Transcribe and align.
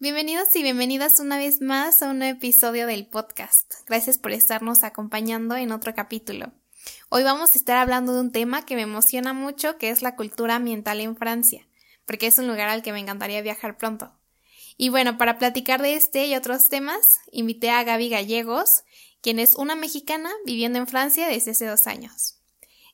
Bienvenidos 0.00 0.54
y 0.54 0.62
bienvenidas 0.62 1.18
una 1.18 1.38
vez 1.38 1.60
más 1.60 2.02
a 2.02 2.10
un 2.10 2.18
nuevo 2.18 2.38
episodio 2.38 2.86
del 2.86 3.08
podcast. 3.08 3.74
Gracias 3.88 4.16
por 4.16 4.30
estarnos 4.30 4.84
acompañando 4.84 5.56
en 5.56 5.72
otro 5.72 5.92
capítulo. 5.92 6.52
Hoy 7.08 7.24
vamos 7.24 7.52
a 7.52 7.58
estar 7.58 7.76
hablando 7.76 8.14
de 8.14 8.20
un 8.20 8.30
tema 8.30 8.64
que 8.64 8.76
me 8.76 8.82
emociona 8.82 9.32
mucho, 9.32 9.76
que 9.76 9.90
es 9.90 10.00
la 10.00 10.14
cultura 10.14 10.54
ambiental 10.54 11.00
en 11.00 11.16
Francia, 11.16 11.66
porque 12.06 12.28
es 12.28 12.38
un 12.38 12.46
lugar 12.46 12.68
al 12.68 12.82
que 12.82 12.92
me 12.92 13.00
encantaría 13.00 13.42
viajar 13.42 13.76
pronto. 13.76 14.12
Y 14.76 14.88
bueno, 14.90 15.18
para 15.18 15.36
platicar 15.36 15.82
de 15.82 15.96
este 15.96 16.28
y 16.28 16.36
otros 16.36 16.68
temas, 16.68 17.18
invité 17.32 17.70
a 17.70 17.82
Gaby 17.82 18.08
Gallegos, 18.08 18.84
quien 19.20 19.40
es 19.40 19.56
una 19.56 19.74
mexicana 19.74 20.30
viviendo 20.46 20.78
en 20.78 20.86
Francia 20.86 21.26
desde 21.26 21.50
hace 21.50 21.66
dos 21.66 21.88
años. 21.88 22.36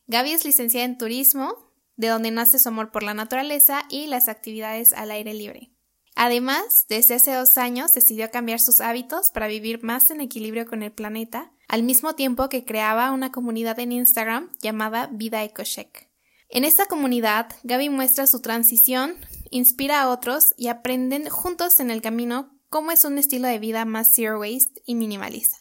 Gaby 0.06 0.32
es 0.32 0.46
licenciada 0.46 0.86
en 0.86 0.96
turismo, 0.96 1.70
de 1.96 2.08
donde 2.08 2.30
nace 2.30 2.58
su 2.58 2.70
amor 2.70 2.92
por 2.92 3.02
la 3.02 3.12
naturaleza 3.12 3.84
y 3.90 4.06
las 4.06 4.28
actividades 4.28 4.94
al 4.94 5.10
aire 5.10 5.34
libre. 5.34 5.73
Además, 6.16 6.86
desde 6.88 7.14
hace 7.14 7.34
dos 7.34 7.58
años 7.58 7.92
decidió 7.92 8.30
cambiar 8.30 8.60
sus 8.60 8.80
hábitos 8.80 9.30
para 9.30 9.48
vivir 9.48 9.82
más 9.82 10.10
en 10.10 10.20
equilibrio 10.20 10.64
con 10.64 10.84
el 10.84 10.92
planeta, 10.92 11.52
al 11.66 11.82
mismo 11.82 12.14
tiempo 12.14 12.48
que 12.48 12.64
creaba 12.64 13.10
una 13.10 13.32
comunidad 13.32 13.80
en 13.80 13.90
Instagram 13.90 14.52
llamada 14.62 15.08
Vida 15.10 15.42
EcoCheck. 15.42 16.08
En 16.50 16.64
esta 16.64 16.86
comunidad, 16.86 17.48
Gaby 17.64 17.88
muestra 17.88 18.28
su 18.28 18.40
transición, 18.40 19.16
inspira 19.50 20.02
a 20.02 20.08
otros 20.08 20.54
y 20.56 20.68
aprenden 20.68 21.28
juntos 21.28 21.80
en 21.80 21.90
el 21.90 22.00
camino 22.00 22.56
cómo 22.68 22.92
es 22.92 23.04
un 23.04 23.18
estilo 23.18 23.48
de 23.48 23.58
vida 23.58 23.84
más 23.84 24.12
zero 24.14 24.38
waste 24.38 24.82
y 24.86 24.94
minimalista. 24.94 25.56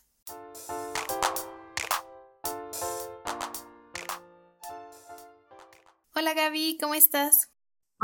Hola 6.13 6.35
Gaby, 6.35 6.77
¿cómo 6.79 6.93
estás? 6.93 7.52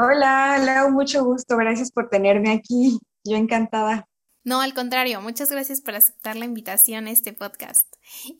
Hola, 0.02 0.58
Lau, 0.60 0.92
mucho 0.92 1.26
gusto. 1.26 1.58
Gracias 1.58 1.92
por 1.92 2.08
tenerme 2.08 2.54
aquí. 2.54 2.98
Yo 3.26 3.36
encantada. 3.36 4.08
No, 4.46 4.62
al 4.62 4.74
contrario, 4.74 5.20
muchas 5.20 5.52
gracias 5.52 5.82
por 5.82 5.94
aceptar 5.94 6.38
la 6.38 6.46
invitación 6.46 7.08
a 7.08 7.12
este 7.12 7.34
podcast. 7.34 7.86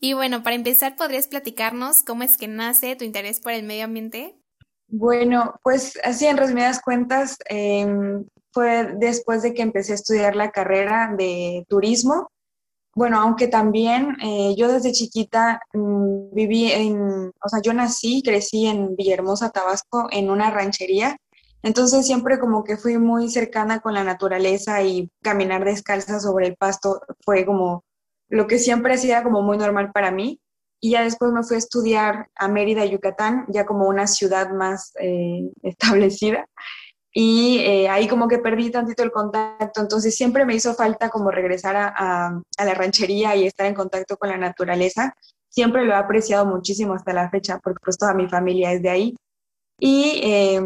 Y 0.00 0.14
bueno, 0.14 0.42
para 0.42 0.56
empezar, 0.56 0.96
¿podrías 0.96 1.28
platicarnos 1.28 2.02
cómo 2.02 2.22
es 2.22 2.38
que 2.38 2.48
nace 2.48 2.96
tu 2.96 3.04
interés 3.04 3.40
por 3.40 3.52
el 3.52 3.64
medio 3.64 3.84
ambiente? 3.84 4.40
Bueno, 4.88 5.60
pues 5.62 5.98
así 6.02 6.24
en 6.24 6.38
resumidas 6.38 6.80
cuentas, 6.80 7.36
em, 7.50 8.24
fue 8.52 8.94
después 8.96 9.42
de 9.42 9.52
que 9.52 9.60
empecé 9.60 9.92
a 9.92 9.96
estudiar 9.96 10.36
la 10.36 10.52
carrera 10.52 11.14
de 11.14 11.66
turismo. 11.68 12.30
Bueno, 12.94 13.20
aunque 13.20 13.48
también 13.48 14.16
eh, 14.22 14.54
yo 14.56 14.72
desde 14.72 14.92
chiquita 14.92 15.60
mm, 15.74 16.32
viví 16.32 16.72
en, 16.72 17.28
o 17.28 17.48
sea, 17.50 17.60
yo 17.62 17.74
nací, 17.74 18.22
crecí 18.22 18.66
en 18.66 18.96
Villahermosa, 18.96 19.50
Tabasco, 19.50 20.08
en 20.10 20.30
una 20.30 20.50
ranchería 20.50 21.18
entonces 21.62 22.06
siempre 22.06 22.38
como 22.38 22.64
que 22.64 22.76
fui 22.76 22.98
muy 22.98 23.30
cercana 23.30 23.80
con 23.80 23.94
la 23.94 24.04
naturaleza 24.04 24.82
y 24.82 25.10
caminar 25.22 25.64
descalza 25.64 26.20
sobre 26.20 26.46
el 26.46 26.56
pasto 26.56 27.00
fue 27.24 27.44
como 27.44 27.84
lo 28.28 28.46
que 28.46 28.58
siempre 28.58 28.94
hacía 28.94 29.22
como 29.22 29.42
muy 29.42 29.58
normal 29.58 29.90
para 29.92 30.10
mí. 30.10 30.40
Y 30.82 30.92
ya 30.92 31.02
después 31.02 31.30
me 31.32 31.42
fui 31.42 31.56
a 31.56 31.58
estudiar 31.58 32.28
a 32.34 32.48
Mérida, 32.48 32.86
Yucatán, 32.86 33.44
ya 33.48 33.66
como 33.66 33.86
una 33.86 34.06
ciudad 34.06 34.50
más 34.50 34.92
eh, 34.98 35.50
establecida. 35.62 36.46
Y 37.12 37.58
eh, 37.58 37.88
ahí 37.88 38.06
como 38.08 38.28
que 38.28 38.38
perdí 38.38 38.70
tantito 38.70 39.02
el 39.02 39.10
contacto, 39.10 39.80
entonces 39.80 40.14
siempre 40.14 40.44
me 40.44 40.54
hizo 40.54 40.74
falta 40.74 41.10
como 41.10 41.32
regresar 41.32 41.76
a, 41.76 41.88
a, 42.56 42.64
la 42.64 42.74
ranchería 42.74 43.34
y 43.34 43.46
estar 43.46 43.66
en 43.66 43.74
contacto 43.74 44.16
con 44.16 44.28
la 44.30 44.36
naturaleza. 44.38 45.14
Siempre 45.48 45.84
lo 45.84 45.92
he 45.92 45.96
apreciado 45.96 46.46
muchísimo 46.46 46.94
hasta 46.94 47.12
la 47.12 47.28
fecha, 47.28 47.58
porque 47.58 47.80
pues 47.84 47.98
toda 47.98 48.14
mi 48.14 48.28
familia 48.28 48.72
es 48.72 48.80
de 48.80 48.90
ahí. 48.90 49.16
Y 49.80 50.20
eh, 50.22 50.62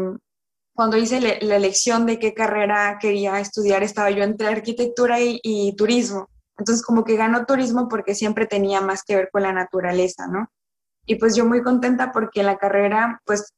cuando 0.75 0.97
hice 0.97 1.21
la 1.21 1.55
elección 1.55 2.05
de 2.05 2.19
qué 2.19 2.33
carrera 2.33 2.97
quería 2.99 3.39
estudiar, 3.39 3.81
estaba 3.81 4.11
yo 4.11 4.23
entre 4.23 4.47
arquitectura 4.47 5.17
y, 5.21 5.73
turismo. 5.77 6.29
Entonces, 6.57 6.85
como 6.85 7.05
que 7.05 7.15
ganó 7.15 7.45
turismo 7.45 7.87
porque 7.87 8.13
siempre 8.13 8.45
tenía 8.45 8.81
más 8.81 9.03
que 9.03 9.15
ver 9.15 9.29
con 9.31 9.43
la 9.43 9.53
naturaleza, 9.53 10.27
¿no? 10.27 10.49
Y 11.05 11.15
pues 11.15 11.35
yo 11.35 11.45
muy 11.45 11.63
contenta 11.63 12.11
porque 12.11 12.41
en 12.41 12.47
la 12.47 12.57
carrera, 12.57 13.21
pues 13.25 13.53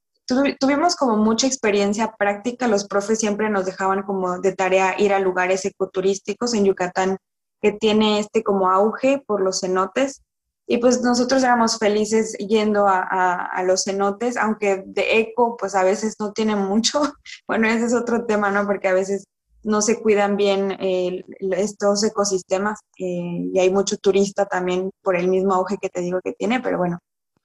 tuvimos 0.60 0.96
como 0.96 1.18
mucha 1.18 1.48
experiencia 1.48 2.14
práctica. 2.18 2.68
Los 2.68 2.88
profes 2.88 3.20
siempre 3.20 3.50
nos 3.50 3.66
dejaban 3.66 4.04
como 4.04 4.40
de 4.40 4.54
tarea 4.54 4.96
ir 5.00 5.12
a 5.12 5.20
lugares 5.20 5.66
ecoturísticos 5.66 6.54
en 6.54 6.66
Yucatán 6.66 7.18
que 7.62 7.72
tiene 7.72 8.20
este 8.20 8.44
como 8.44 8.70
auge 8.70 9.24
por 9.26 9.42
los 9.42 9.62
cenotes. 9.62 10.22
Y 10.68 10.78
pues 10.80 11.02
nosotros 11.02 11.44
éramos 11.44 11.78
felices 11.78 12.34
yendo 12.38 12.86
a, 12.88 13.64
los 13.66 13.86
cenotes, 13.86 14.36
aunque 14.36 14.84
de 14.86 15.20
eco 15.20 15.56
pues 15.58 15.76
a 15.76 15.84
veces 15.84 16.18
no 16.20 16.34
tiene 16.34 16.56
mucho. 16.56 17.02
Bueno, 17.48 17.68
ese 17.70 17.86
es 17.86 17.94
otro 17.94 18.26
tema, 18.26 18.52
¿no? 18.52 18.66
Porque 18.66 18.90
a 18.90 18.94
veces 18.94 19.24
no 19.64 19.82
se 19.82 20.02
cuidan 20.02 20.36
bien 20.36 20.78
estos 20.80 22.04
ecosistemas 22.04 22.80
eh, 23.00 23.50
y 23.54 23.60
hay 23.60 23.70
mucho 23.70 23.98
turista 23.98 24.46
también 24.46 24.92
por 25.02 25.16
el 25.16 25.30
mismo 25.30 25.54
auge 25.54 25.78
que 25.82 25.90
te 25.90 26.02
digo 26.02 26.20
que 26.22 26.34
tiene, 26.34 26.60
pero 26.60 26.78
bueno. 26.78 27.00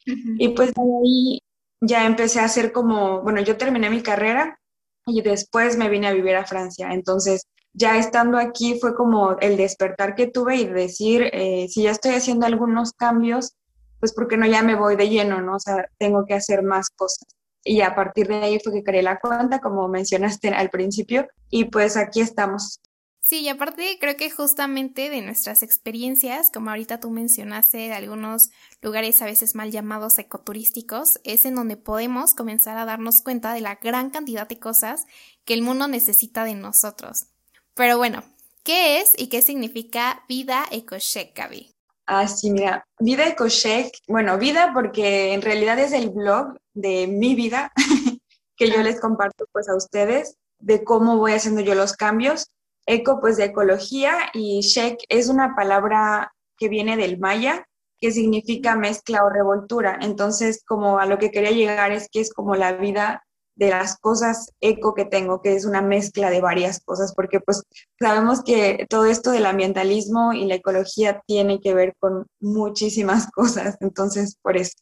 Y 0.04 0.48
pues 0.48 0.72
ahí 0.76 1.40
ya 1.80 2.06
empecé 2.06 2.40
a 2.40 2.44
hacer 2.44 2.72
como, 2.72 3.22
bueno, 3.22 3.40
yo 3.40 3.56
terminé 3.56 3.90
mi 3.90 4.02
carrera 4.02 4.58
y 5.06 5.22
después 5.22 5.76
me 5.76 5.88
vine 5.88 6.08
a 6.08 6.12
vivir 6.12 6.36
a 6.36 6.46
Francia. 6.46 6.92
Entonces, 6.92 7.46
ya 7.74 7.98
estando 7.98 8.38
aquí 8.38 8.78
fue 8.80 8.94
como 8.94 9.38
el 9.40 9.56
despertar 9.56 10.14
que 10.14 10.26
tuve 10.26 10.56
y 10.56 10.66
decir, 10.66 11.30
eh, 11.32 11.68
si 11.68 11.84
ya 11.84 11.90
estoy 11.90 12.12
haciendo 12.14 12.46
algunos 12.46 12.92
cambios, 12.92 13.54
pues 14.00 14.12
porque 14.12 14.36
no 14.36 14.46
ya 14.46 14.62
me 14.62 14.74
voy 14.74 14.96
de 14.96 15.08
lleno, 15.08 15.40
¿no? 15.40 15.56
O 15.56 15.60
sea, 15.60 15.88
tengo 15.98 16.26
que 16.26 16.34
hacer 16.34 16.62
más 16.62 16.90
cosas. 16.90 17.26
Y 17.64 17.80
a 17.82 17.94
partir 17.94 18.26
de 18.26 18.34
ahí 18.36 18.58
fue 18.62 18.72
que 18.72 18.82
creé 18.82 19.02
la 19.02 19.20
cuenta, 19.20 19.60
como 19.60 19.88
mencionaste 19.88 20.48
al 20.48 20.70
principio, 20.70 21.28
y 21.50 21.66
pues 21.66 21.96
aquí 21.96 22.20
estamos. 22.20 22.80
Sí, 23.20 23.42
y 23.42 23.48
aparte 23.48 23.98
creo 24.00 24.16
que 24.16 24.30
justamente 24.30 25.08
de 25.08 25.22
nuestras 25.22 25.62
experiencias, 25.62 26.50
como 26.50 26.70
ahorita 26.70 26.98
tú 26.98 27.10
mencionaste, 27.10 27.78
de 27.78 27.92
algunos 27.92 28.50
lugares 28.80 29.22
a 29.22 29.26
veces 29.26 29.54
mal 29.54 29.70
llamados 29.70 30.18
ecoturísticos, 30.18 31.20
es 31.22 31.44
en 31.44 31.54
donde 31.54 31.76
podemos 31.76 32.34
comenzar 32.34 32.76
a 32.78 32.84
darnos 32.84 33.22
cuenta 33.22 33.54
de 33.54 33.60
la 33.60 33.76
gran 33.76 34.10
cantidad 34.10 34.48
de 34.48 34.58
cosas 34.58 35.06
que 35.44 35.54
el 35.54 35.62
mundo 35.62 35.86
necesita 35.86 36.42
de 36.42 36.56
nosotros. 36.56 37.31
Pero 37.74 37.96
bueno, 37.98 38.22
¿qué 38.64 39.00
es 39.00 39.12
y 39.16 39.28
qué 39.28 39.42
significa 39.42 40.24
vida 40.28 40.64
EcoCheck, 40.70 41.36
Gaby? 41.36 41.74
Ah, 42.06 42.28
sí, 42.28 42.50
mira, 42.50 42.84
vida 42.98 43.26
EcoCheck, 43.28 43.94
bueno, 44.08 44.36
vida 44.38 44.72
porque 44.74 45.32
en 45.32 45.42
realidad 45.42 45.78
es 45.78 45.92
el 45.92 46.10
blog 46.10 46.58
de 46.74 47.06
mi 47.06 47.34
vida 47.34 47.72
que 48.56 48.70
yo 48.70 48.82
les 48.82 49.00
comparto 49.00 49.46
pues 49.52 49.68
a 49.68 49.76
ustedes 49.76 50.36
de 50.58 50.84
cómo 50.84 51.16
voy 51.16 51.32
haciendo 51.32 51.60
yo 51.60 51.74
los 51.74 51.94
cambios. 51.94 52.48
Eco 52.86 53.20
pues 53.20 53.36
de 53.36 53.44
ecología 53.44 54.30
y 54.34 54.60
check 54.60 54.98
es 55.08 55.28
una 55.28 55.54
palabra 55.54 56.32
que 56.56 56.68
viene 56.68 56.96
del 56.96 57.18
maya 57.18 57.66
que 58.02 58.10
significa 58.10 58.74
mezcla 58.74 59.24
o 59.24 59.30
revoltura. 59.30 59.98
Entonces, 60.02 60.64
como 60.66 60.98
a 60.98 61.06
lo 61.06 61.18
que 61.18 61.30
quería 61.30 61.52
llegar 61.52 61.92
es 61.92 62.08
que 62.10 62.20
es 62.20 62.34
como 62.34 62.56
la 62.56 62.72
vida 62.72 63.22
de 63.54 63.70
las 63.70 63.98
cosas 63.98 64.50
eco 64.60 64.94
que 64.94 65.04
tengo, 65.04 65.42
que 65.42 65.54
es 65.54 65.64
una 65.64 65.82
mezcla 65.82 66.30
de 66.30 66.40
varias 66.40 66.80
cosas, 66.80 67.14
porque 67.14 67.40
pues 67.40 67.62
sabemos 67.98 68.42
que 68.42 68.86
todo 68.88 69.06
esto 69.06 69.30
del 69.30 69.46
ambientalismo 69.46 70.32
y 70.32 70.46
la 70.46 70.56
ecología 70.56 71.22
tiene 71.26 71.60
que 71.60 71.74
ver 71.74 71.94
con 71.98 72.26
muchísimas 72.40 73.30
cosas, 73.32 73.76
entonces 73.80 74.36
por 74.42 74.56
eso. 74.56 74.74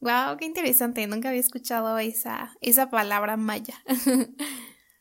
Wow, 0.00 0.36
qué 0.38 0.44
interesante, 0.44 1.06
nunca 1.06 1.28
había 1.28 1.40
escuchado 1.40 1.98
esa, 1.98 2.54
esa 2.60 2.90
palabra 2.90 3.36
maya. 3.36 3.74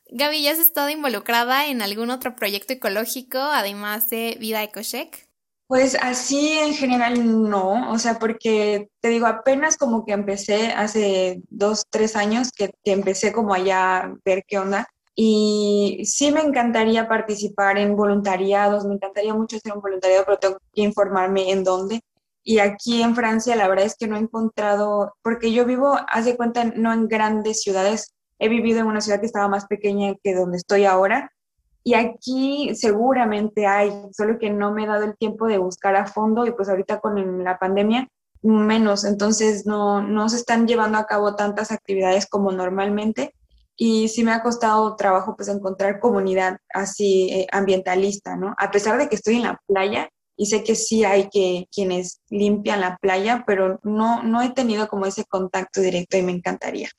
Gaby, 0.10 0.42
¿ya 0.42 0.52
has 0.52 0.60
estado 0.60 0.90
involucrada 0.90 1.68
en 1.68 1.82
algún 1.82 2.10
otro 2.12 2.36
proyecto 2.36 2.74
ecológico 2.74 3.40
además 3.40 4.10
de 4.10 4.38
Vida 4.40 4.64
EcoCheck? 4.64 5.27
Pues 5.68 5.98
así 6.02 6.58
en 6.60 6.74
general 6.74 7.50
no, 7.50 7.92
o 7.92 8.00
sea, 8.00 8.20
porque 8.20 8.90
te 9.02 9.10
digo, 9.10 9.28
apenas 9.28 9.76
como 9.76 10.06
que 10.06 10.14
empecé 10.14 10.68
hace 10.68 11.42
dos, 11.50 11.86
tres 11.90 12.16
años 12.16 12.52
que, 12.54 12.72
empecé 12.86 13.34
como 13.34 13.54
allá 13.54 13.98
a 13.98 14.16
ver 14.24 14.46
qué 14.48 14.60
onda. 14.60 14.88
Y 15.14 16.04
sí 16.06 16.32
me 16.32 16.42
encantaría 16.42 17.10
participar 17.10 17.78
en 17.78 17.98
voluntariados, 17.98 18.86
me 18.86 18.96
encantaría 18.96 19.34
mucho 19.34 19.58
hacer 19.58 19.74
un 19.74 19.82
voluntariado, 19.82 20.24
pero 20.26 20.38
tengo 20.40 20.58
que 20.74 20.84
informarme 20.84 21.52
en 21.52 21.64
dónde. 21.66 22.02
Y 22.44 22.60
aquí 22.60 23.02
en 23.02 23.16
Francia 23.16 23.56
la 23.58 23.68
verdad 23.68 23.88
es 23.88 23.96
que 23.98 24.08
no 24.08 24.16
he 24.16 24.20
encontrado, 24.20 25.16
porque 25.22 25.52
yo 25.52 25.66
vivo, 25.66 25.98
hace 26.08 26.38
cuenta, 26.38 26.64
no 26.64 26.94
en 26.94 27.08
grandes 27.10 27.62
ciudades, 27.62 28.14
he 28.40 28.48
vivido 28.48 28.80
en 28.82 28.88
una 28.88 29.02
ciudad 29.02 29.20
que 29.20 29.26
estaba 29.26 29.50
más 29.50 29.66
pequeña 29.68 30.14
que 30.24 30.34
donde 30.34 30.58
estoy 30.58 30.86
ahora 30.86 31.32
Y 31.88 31.94
aquí 31.94 32.76
seguramente 32.76 33.66
hay, 33.66 33.94
solo 34.12 34.38
que 34.38 34.50
no 34.50 34.74
me 34.74 34.84
he 34.84 34.88
dado 34.88 35.06
el 35.06 35.16
tiempo 35.16 35.48
de 35.48 35.58
buscar 35.58 35.96
a 35.96 36.06
fondo 36.06 36.46
y 36.46 36.52
pues 36.52 36.68
ahorita 36.68 37.00
con 37.00 37.46
la 37.46 37.58
pandemia 37.60 38.10
menos, 38.42 39.06
entonces 39.06 39.66
no, 39.66 40.02
no 40.02 40.28
se 40.28 40.36
están 40.36 40.68
llevando 40.68 40.98
a 40.98 41.06
cabo 41.06 41.38
tantas 41.38 41.72
actividades 41.72 42.28
como 42.28 42.52
normalmente 42.52 43.34
y 43.78 44.10
sí 44.10 44.26
me 44.26 44.34
ha 44.34 44.44
costado 44.44 44.98
trabajo 44.98 45.38
pues 45.38 45.48
encontrar 45.48 46.02
comunidad 46.02 46.58
así 46.74 47.30
eh, 47.32 47.48
ambientalista, 47.54 48.36
¿no? 48.36 48.54
A 48.58 48.70
pesar 48.70 48.98
de 48.98 49.08
que 49.08 49.16
estoy 49.16 49.38
en 49.38 49.44
la 49.44 49.62
playa 49.66 50.10
y 50.36 50.48
sé 50.48 50.66
que 50.66 50.76
sí 50.76 51.06
hay 51.06 51.30
que 51.30 51.70
quienes 51.74 52.20
limpian 52.30 52.82
la 52.82 52.98
playa, 52.98 53.46
pero 53.48 53.80
no, 53.84 54.24
no 54.24 54.42
he 54.42 54.50
tenido 54.50 54.90
como 54.90 55.06
ese 55.06 55.24
contacto 55.24 55.80
directo 55.80 56.18
y 56.18 56.22
me 56.22 56.34
encantaría. 56.34 56.90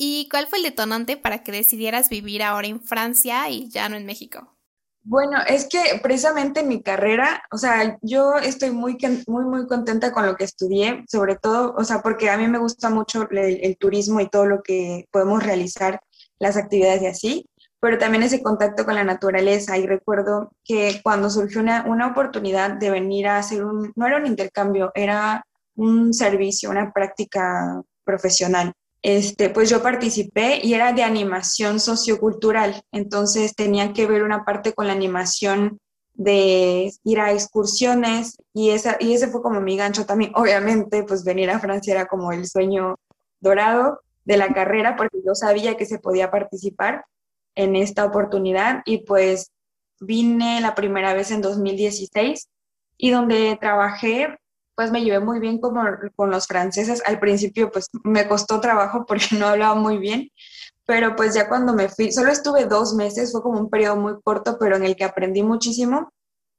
¿Y 0.00 0.28
cuál 0.30 0.46
fue 0.46 0.58
el 0.58 0.64
detonante 0.64 1.16
para 1.16 1.42
que 1.42 1.50
decidieras 1.50 2.08
vivir 2.08 2.44
ahora 2.44 2.68
en 2.68 2.80
Francia 2.80 3.50
y 3.50 3.68
ya 3.68 3.88
no 3.88 3.96
en 3.96 4.06
México? 4.06 4.56
Bueno, 5.02 5.38
es 5.48 5.66
que 5.68 5.98
precisamente 6.02 6.60
en 6.60 6.68
mi 6.68 6.82
carrera, 6.82 7.42
o 7.50 7.56
sea, 7.56 7.98
yo 8.02 8.36
estoy 8.36 8.70
muy, 8.70 8.96
muy, 9.26 9.44
muy 9.44 9.66
contenta 9.66 10.12
con 10.12 10.26
lo 10.26 10.36
que 10.36 10.44
estudié, 10.44 11.04
sobre 11.08 11.36
todo, 11.36 11.74
o 11.76 11.82
sea, 11.82 12.02
porque 12.02 12.30
a 12.30 12.36
mí 12.36 12.46
me 12.46 12.58
gusta 12.58 12.90
mucho 12.90 13.26
el, 13.30 13.76
turismo 13.78 14.20
y 14.20 14.28
todo 14.28 14.46
lo 14.46 14.62
que 14.62 15.06
podemos 15.10 15.42
realizar, 15.42 16.00
las 16.38 16.56
actividades 16.56 17.02
y 17.02 17.06
así, 17.06 17.46
pero 17.80 17.98
también 17.98 18.22
ese 18.22 18.42
contacto 18.42 18.84
con 18.84 18.94
la 18.94 19.04
naturaleza. 19.04 19.78
Y 19.78 19.86
recuerdo 19.86 20.52
que 20.62 21.00
cuando 21.02 21.30
surgió 21.30 21.60
una, 21.60 21.84
una 21.86 22.08
oportunidad 22.08 22.72
de 22.72 22.90
venir 22.90 23.28
a 23.28 23.38
hacer 23.38 23.64
un, 23.64 23.92
no 23.96 24.06
era 24.06 24.18
un 24.18 24.26
intercambio, 24.26 24.92
era 24.94 25.44
un 25.74 26.12
servicio, 26.12 26.70
una 26.70 26.92
práctica 26.92 27.82
profesional 28.04 28.72
este, 29.02 29.50
pues 29.50 29.70
yo 29.70 29.82
participé 29.82 30.60
y 30.62 30.74
era 30.74 30.92
de 30.92 31.02
animación 31.02 31.80
sociocultural, 31.80 32.82
entonces 32.92 33.54
tenía 33.54 33.92
que 33.92 34.06
ver 34.06 34.22
una 34.22 34.44
parte 34.44 34.72
con 34.72 34.86
la 34.86 34.92
animación 34.92 35.78
de 36.14 36.92
ir 37.04 37.20
a 37.20 37.32
excursiones 37.32 38.38
y, 38.52 38.70
esa, 38.70 38.96
y 38.98 39.14
ese 39.14 39.28
fue 39.28 39.40
como 39.40 39.60
mi 39.60 39.76
gancho 39.76 40.04
también. 40.04 40.32
Obviamente, 40.34 41.04
pues 41.04 41.24
venir 41.24 41.48
a 41.48 41.60
Francia 41.60 41.94
era 41.94 42.06
como 42.06 42.32
el 42.32 42.46
sueño 42.46 42.96
dorado 43.40 44.00
de 44.24 44.36
la 44.36 44.52
carrera 44.52 44.96
porque 44.96 45.18
yo 45.24 45.34
sabía 45.34 45.76
que 45.76 45.86
se 45.86 46.00
podía 46.00 46.30
participar 46.30 47.04
en 47.54 47.76
esta 47.76 48.04
oportunidad 48.04 48.82
y 48.84 48.98
pues 49.04 49.52
vine 50.00 50.60
la 50.60 50.74
primera 50.74 51.14
vez 51.14 51.30
en 51.30 51.40
2016 51.40 52.48
y 52.96 53.10
donde 53.10 53.56
trabajé 53.60 54.38
pues 54.78 54.92
me 54.92 55.02
llevé 55.02 55.18
muy 55.18 55.40
bien 55.40 55.60
como 55.60 55.82
con 56.14 56.30
los 56.30 56.46
franceses. 56.46 57.02
Al 57.04 57.18
principio 57.18 57.68
pues 57.72 57.88
me 58.04 58.28
costó 58.28 58.60
trabajo 58.60 59.04
porque 59.08 59.34
no 59.36 59.48
hablaba 59.48 59.74
muy 59.74 59.98
bien, 59.98 60.30
pero 60.86 61.16
pues 61.16 61.34
ya 61.34 61.48
cuando 61.48 61.74
me 61.74 61.88
fui, 61.88 62.12
solo 62.12 62.30
estuve 62.30 62.64
dos 62.66 62.94
meses, 62.94 63.32
fue 63.32 63.42
como 63.42 63.58
un 63.58 63.70
periodo 63.70 63.96
muy 63.96 64.22
corto, 64.22 64.56
pero 64.56 64.76
en 64.76 64.84
el 64.84 64.94
que 64.94 65.02
aprendí 65.02 65.42
muchísimo 65.42 66.12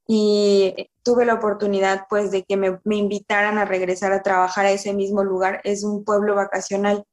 y 0.06 0.90
tuve 1.02 1.26
la 1.26 1.36
oportunidad 1.36 2.08
pues 2.10 2.30
de 2.30 2.44
que 2.44 2.58
me, 2.58 2.82
me 2.84 2.98
invitaran 2.98 3.58
a 3.58 3.64
regresar 3.64 4.12
a 4.12 4.22
trabajar 4.22 4.66
a 4.66 4.72
ese 4.72 4.94
mismo 4.94 5.24
lugar. 5.24 5.62
Es 5.64 5.86
un 5.86 6.04
pueblo 6.04 6.36
vacacional. 6.36 7.06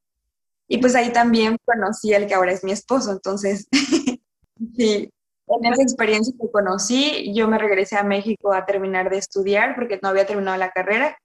Y 0.67 0.79
pues 0.79 0.97
ahí 0.97 1.13
también 1.13 1.57
conocí 1.65 2.15
al 2.15 2.27
que 2.27 2.35
ahora 2.35 2.51
es 2.51 2.65
mi 2.65 2.73
esposo, 2.73 3.13
entonces 3.13 3.69
sí, 4.77 5.13
en 5.49 5.73
esa 5.73 5.83
experiencia 5.83 6.35
que 6.41 6.51
conocí, 6.51 7.33
yo 7.35 7.49
me 7.49 7.59
regresé 7.59 7.97
a 7.97 8.03
México 8.03 8.53
a 8.53 8.67
terminar 8.67 9.11
de 9.11 9.19
estudiar 9.19 9.75
porque 9.75 9.99
no 10.03 10.09
había 10.09 10.27
terminado 10.27 10.57
la 10.57 10.71
carrera. 10.71 11.17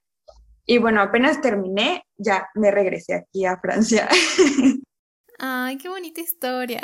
Y 0.65 0.77
bueno, 0.77 1.01
apenas 1.01 1.41
terminé, 1.41 2.03
ya 2.17 2.47
me 2.53 2.71
regresé 2.71 3.15
aquí 3.15 3.45
a 3.45 3.57
Francia. 3.59 4.07
Ay, 5.39 5.77
qué 5.77 5.89
bonita 5.89 6.21
historia. 6.21 6.81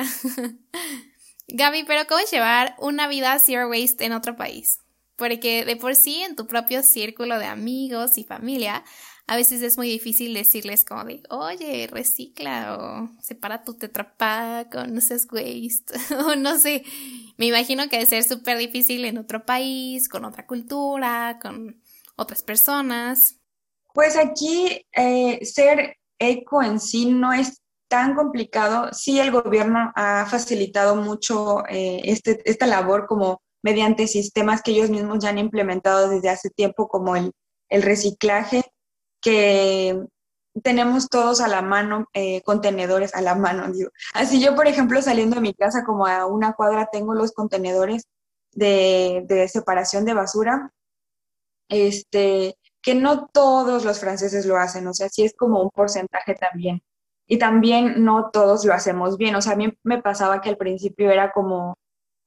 Gaby, 1.48 1.84
pero 1.86 2.08
¿cómo 2.08 2.22
llevar 2.30 2.76
una 2.80 3.08
vida 3.08 3.38
zero 3.40 3.70
waste 3.70 4.06
en 4.06 4.14
otro 4.14 4.36
país? 4.36 4.80
Porque 5.16 5.64
de 5.64 5.76
por 5.76 5.96
sí 5.96 6.24
en 6.24 6.36
tu 6.36 6.48
propio 6.48 6.84
círculo 6.84 7.38
de 7.40 7.46
amigos 7.46 8.18
y 8.18 8.24
familia 8.24 8.84
a 9.30 9.36
veces 9.36 9.62
es 9.62 9.78
muy 9.78 9.90
difícil 9.90 10.34
decirles 10.34 10.86
como 10.86 11.04
de, 11.04 11.22
oye, 11.30 11.88
recicla 11.92 12.78
o 12.78 13.10
separa 13.22 13.66
tu 13.66 13.74
tetrapack 13.74 14.74
o 14.76 14.88
no 14.88 15.02
seas 15.02 15.28
waste 15.30 15.94
o 16.26 16.36
no 16.38 16.58
sé. 16.58 16.84
Me 17.36 17.48
imagino 17.48 17.90
que 17.90 17.98
debe 17.98 18.10
ser 18.10 18.24
súper 18.24 18.58
difícil 18.58 19.04
en 19.04 19.18
otro 19.18 19.46
país, 19.46 20.08
con 20.08 20.24
otra 20.24 20.48
cultura, 20.48 21.40
con 21.42 21.82
otras 22.16 22.42
personas. 22.42 23.36
Pues 23.94 24.16
aquí 24.16 24.82
eh, 24.94 25.44
ser 25.44 25.98
eco 26.18 26.64
en 26.64 26.80
sí 26.80 27.08
no 27.08 27.34
es 27.34 27.62
tan 27.90 28.16
complicado. 28.16 28.94
Sí, 28.94 29.20
el 29.20 29.32
gobierno 29.32 29.92
ha 29.96 30.26
facilitado 30.26 30.96
mucho 30.96 31.66
eh, 31.68 32.00
este, 32.06 32.40
esta 32.46 32.66
labor 32.66 33.08
como 33.08 33.42
mediante 33.62 34.08
sistemas 34.08 34.62
que 34.62 34.72
ellos 34.72 34.90
mismos 34.90 35.20
ya 35.20 35.30
han 35.30 35.38
implementado 35.38 36.08
desde 36.08 36.30
hace 36.30 36.50
tiempo, 36.50 36.88
como 36.88 37.18
el, 37.18 37.34
el 37.70 37.82
reciclaje 37.82 38.64
que 39.28 40.08
tenemos 40.64 41.10
todos 41.10 41.42
a 41.42 41.50
la 41.50 41.62
mano, 41.62 42.08
eh, 42.14 42.42
contenedores 42.44 43.14
a 43.14 43.22
la 43.22 43.36
mano, 43.36 43.70
digo. 43.74 43.90
Así 44.14 44.42
yo, 44.42 44.56
por 44.56 44.68
ejemplo, 44.68 45.02
saliendo 45.02 45.36
de 45.36 45.42
mi 45.42 45.54
casa 45.54 45.84
como 45.86 46.08
a 46.08 46.26
una 46.26 46.54
cuadra, 46.54 46.88
tengo 46.90 47.14
los 47.14 47.34
contenedores 47.34 48.08
de, 48.54 49.26
de 49.28 49.50
separación 49.50 50.06
de 50.06 50.14
basura, 50.14 50.72
este, 51.68 52.56
que 52.82 52.96
no 52.96 53.28
todos 53.28 53.84
los 53.84 54.00
franceses 54.00 54.46
lo 54.46 54.56
hacen, 54.56 54.88
o 54.88 54.94
sea, 54.94 55.10
sí 55.10 55.26
es 55.26 55.34
como 55.36 55.62
un 55.62 55.72
porcentaje 55.72 56.34
también. 56.36 56.82
Y 57.28 57.38
también 57.38 58.06
no 58.06 58.30
todos 58.32 58.64
lo 58.64 58.74
hacemos 58.74 59.18
bien, 59.18 59.36
o 59.36 59.42
sea, 59.42 59.54
a 59.54 59.58
mí 59.58 59.78
me 59.84 60.02
pasaba 60.02 60.40
que 60.40 60.48
al 60.48 60.58
principio 60.58 61.12
era 61.12 61.34
como, 61.34 61.76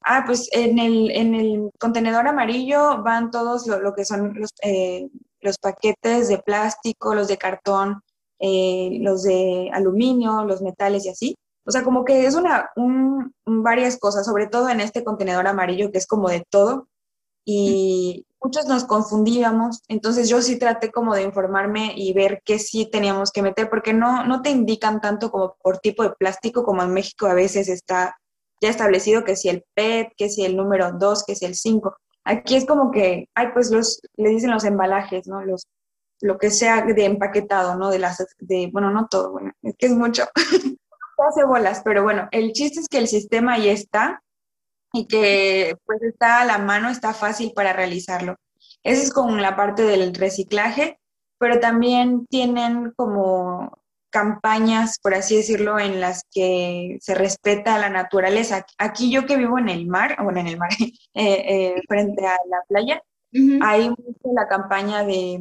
ah, 0.03 0.25
pues 0.27 0.51
en 0.53 0.79
el, 0.79 1.11
en 1.13 1.35
el 1.35 1.71
contenedor 1.81 2.29
amarillo 2.29 3.03
van 3.03 3.31
todos 3.31 3.67
lo, 3.67 3.95
que 3.95 4.05
son 4.05 4.35
los, 4.39 4.51
eh, 4.63 5.09
los 5.41 5.59
paquetes 5.59 6.29
de 6.29 6.39
plástico, 6.39 7.15
los 7.15 7.29
de 7.29 7.39
cartón, 7.39 8.03
eh, 8.39 8.99
los 9.01 9.23
de 9.23 9.71
aluminio, 9.73 10.45
los 10.45 10.63
metales 10.63 11.05
y 11.07 11.11
así. 11.11 11.37
O 11.67 11.71
sea, 11.71 11.85
como 11.85 12.05
que 12.05 12.27
es 12.27 12.35
una, 12.35 12.71
un, 12.77 13.35
varias 13.45 13.99
cosas, 13.99 14.27
sobre 14.27 14.47
todo 14.47 14.69
en 14.69 14.81
este 14.81 15.05
contenedor 15.05 15.47
amarillo 15.47 15.91
que 15.93 15.99
es 15.99 16.07
como 16.07 16.29
de 16.29 16.45
todo. 16.51 16.89
Y 17.45 18.27
muchos 18.43 18.67
nos 18.67 18.85
confundíamos, 18.85 19.83
entonces 19.89 20.29
yo 20.29 20.41
sí 20.43 20.59
traté 20.59 20.91
como 20.91 21.15
de 21.15 21.23
informarme 21.23 21.93
y 21.97 22.13
ver 22.13 22.43
qué 22.45 22.59
sí 22.59 22.89
teníamos 22.91 23.33
que 23.33 23.43
meter, 23.43 23.69
porque 23.69 23.93
no, 23.93 24.25
no 24.25 24.43
te 24.43 24.51
indican 24.51 25.01
tanto 25.01 25.31
como 25.31 25.57
por 25.63 25.79
tipo 25.79 26.03
de 26.03 26.11
plástico, 26.11 26.65
como 26.65 26.83
en 26.83 26.93
México 26.93 27.27
a 27.27 27.35
veces 27.35 27.69
está 27.69 28.17
ya 28.61 28.69
establecido 28.69 29.25
que 29.25 29.37
si 29.37 29.49
el 29.49 29.65
PET, 29.75 30.13
que 30.17 30.29
si 30.29 30.45
el 30.45 30.57
número 30.57 30.93
2, 30.93 31.25
que 31.25 31.35
si 31.35 31.47
el 31.47 31.55
5. 31.55 31.97
Aquí 32.31 32.55
es 32.55 32.65
como 32.65 32.91
que, 32.93 33.29
ay, 33.35 33.49
pues 33.53 33.71
los, 33.71 34.01
le 34.17 34.31
dicen 34.31 34.51
los 34.51 34.65
embalajes, 34.65 35.27
¿no? 35.27 35.45
Los, 35.45 35.67
lo 36.21 36.39
que 36.39 36.51
sea 36.51 36.83
de 36.83 37.05
empaquetado, 37.05 37.77
¿no? 37.77 37.91
De 37.91 37.99
las, 37.99 38.25
de, 38.39 38.71
bueno, 38.73 38.91
no 38.91 39.09
todo, 39.09 39.33
bueno, 39.33 39.53
es 39.63 39.75
que 39.77 39.87
es 39.87 39.93
mucho. 39.93 40.25
hace 41.29 41.45
bolas, 41.45 41.83
pero 41.85 42.03
bueno, 42.03 42.29
el 42.31 42.53
chiste 42.53 42.81
es 42.81 42.89
que 42.89 42.99
el 42.99 43.09
sistema 43.09 43.55
ahí 43.55 43.69
está 43.69 44.23
y 44.93 45.07
que 45.07 45.77
pues 45.85 46.03
está 46.03 46.41
a 46.41 46.45
la 46.45 46.59
mano, 46.59 46.89
está 46.89 47.13
fácil 47.13 47.53
para 47.55 47.73
realizarlo. 47.73 48.37
Esa 48.83 49.03
es 49.03 49.13
como 49.13 49.37
la 49.37 49.57
parte 49.57 49.83
del 49.83 50.15
reciclaje, 50.15 50.99
pero 51.39 51.61
también 51.61 52.27
tienen 52.27 52.93
como 52.97 53.83
campañas, 54.11 54.99
por 55.01 55.15
así 55.15 55.37
decirlo, 55.37 55.79
en 55.79 56.01
las 56.01 56.25
que 56.31 56.99
se 57.01 57.15
respeta 57.15 57.79
la 57.79 57.89
naturaleza. 57.89 58.67
Aquí 58.79 59.11
yo 59.11 59.27
que 59.27 59.37
vivo 59.37 59.59
en 59.59 59.69
el 59.69 59.87
mar, 59.87 60.17
bueno, 60.23 60.41
en 60.41 60.49
el 60.49 60.59
mar, 60.59 60.71
eh, 60.79 60.95
eh, 61.15 61.83
frente 61.89 62.27
a 62.27 62.37
la 62.49 62.63
playa, 62.69 63.03
hay 63.63 63.89
mucho 63.89 64.33
la 64.35 64.49
campaña 64.49 65.05
de 65.05 65.41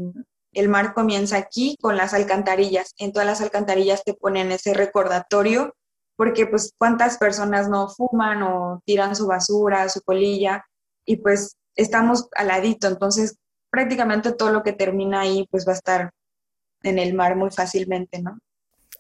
el 0.54 0.70
mar 0.70 0.94
comienza 0.94 1.38
aquí 1.38 1.78
con 1.82 1.98
las 1.98 2.14
alcantarillas. 2.14 2.94
En 2.98 3.12
todas 3.12 3.28
las 3.28 3.42
alcantarillas 3.42 4.04
te 4.04 4.14
ponen 4.14 4.52
ese 4.52 4.74
recordatorio 4.74 5.76
porque 6.16 6.48
pues 6.48 6.74
cuántas 6.78 7.18
personas 7.18 7.70
no 7.70 7.88
fuman 7.88 8.44
o 8.44 8.82
tiran 8.86 9.16
su 9.16 9.28
basura, 9.28 9.88
su 9.90 10.02
colilla 10.02 10.66
y 11.06 11.18
pues 11.18 11.56
estamos 11.76 12.28
al 12.36 12.48
ladito, 12.48 12.88
entonces 12.88 13.38
prácticamente 13.70 14.34
todo 14.34 14.52
lo 14.52 14.64
que 14.64 14.74
termina 14.74 15.22
ahí 15.22 15.48
pues 15.50 15.66
va 15.66 15.72
a 15.72 15.76
estar 15.76 16.12
en 16.84 17.00
el 17.00 17.14
mar 17.14 17.36
muy 17.36 17.52
fácilmente, 17.52 18.22
¿no? 18.22 18.38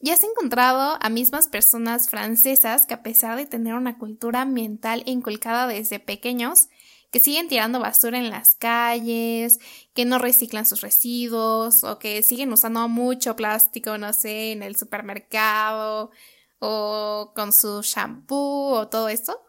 ¿Y 0.01 0.11
has 0.11 0.23
encontrado 0.23 0.97
a 1.01 1.09
mismas 1.09 1.47
personas 1.47 2.09
francesas 2.09 2.85
que 2.85 2.93
a 2.93 3.03
pesar 3.03 3.35
de 3.35 3.45
tener 3.45 3.73
una 3.73 3.97
cultura 3.97 4.41
ambiental 4.41 5.03
inculcada 5.05 5.67
desde 5.67 5.99
pequeños, 5.99 6.69
que 7.11 7.19
siguen 7.19 7.49
tirando 7.49 7.79
basura 7.79 8.17
en 8.17 8.29
las 8.29 8.55
calles, 8.55 9.59
que 9.93 10.05
no 10.05 10.17
reciclan 10.17 10.65
sus 10.65 10.81
residuos 10.81 11.83
o 11.83 11.99
que 11.99 12.23
siguen 12.23 12.53
usando 12.53 12.87
mucho 12.87 13.35
plástico, 13.35 13.97
no 13.97 14.13
sé, 14.13 14.53
en 14.53 14.63
el 14.63 14.77
supermercado 14.77 16.11
o 16.59 17.33
con 17.35 17.51
su 17.51 17.81
shampoo 17.81 18.75
o 18.75 18.87
todo 18.87 19.09
esto? 19.09 19.41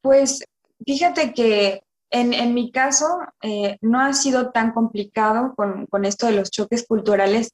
Pues 0.00 0.42
fíjate 0.86 1.34
que 1.34 1.82
en, 2.10 2.54
mi 2.54 2.72
caso 2.72 3.06
eh, 3.42 3.76
no 3.82 4.00
ha 4.00 4.14
sido 4.14 4.50
tan 4.50 4.72
complicado 4.72 5.54
con, 5.54 5.86
con 5.86 6.06
esto 6.06 6.26
de 6.26 6.32
los 6.32 6.50
choques 6.50 6.86
culturales 6.86 7.52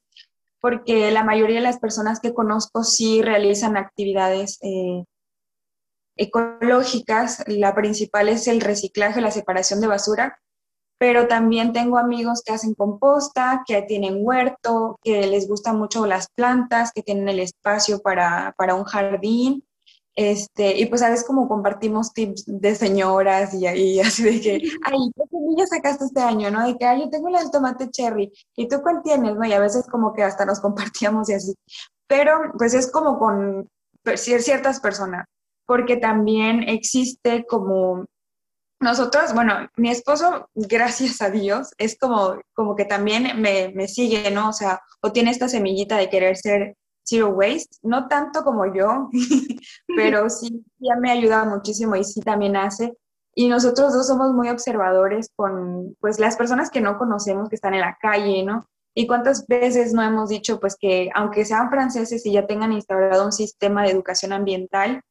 porque 0.61 1.11
la 1.11 1.23
mayoría 1.23 1.57
de 1.57 1.63
las 1.63 1.79
personas 1.79 2.19
que 2.19 2.33
conozco 2.33 2.83
sí 2.83 3.21
realizan 3.21 3.77
actividades 3.77 4.59
eh, 4.61 5.03
ecológicas. 6.17 7.43
La 7.47 7.75
principal 7.75 8.29
es 8.29 8.47
el 8.47 8.61
reciclaje, 8.61 9.21
la 9.21 9.31
separación 9.31 9.81
de 9.81 9.87
basura, 9.87 10.39
pero 10.99 11.27
también 11.27 11.73
tengo 11.73 11.97
amigos 11.97 12.41
que 12.43 12.53
hacen 12.53 12.73
composta, 12.73 13.63
que 13.67 13.81
tienen 13.83 14.17
huerto, 14.19 14.97
que 15.03 15.27
les 15.27 15.47
gustan 15.47 15.77
mucho 15.77 16.05
las 16.07 16.27
plantas, 16.35 16.91
que 16.91 17.03
tienen 17.03 17.29
el 17.29 17.39
espacio 17.39 17.99
para, 17.99 18.53
para 18.57 18.75
un 18.75 18.83
jardín. 18.83 19.63
Este, 20.17 20.75
y 20.75 20.87
pues 20.87 21.03
a 21.03 21.11
veces 21.11 21.27
como 21.27 21.47
compartimos 21.47 22.11
tips 22.11 22.45
de 22.47 22.73
señoras 22.73 23.53
y, 23.53 23.67
ahí 23.67 23.99
así 24.01 24.23
de 24.23 24.41
que, 24.41 24.51
ay, 24.83 25.11
¿qué 25.15 25.23
semilla 25.29 25.67
sacaste 25.67 26.05
este 26.05 26.21
año? 26.21 26.49
¿No? 26.49 26.65
De 26.65 26.75
que, 26.75 26.85
ay, 26.85 27.01
yo 27.01 27.09
tengo 27.11 27.29
la 27.29 27.39
del 27.39 27.51
tomate 27.51 27.91
cherry, 27.91 28.33
¿y 28.55 28.67
tú 28.67 28.81
cuál 28.81 29.01
tienes? 29.03 29.35
¿No? 29.35 29.45
Y 29.45 29.53
a 29.53 29.59
veces 29.59 29.85
como 29.85 30.13
que 30.13 30.23
hasta 30.23 30.43
nos 30.43 30.59
compartíamos 30.61 31.29
y 31.29 31.33
así. 31.33 31.53
Pero 32.07 32.51
pues 32.57 32.73
es 32.73 32.91
como 32.91 33.19
con 33.19 33.69
ciertas 34.15 34.79
personas, 34.79 35.25
porque 35.67 35.97
también 35.97 36.63
existe 36.63 37.45
como 37.45 38.05
nosotros, 38.79 39.33
bueno, 39.35 39.69
mi 39.75 39.91
esposo, 39.91 40.49
gracias 40.55 41.21
a 41.21 41.29
Dios, 41.29 41.69
es 41.77 41.97
como, 41.99 42.39
como 42.53 42.75
que 42.75 42.85
también 42.85 43.39
me, 43.39 43.71
me 43.75 43.87
sigue, 43.87 44.31
¿no? 44.31 44.49
O 44.49 44.53
sea, 44.53 44.81
o 45.01 45.11
tiene 45.11 45.29
esta 45.29 45.47
semillita 45.47 45.97
de 45.97 46.09
querer 46.09 46.37
ser 46.37 46.75
Zero 47.07 47.29
Waste, 47.29 47.77
no 47.83 48.07
tanto 48.07 48.43
como 48.43 48.65
yo, 48.73 49.09
pero 49.95 50.29
sí, 50.29 50.65
ya 50.79 50.95
me 50.97 51.11
ayuda 51.11 51.45
muchísimo 51.45 51.95
y 51.95 52.03
sí 52.03 52.21
también 52.21 52.55
hace. 52.57 52.97
Y 53.33 53.47
nosotros 53.47 53.93
dos 53.93 54.07
somos 54.07 54.33
muy 54.33 54.49
observadores 54.49 55.29
con, 55.35 55.95
pues, 55.99 56.19
las 56.19 56.35
personas 56.35 56.71
que 56.71 56.81
no 56.81 56.97
conocemos, 56.97 57.49
que 57.49 57.55
están 57.55 57.75
en 57.75 57.81
la 57.81 57.95
calle, 58.01 58.43
¿no? 58.43 58.67
Y 58.95 59.05
cuántas 59.05 59.45
veces 59.45 59.93
no 59.93 60.01
hemos 60.01 60.29
dicho, 60.29 60.59
pues, 60.59 60.75
que 60.75 61.11
aunque 61.13 61.45
sean 61.45 61.69
franceses 61.69 62.25
y 62.25 62.33
ya 62.33 62.47
tengan 62.47 62.73
instalado 62.73 63.25
un 63.25 63.31
sistema 63.31 63.83
de 63.83 63.91
educación 63.91 64.33
ambiental, 64.33 65.01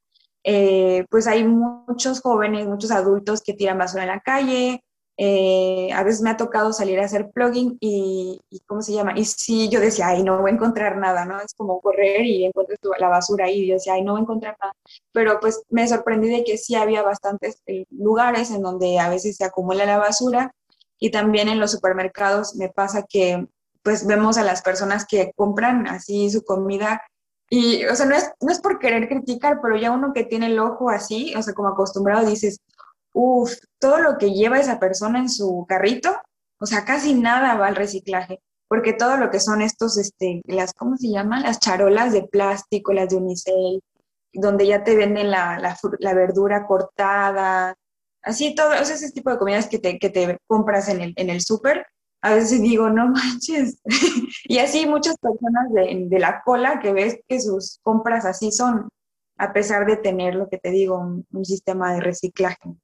eh, 0.43 1.07
pues 1.11 1.27
hay 1.27 1.45
muchos 1.45 2.21
jóvenes, 2.21 2.67
muchos 2.67 2.91
adultos 2.91 3.43
que 3.43 3.55
tiran 3.55 3.79
basura 3.79 4.03
en 4.03 4.11
la 4.11 4.21
calle, 4.21 4.85
eh, 5.19 5.91
a 5.95 6.03
veces 6.03 6.21
me 6.21 6.31
ha 6.31 6.37
tocado 6.37 6.73
salir 6.73 7.01
a 7.01 7.05
hacer 7.05 7.31
plugging 7.31 7.79
y, 7.81 8.39
¿cómo 8.67 8.83
se 8.83 8.93
llama? 8.93 9.13
Y 9.17 9.25
sí, 9.25 9.69
yo 9.71 9.81
decía, 9.81 10.09
ay, 10.09 10.23
no 10.23 10.41
voy 10.41 10.51
a 10.51 10.55
encontrar 10.55 10.99
nada, 10.99 11.25
¿no? 11.25 11.41
Es 11.41 11.55
como 11.55 11.81
correr 11.81 12.27
y 12.27 12.45
encuentras 12.45 12.79
la 12.99 13.09
basura 13.09 13.47
ahí 13.47 13.63
y 13.63 13.69
yo 13.69 13.75
decía, 13.75 13.95
ay, 13.95 14.03
no 14.03 14.13
voy 14.13 14.21
a 14.21 14.23
encontrar 14.23 14.57
nada. 14.61 14.75
Pero 15.13 15.41
pues 15.41 15.63
me 15.71 15.89
sorprendí 15.89 16.29
de 16.29 16.45
que 16.45 16.59
sí 16.59 16.75
había 16.75 17.03
bastantes 17.03 17.63
eh, 17.67 17.87
lugares 17.91 18.51
en 18.51 18.63
donde 18.63 18.99
a 18.99 19.09
veces 19.09 19.37
se 19.37 19.45
acumula 19.45 19.87
la 19.87 19.99
basura 19.99 20.53
y 20.99 21.11
también 21.11 21.49
en 21.49 21.61
los 21.61 21.73
supermercados 21.73 22.55
me 22.57 22.69
pasa 22.69 23.05
que 23.09 23.47
pues 23.83 24.07
vemos 24.07 24.37
a 24.37 24.43
las 24.43 24.63
personas 24.63 25.07
que 25.07 25.33
compran 25.37 25.87
así 25.87 26.29
su 26.31 26.45
comida 26.45 27.01
y, 27.49 27.85
o 27.85 27.95
sea, 27.95 28.07
no 28.07 28.17
es, 28.17 28.31
no 28.41 28.51
es 28.51 28.61
por 28.61 28.79
querer 28.81 29.09
criticar, 29.09 29.61
pero 29.63 29.77
ya 29.77 29.93
uno 29.93 30.13
que 30.13 30.25
tiene 30.25 30.47
el 30.47 30.59
ojo 30.59 30.91
así, 30.91 31.33
o 31.37 31.43
sea, 31.43 31.55
como 31.55 31.69
acostumbrado, 31.69 32.29
dices, 32.29 32.61
uff, 33.17 33.55
todo 33.81 33.99
lo 33.99 34.19
que 34.19 34.33
lleva 34.35 34.61
esa 34.61 34.79
persona 34.79 35.19
en 35.19 35.31
su 35.31 35.65
carrito, 35.67 36.15
o 36.61 36.67
sea, 36.67 36.85
casi 36.85 37.15
nada 37.15 37.55
va 37.55 37.69
al 37.69 37.77
reciclaje, 37.77 38.41
porque 38.69 38.93
todo 38.93 39.17
lo 39.17 39.31
que 39.31 39.41
son 39.41 39.63
estos, 39.63 39.97
este, 39.97 40.43
las, 40.45 40.75
¿cómo 40.75 40.99
se 40.99 41.09
llaman? 41.09 41.43
Las 41.43 41.59
charolas 41.59 42.13
de 42.13 42.25
plástico, 42.25 42.93
las 42.93 43.09
de 43.09 43.17
unicel, 43.17 43.83
donde 44.35 44.67
ya 44.67 44.85
te 44.85 44.95
venden 44.97 45.31
la, 45.31 45.59
la, 45.59 46.15
verdura 46.15 46.67
cortada, 46.67 47.75
así 48.23 48.55
todo, 48.55 48.71
o 48.81 48.85
sea, 48.85 48.97
ese 48.97 49.13
tipo 49.13 49.31
de 49.31 49.39
comidas 49.39 49.67
que 49.67 49.79
te, 49.79 49.99
que 49.99 50.11
te 50.11 50.39
compras 50.47 50.89
en 50.91 51.01
el, 51.01 51.15
en 51.17 51.31
el 51.31 51.41
súper, 51.41 51.87
a 52.21 52.35
veces 52.35 52.61
digo, 52.61 52.91
no 52.91 53.09
manches. 53.09 53.81
y 54.45 54.59
así 54.59 54.87
muchas 54.87 55.17
personas 55.17 55.73
de, 55.73 56.07
de, 56.07 56.19
la 56.19 56.43
cola 56.45 56.81
que 56.81 56.93
ves 56.93 57.19
que 57.27 57.41
sus 57.41 57.79
compras 57.83 58.27
así 58.27 58.53
son, 58.53 58.91
a 59.39 59.55
pesar 59.55 59.87
de 59.87 59.97
tener 59.97 60.35
lo 60.35 60.51
que 60.51 60.59
te 60.59 60.71
digo, 60.71 60.99
un 60.99 61.45
sistema 61.47 61.95
de 61.95 62.01
reciclaje. 62.01 62.77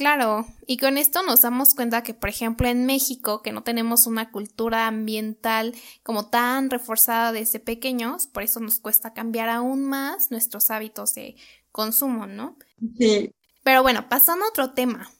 Claro, 0.00 0.46
y 0.66 0.78
con 0.78 0.96
esto 0.96 1.22
nos 1.22 1.42
damos 1.42 1.74
cuenta 1.74 2.02
que, 2.02 2.14
por 2.14 2.30
ejemplo, 2.30 2.66
en 2.66 2.86
México, 2.86 3.42
que 3.42 3.52
no 3.52 3.64
tenemos 3.64 4.06
una 4.06 4.30
cultura 4.30 4.86
ambiental 4.86 5.74
como 6.02 6.30
tan 6.30 6.70
reforzada 6.70 7.32
desde 7.32 7.60
pequeños, 7.60 8.26
por 8.26 8.42
eso 8.42 8.60
nos 8.60 8.80
cuesta 8.80 9.12
cambiar 9.12 9.50
aún 9.50 9.84
más 9.84 10.30
nuestros 10.30 10.70
hábitos 10.70 11.14
de 11.14 11.36
consumo, 11.70 12.26
¿no? 12.26 12.56
Sí. 12.96 13.34
Pero 13.62 13.82
bueno, 13.82 14.08
pasando 14.08 14.46
a 14.46 14.48
otro 14.48 14.72
tema. 14.72 15.10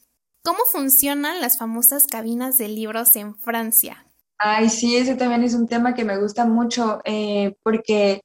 ¿Cómo 0.43 0.61
funcionan 0.73 1.43
las 1.43 1.59
famosas 1.59 2.07
cabinas 2.07 2.57
de 2.57 2.69
libros 2.69 3.17
en 3.17 3.35
Francia? 3.37 4.07
Ay, 4.39 4.71
sí, 4.71 4.97
ese 4.97 5.15
también 5.15 5.45
es 5.45 5.53
un 5.53 5.69
tema 5.69 5.93
que 5.93 6.07
me 6.07 6.17
gusta 6.17 6.47
mucho 6.47 7.03
eh, 7.05 7.55
porque 7.63 8.23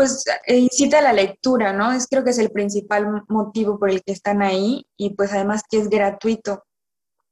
pues 0.00 0.24
eh, 0.46 0.56
incita 0.56 1.00
a 1.00 1.02
la 1.02 1.12
lectura, 1.12 1.74
¿no? 1.74 1.92
Es 1.92 2.06
creo 2.06 2.24
que 2.24 2.30
es 2.30 2.38
el 2.38 2.50
principal 2.50 3.22
motivo 3.28 3.78
por 3.78 3.90
el 3.90 4.02
que 4.02 4.12
están 4.12 4.40
ahí 4.40 4.86
y 4.96 5.10
pues 5.10 5.30
además 5.30 5.62
que 5.70 5.76
es 5.76 5.90
gratuito. 5.90 6.64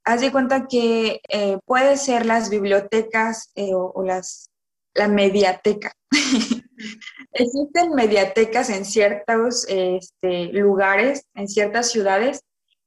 Haz 0.05 0.21
de 0.21 0.31
cuenta 0.31 0.67
que 0.67 1.23
eh, 1.31 1.57
puede 1.65 1.97
ser 1.97 2.27
las 2.27 2.51
bibliotecas 2.51 3.53
eh, 3.55 3.71
o, 3.73 4.03
las, 4.05 4.51
la 4.93 5.09
mediateca. 5.09 5.93
Existen 7.33 7.95
mediatecas 7.95 8.69
en 8.69 8.85
ciertos 8.85 9.65
este, 9.67 10.53
lugares, 10.53 11.25
en 11.35 11.49
ciertas 11.49 11.91
ciudades 11.91 12.43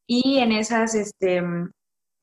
y 0.05 0.37
en 0.37 0.51
esas, 0.51 0.93
este, 0.93 1.41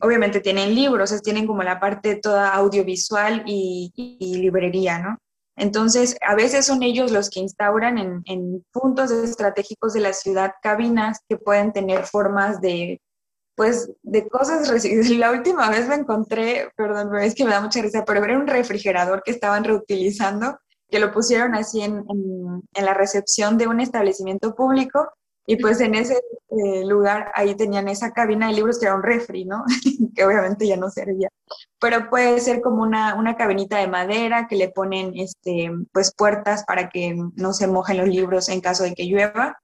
obviamente 0.00 0.38
tienen 0.38 0.76
libros, 0.76 1.20
tienen 1.22 1.48
como 1.48 1.64
la 1.64 1.80
parte 1.80 2.20
toda 2.22 2.54
audiovisual 2.54 3.42
y 3.46 3.92
librería, 4.20 5.00
¿no? 5.00 5.18
Entonces, 5.58 6.16
a 6.26 6.34
veces 6.34 6.66
son 6.66 6.82
ellos 6.82 7.10
los 7.10 7.30
que 7.30 7.40
instauran 7.40 8.22
en, 8.24 8.64
puntos 8.72 9.10
estratégicos 9.10 9.92
de 9.92 10.00
la 10.00 10.12
ciudad 10.12 10.52
cabinas 10.62 11.20
que 11.28 11.36
pueden 11.36 11.72
tener 11.72 12.04
formas 12.04 12.60
de, 12.60 13.00
pues, 13.56 13.90
de 14.02 14.28
cosas. 14.28 14.70
La 15.10 15.32
última 15.32 15.68
vez 15.68 15.88
me 15.88 15.96
encontré, 15.96 16.70
perdón, 16.76 17.14
es 17.16 17.34
que 17.34 17.44
me 17.44 17.50
da 17.50 17.60
mucha 17.60 17.82
risa, 17.82 18.04
pero 18.04 18.24
era 18.24 18.38
un 18.38 18.46
refrigerador 18.46 19.22
que 19.24 19.32
estaban 19.32 19.64
reutilizando, 19.64 20.58
que 20.88 21.00
lo 21.00 21.12
pusieron 21.12 21.54
así 21.54 21.82
en, 21.82 22.04
en 22.08 22.84
la 22.84 22.94
recepción 22.94 23.58
de 23.58 23.66
un 23.66 23.80
establecimiento 23.80 24.54
público 24.54 25.10
y 25.50 25.56
pues 25.56 25.80
en 25.80 25.94
ese 25.94 26.20
eh, 26.50 26.84
lugar 26.84 27.32
ahí 27.34 27.54
tenían 27.54 27.88
esa 27.88 28.12
cabina 28.12 28.48
de 28.48 28.52
libros 28.52 28.78
que 28.78 28.84
era 28.84 28.94
un 28.94 29.02
refri, 29.02 29.46
¿no? 29.46 29.64
que 30.14 30.22
obviamente 30.22 30.66
ya 30.68 30.76
no 30.76 30.90
servía. 30.90 31.30
Pero 31.80 32.10
puede 32.10 32.38
ser 32.40 32.60
como 32.60 32.82
una, 32.82 33.14
una 33.14 33.34
cabinita 33.34 33.78
de 33.78 33.88
madera 33.88 34.46
que 34.46 34.56
le 34.56 34.68
ponen 34.68 35.12
este, 35.16 35.70
pues 35.90 36.14
puertas 36.14 36.64
para 36.66 36.90
que 36.90 37.16
no 37.34 37.54
se 37.54 37.66
mojen 37.66 37.96
los 37.96 38.08
libros 38.08 38.50
en 38.50 38.60
caso 38.60 38.84
de 38.84 38.92
que 38.92 39.06
llueva. 39.06 39.58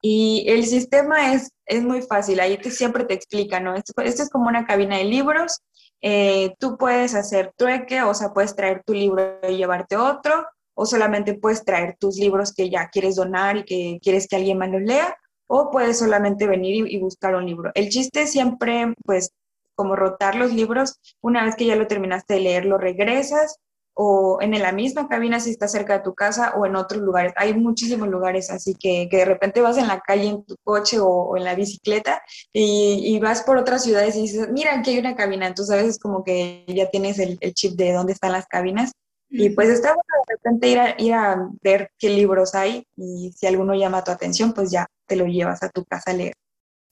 Y 0.00 0.46
el 0.48 0.64
sistema 0.64 1.34
es, 1.34 1.50
es 1.66 1.82
muy 1.82 2.00
fácil, 2.00 2.40
ahí 2.40 2.56
te, 2.56 2.70
siempre 2.70 3.04
te 3.04 3.12
explica, 3.12 3.60
¿no? 3.60 3.74
Esto, 3.74 3.92
esto 4.00 4.22
es 4.22 4.30
como 4.30 4.48
una 4.48 4.64
cabina 4.64 4.96
de 4.96 5.04
libros, 5.04 5.60
eh, 6.00 6.54
tú 6.58 6.78
puedes 6.78 7.14
hacer 7.14 7.52
trueque, 7.54 8.00
o 8.00 8.14
sea, 8.14 8.32
puedes 8.32 8.56
traer 8.56 8.82
tu 8.82 8.94
libro 8.94 9.40
y 9.46 9.58
llevarte 9.58 9.98
otro, 9.98 10.46
o 10.80 10.86
solamente 10.86 11.34
puedes 11.34 11.64
traer 11.64 11.96
tus 11.98 12.18
libros 12.18 12.54
que 12.54 12.70
ya 12.70 12.88
quieres 12.88 13.16
donar 13.16 13.56
y 13.56 13.64
que 13.64 13.98
quieres 14.00 14.28
que 14.28 14.36
alguien 14.36 14.58
más 14.58 14.70
los 14.70 14.82
lea, 14.82 15.16
o 15.48 15.72
puedes 15.72 15.98
solamente 15.98 16.46
venir 16.46 16.86
y, 16.88 17.00
buscar 17.00 17.34
un 17.34 17.46
libro. 17.46 17.72
El 17.74 17.88
chiste 17.88 18.22
es 18.22 18.30
siempre, 18.30 18.94
pues, 19.04 19.32
como 19.74 19.96
rotar 19.96 20.36
los 20.36 20.52
libros, 20.52 21.00
una 21.20 21.44
vez 21.44 21.56
que 21.56 21.66
ya 21.66 21.74
lo 21.74 21.88
terminaste 21.88 22.34
de 22.34 22.40
leer, 22.40 22.64
lo 22.64 22.78
regresas 22.78 23.56
o 23.94 24.38
en 24.40 24.56
la 24.62 24.70
misma 24.70 25.08
cabina 25.08 25.40
si 25.40 25.50
está 25.50 25.66
cerca 25.66 25.94
de 25.94 26.04
tu 26.04 26.14
casa 26.14 26.54
o 26.56 26.64
en 26.64 26.76
otros 26.76 27.02
lugares. 27.02 27.32
Hay 27.36 27.54
muchísimos 27.54 28.08
lugares, 28.08 28.48
así 28.48 28.76
que, 28.78 29.08
de 29.10 29.24
repente 29.24 29.60
vas 29.60 29.78
en 29.78 29.88
la 29.88 29.98
calle 29.98 30.28
en 30.28 30.44
tu 30.44 30.54
coche 30.62 30.98
o, 31.00 31.36
en 31.36 31.42
la 31.42 31.56
bicicleta 31.56 32.22
y, 32.52 33.18
vas 33.18 33.42
por 33.42 33.56
otras 33.56 33.82
ciudades 33.82 34.14
y 34.14 34.22
dices, 34.22 34.48
mira, 34.52 34.78
aquí 34.78 34.92
hay 34.92 35.00
una 35.00 35.16
cabina. 35.16 35.48
Entonces 35.48 35.74
a 35.74 35.82
veces 35.82 35.98
como 35.98 36.22
que 36.22 36.64
ya 36.68 36.88
tienes 36.88 37.18
el 37.18 37.38
chip 37.54 37.72
de 37.76 37.92
dónde 37.92 38.12
están 38.12 38.30
las 38.30 38.46
cabinas 38.46 38.92
y 39.30 39.50
pues 39.50 39.68
está 39.68 39.88
bueno 39.88 40.24
de 40.26 40.34
repente 40.34 40.68
ir 40.68 40.78
a, 40.78 40.94
ir 40.98 41.14
a 41.14 41.48
ver 41.62 41.90
qué 41.98 42.08
libros 42.08 42.54
hay 42.54 42.86
y 42.96 43.32
si 43.36 43.46
alguno 43.46 43.74
llama 43.74 44.04
tu 44.04 44.10
atención, 44.10 44.52
pues 44.52 44.70
ya 44.70 44.86
te 45.06 45.16
lo 45.16 45.26
llevas 45.26 45.62
a 45.62 45.68
tu 45.68 45.84
casa 45.84 46.10
a 46.10 46.14
leer. 46.14 46.34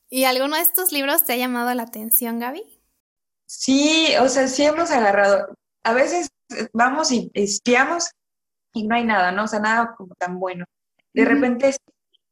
¿Y 0.08 0.24
alguno 0.24 0.56
de 0.56 0.62
estos 0.62 0.92
libros 0.92 1.24
te 1.24 1.32
ha 1.32 1.36
llamado 1.36 1.72
la 1.74 1.82
atención, 1.82 2.38
Gaby? 2.38 2.80
Sí, 3.46 4.08
o 4.20 4.28
sea, 4.28 4.48
sí 4.48 4.64
hemos 4.64 4.90
agarrado. 4.90 5.54
A 5.82 5.92
veces 5.92 6.28
vamos 6.72 7.10
y 7.10 7.30
espiamos 7.34 8.10
y 8.72 8.86
no 8.86 8.94
hay 8.94 9.04
nada, 9.04 9.32
¿no? 9.32 9.44
O 9.44 9.48
sea, 9.48 9.60
nada 9.60 9.94
como 9.96 10.14
tan 10.14 10.38
bueno. 10.38 10.64
De 11.12 11.24
repente, 11.24 11.74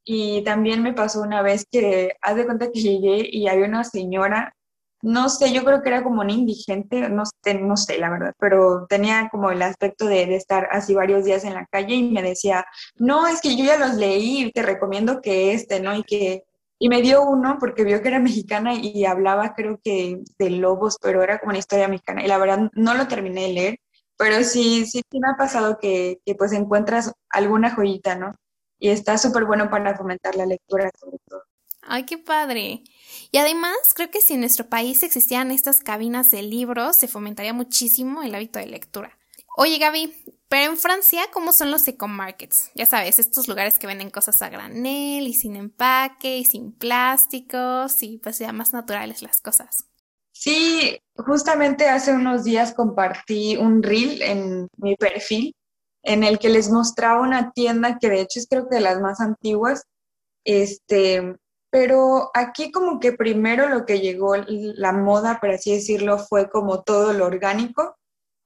y 0.04 0.42
también 0.44 0.82
me 0.82 0.92
pasó 0.92 1.22
una 1.22 1.40
vez 1.40 1.64
que, 1.70 2.16
haz 2.20 2.36
de 2.36 2.44
cuenta 2.44 2.70
que 2.70 2.80
llegué 2.80 3.28
y 3.30 3.48
había 3.48 3.66
una 3.66 3.84
señora 3.84 4.54
no 5.04 5.28
sé, 5.28 5.52
yo 5.52 5.64
creo 5.64 5.82
que 5.82 5.88
era 5.88 6.02
como 6.02 6.22
un 6.22 6.30
indigente, 6.30 7.08
no 7.08 7.24
sé, 7.26 7.54
no 7.54 7.76
sé 7.76 7.98
la 7.98 8.10
verdad, 8.10 8.32
pero 8.38 8.86
tenía 8.88 9.28
como 9.30 9.50
el 9.50 9.62
aspecto 9.62 10.06
de, 10.06 10.34
estar 10.34 10.68
así 10.72 10.94
varios 10.94 11.24
días 11.24 11.44
en 11.44 11.54
la 11.54 11.66
calle 11.66 11.94
y 11.94 12.10
me 12.10 12.22
decía, 12.22 12.66
no, 12.96 13.26
es 13.28 13.40
que 13.40 13.56
yo 13.56 13.64
ya 13.64 13.78
los 13.78 13.94
leí, 13.94 14.50
te 14.52 14.62
recomiendo 14.62 15.20
que 15.20 15.52
este, 15.54 15.80
¿no? 15.80 15.94
Y 15.96 16.02
que, 16.04 16.44
y 16.78 16.88
me 16.88 17.02
dio 17.02 17.22
uno 17.22 17.58
porque 17.60 17.84
vio 17.84 18.02
que 18.02 18.08
era 18.08 18.18
mexicana 18.20 18.74
y 18.74 19.04
hablaba 19.04 19.54
creo 19.54 19.78
que 19.82 20.20
de 20.38 20.50
lobos, 20.50 20.98
pero 21.00 21.22
era 21.22 21.38
como 21.38 21.50
una 21.50 21.58
historia 21.58 21.88
mexicana 21.88 22.24
y 22.24 22.28
la 22.28 22.38
verdad 22.38 22.70
no 22.74 22.94
lo 22.94 23.08
terminé 23.08 23.42
de 23.42 23.52
leer, 23.52 23.78
pero 24.16 24.44
sí, 24.44 24.86
sí, 24.86 25.02
sí 25.10 25.20
me 25.20 25.28
ha 25.30 25.36
pasado 25.36 25.78
que, 25.80 26.20
que 26.24 26.34
pues 26.34 26.52
encuentras 26.52 27.12
alguna 27.30 27.74
joyita, 27.74 28.16
¿no? 28.16 28.34
y 28.84 28.90
está 28.90 29.16
súper 29.16 29.46
bueno 29.46 29.70
para 29.70 29.96
fomentar 29.96 30.34
la 30.34 30.44
lectura 30.44 30.90
sobre 30.98 31.16
todo. 31.26 31.42
Ay, 31.80 32.04
qué 32.04 32.18
padre. 32.18 32.82
Y 33.34 33.38
además, 33.38 33.76
creo 33.96 34.12
que 34.12 34.20
si 34.20 34.34
en 34.34 34.40
nuestro 34.42 34.68
país 34.68 35.02
existían 35.02 35.50
estas 35.50 35.80
cabinas 35.80 36.30
de 36.30 36.40
libros, 36.42 36.94
se 36.94 37.08
fomentaría 37.08 37.52
muchísimo 37.52 38.22
el 38.22 38.32
hábito 38.32 38.60
de 38.60 38.66
lectura. 38.66 39.18
Oye, 39.56 39.78
Gaby, 39.78 40.14
pero 40.48 40.70
en 40.70 40.78
Francia, 40.78 41.22
¿cómo 41.32 41.52
son 41.52 41.72
los 41.72 41.88
eco-markets? 41.88 42.70
Ya 42.76 42.86
sabes, 42.86 43.18
estos 43.18 43.48
lugares 43.48 43.76
que 43.76 43.88
venden 43.88 44.10
cosas 44.10 44.40
a 44.40 44.50
granel 44.50 45.26
y 45.26 45.34
sin 45.34 45.56
empaque 45.56 46.38
y 46.38 46.44
sin 46.44 46.70
plásticos 46.70 48.04
y 48.04 48.18
pues 48.18 48.38
ya 48.38 48.52
más 48.52 48.72
naturales 48.72 49.20
las 49.20 49.40
cosas. 49.40 49.88
Sí, 50.30 51.00
justamente 51.16 51.88
hace 51.88 52.12
unos 52.12 52.44
días 52.44 52.72
compartí 52.72 53.56
un 53.56 53.82
reel 53.82 54.22
en 54.22 54.68
mi 54.76 54.94
perfil 54.94 55.56
en 56.04 56.22
el 56.22 56.38
que 56.38 56.50
les 56.50 56.70
mostraba 56.70 57.20
una 57.20 57.50
tienda 57.50 57.98
que 57.98 58.10
de 58.10 58.20
hecho 58.20 58.38
es 58.38 58.46
creo 58.48 58.68
que 58.68 58.76
de 58.76 58.82
las 58.82 59.00
más 59.00 59.20
antiguas, 59.20 59.82
este, 60.44 61.34
pero 61.74 62.30
aquí 62.34 62.70
como 62.70 63.00
que 63.00 63.14
primero 63.14 63.68
lo 63.68 63.84
que 63.84 63.98
llegó 63.98 64.36
la 64.46 64.92
moda, 64.92 65.40
por 65.40 65.50
así 65.50 65.72
decirlo, 65.72 66.20
fue 66.20 66.48
como 66.48 66.84
todo 66.84 67.12
lo 67.12 67.26
orgánico. 67.26 67.96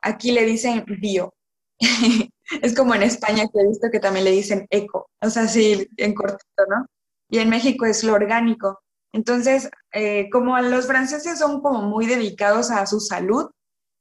Aquí 0.00 0.32
le 0.32 0.46
dicen 0.46 0.86
bio. 0.98 1.34
es 2.62 2.74
como 2.74 2.94
en 2.94 3.02
España 3.02 3.44
que 3.52 3.60
he 3.60 3.68
visto 3.68 3.90
que 3.92 4.00
también 4.00 4.24
le 4.24 4.30
dicen 4.30 4.66
eco, 4.70 5.10
o 5.20 5.28
sea, 5.28 5.46
sí, 5.46 5.86
en 5.98 6.14
cortito, 6.14 6.64
¿no? 6.70 6.86
Y 7.28 7.36
en 7.40 7.50
México 7.50 7.84
es 7.84 8.02
lo 8.02 8.14
orgánico. 8.14 8.80
Entonces, 9.12 9.68
eh, 9.92 10.30
como 10.32 10.58
los 10.60 10.86
franceses 10.86 11.38
son 11.38 11.60
como 11.60 11.82
muy 11.82 12.06
dedicados 12.06 12.70
a 12.70 12.86
su 12.86 12.98
salud 12.98 13.50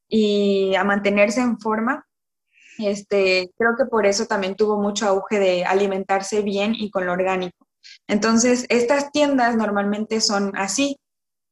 y 0.07 0.73
a 0.75 0.85
mantenerse 0.85 1.41
en 1.41 1.59
forma, 1.59 2.07
este, 2.77 3.51
creo 3.57 3.71
que 3.77 3.87
por 3.87 4.05
eso 4.05 4.25
también 4.25 4.55
tuvo 4.55 4.81
mucho 4.81 5.05
auge 5.05 5.37
de 5.37 5.65
alimentarse 5.65 6.43
bien 6.43 6.73
y 6.73 6.89
con 6.91 7.05
lo 7.05 7.11
orgánico. 7.11 7.66
Entonces, 8.07 8.65
estas 8.69 9.11
tiendas 9.11 9.55
normalmente 9.55 10.21
son 10.21 10.55
así, 10.55 10.97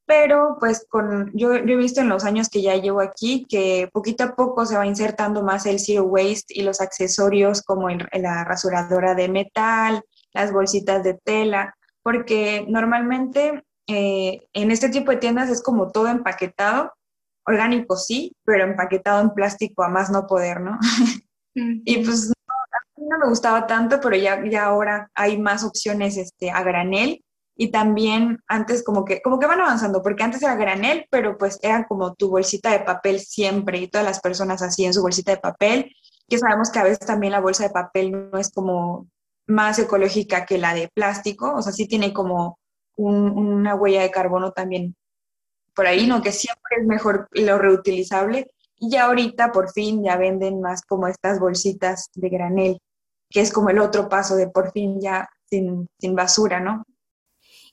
pero 0.05 0.57
pues 0.59 0.85
con, 0.87 1.31
yo, 1.33 1.55
yo, 1.55 1.73
he 1.73 1.77
visto 1.77 2.01
en 2.01 2.09
los 2.09 2.23
años 2.25 2.49
que 2.49 2.61
ya 2.61 2.75
llevo 2.75 3.01
aquí 3.01 3.45
que 3.49 3.89
poquito 3.91 4.23
a 4.23 4.35
poco 4.35 4.65
se 4.65 4.77
va 4.77 4.85
insertando 4.85 5.43
más 5.43 5.65
el 5.65 5.79
zero 5.79 6.03
waste 6.03 6.53
y 6.53 6.61
los 6.61 6.79
accesorios 6.79 7.63
como 7.63 7.89
la 7.89 8.43
rasuradora 8.43 9.15
de 9.15 9.29
metal, 9.29 10.03
las 10.33 10.51
bolsitas 10.51 11.03
de 11.03 11.15
tela, 11.15 11.75
porque 12.03 12.65
normalmente 12.69 13.63
eh, 13.87 14.47
en 14.53 14.71
este 14.71 14.89
tipo 14.89 15.11
de 15.11 15.17
tiendas 15.17 15.49
es 15.49 15.63
como 15.63 15.91
todo 15.91 16.07
empaquetado, 16.07 16.93
orgánico 17.45 17.95
sí, 17.97 18.35
pero 18.43 18.63
empaquetado 18.63 19.21
en 19.21 19.31
plástico 19.31 19.83
a 19.83 19.89
más 19.89 20.11
no 20.11 20.27
poder, 20.27 20.61
¿no? 20.61 20.77
y 21.55 22.03
pues 22.03 22.31
no 23.07 23.17
me 23.19 23.27
gustaba 23.27 23.67
tanto, 23.67 23.99
pero 24.01 24.15
ya, 24.15 24.43
ya 24.49 24.65
ahora 24.65 25.09
hay 25.13 25.37
más 25.37 25.63
opciones 25.63 26.17
este, 26.17 26.51
a 26.51 26.63
granel 26.63 27.23
y 27.57 27.71
también 27.71 28.39
antes 28.47 28.83
como 28.83 29.05
que, 29.05 29.21
como 29.21 29.39
que 29.39 29.47
van 29.47 29.61
avanzando, 29.61 30.01
porque 30.01 30.23
antes 30.23 30.41
era 30.41 30.55
granel, 30.55 31.05
pero 31.09 31.37
pues 31.37 31.57
era 31.61 31.87
como 31.87 32.13
tu 32.15 32.29
bolsita 32.29 32.71
de 32.71 32.79
papel 32.81 33.19
siempre 33.19 33.79
y 33.79 33.87
todas 33.87 34.05
las 34.05 34.19
personas 34.19 34.61
así 34.61 34.85
en 34.85 34.93
su 34.93 35.01
bolsita 35.01 35.31
de 35.31 35.37
papel, 35.37 35.91
que 36.27 36.37
sabemos 36.37 36.69
que 36.69 36.79
a 36.79 36.83
veces 36.83 36.99
también 36.99 37.31
la 37.31 37.39
bolsa 37.39 37.63
de 37.63 37.69
papel 37.69 38.29
no 38.31 38.37
es 38.37 38.51
como 38.51 39.07
más 39.47 39.79
ecológica 39.79 40.45
que 40.45 40.57
la 40.57 40.73
de 40.73 40.89
plástico, 40.93 41.53
o 41.55 41.61
sea, 41.61 41.71
sí 41.71 41.87
tiene 41.87 42.13
como 42.13 42.59
una 42.97 43.75
huella 43.75 44.01
de 44.01 44.11
carbono 44.11 44.51
también 44.51 44.95
por 45.75 45.85
ahí, 45.85 46.07
¿no? 46.07 46.21
Que 46.21 46.31
siempre 46.31 46.77
es 46.79 46.87
mejor 46.87 47.27
lo 47.31 47.57
reutilizable. 47.57 48.49
Y 48.77 48.89
ya 48.89 49.05
ahorita 49.05 49.51
por 49.51 49.71
fin 49.71 50.03
ya 50.03 50.17
venden 50.17 50.61
más 50.61 50.81
como 50.81 51.07
estas 51.07 51.39
bolsitas 51.39 52.09
de 52.15 52.29
granel, 52.29 52.79
que 53.35 53.41
es 53.41 53.51
como 53.51 53.69
el 53.69 53.79
otro 53.79 54.07
paso 54.07 54.37
de 54.37 54.47
por 54.47 54.71
fin 54.71 55.01
ya 55.01 55.29
sin, 55.49 55.89
sin 55.99 56.15
basura, 56.15 56.61
¿no? 56.61 56.85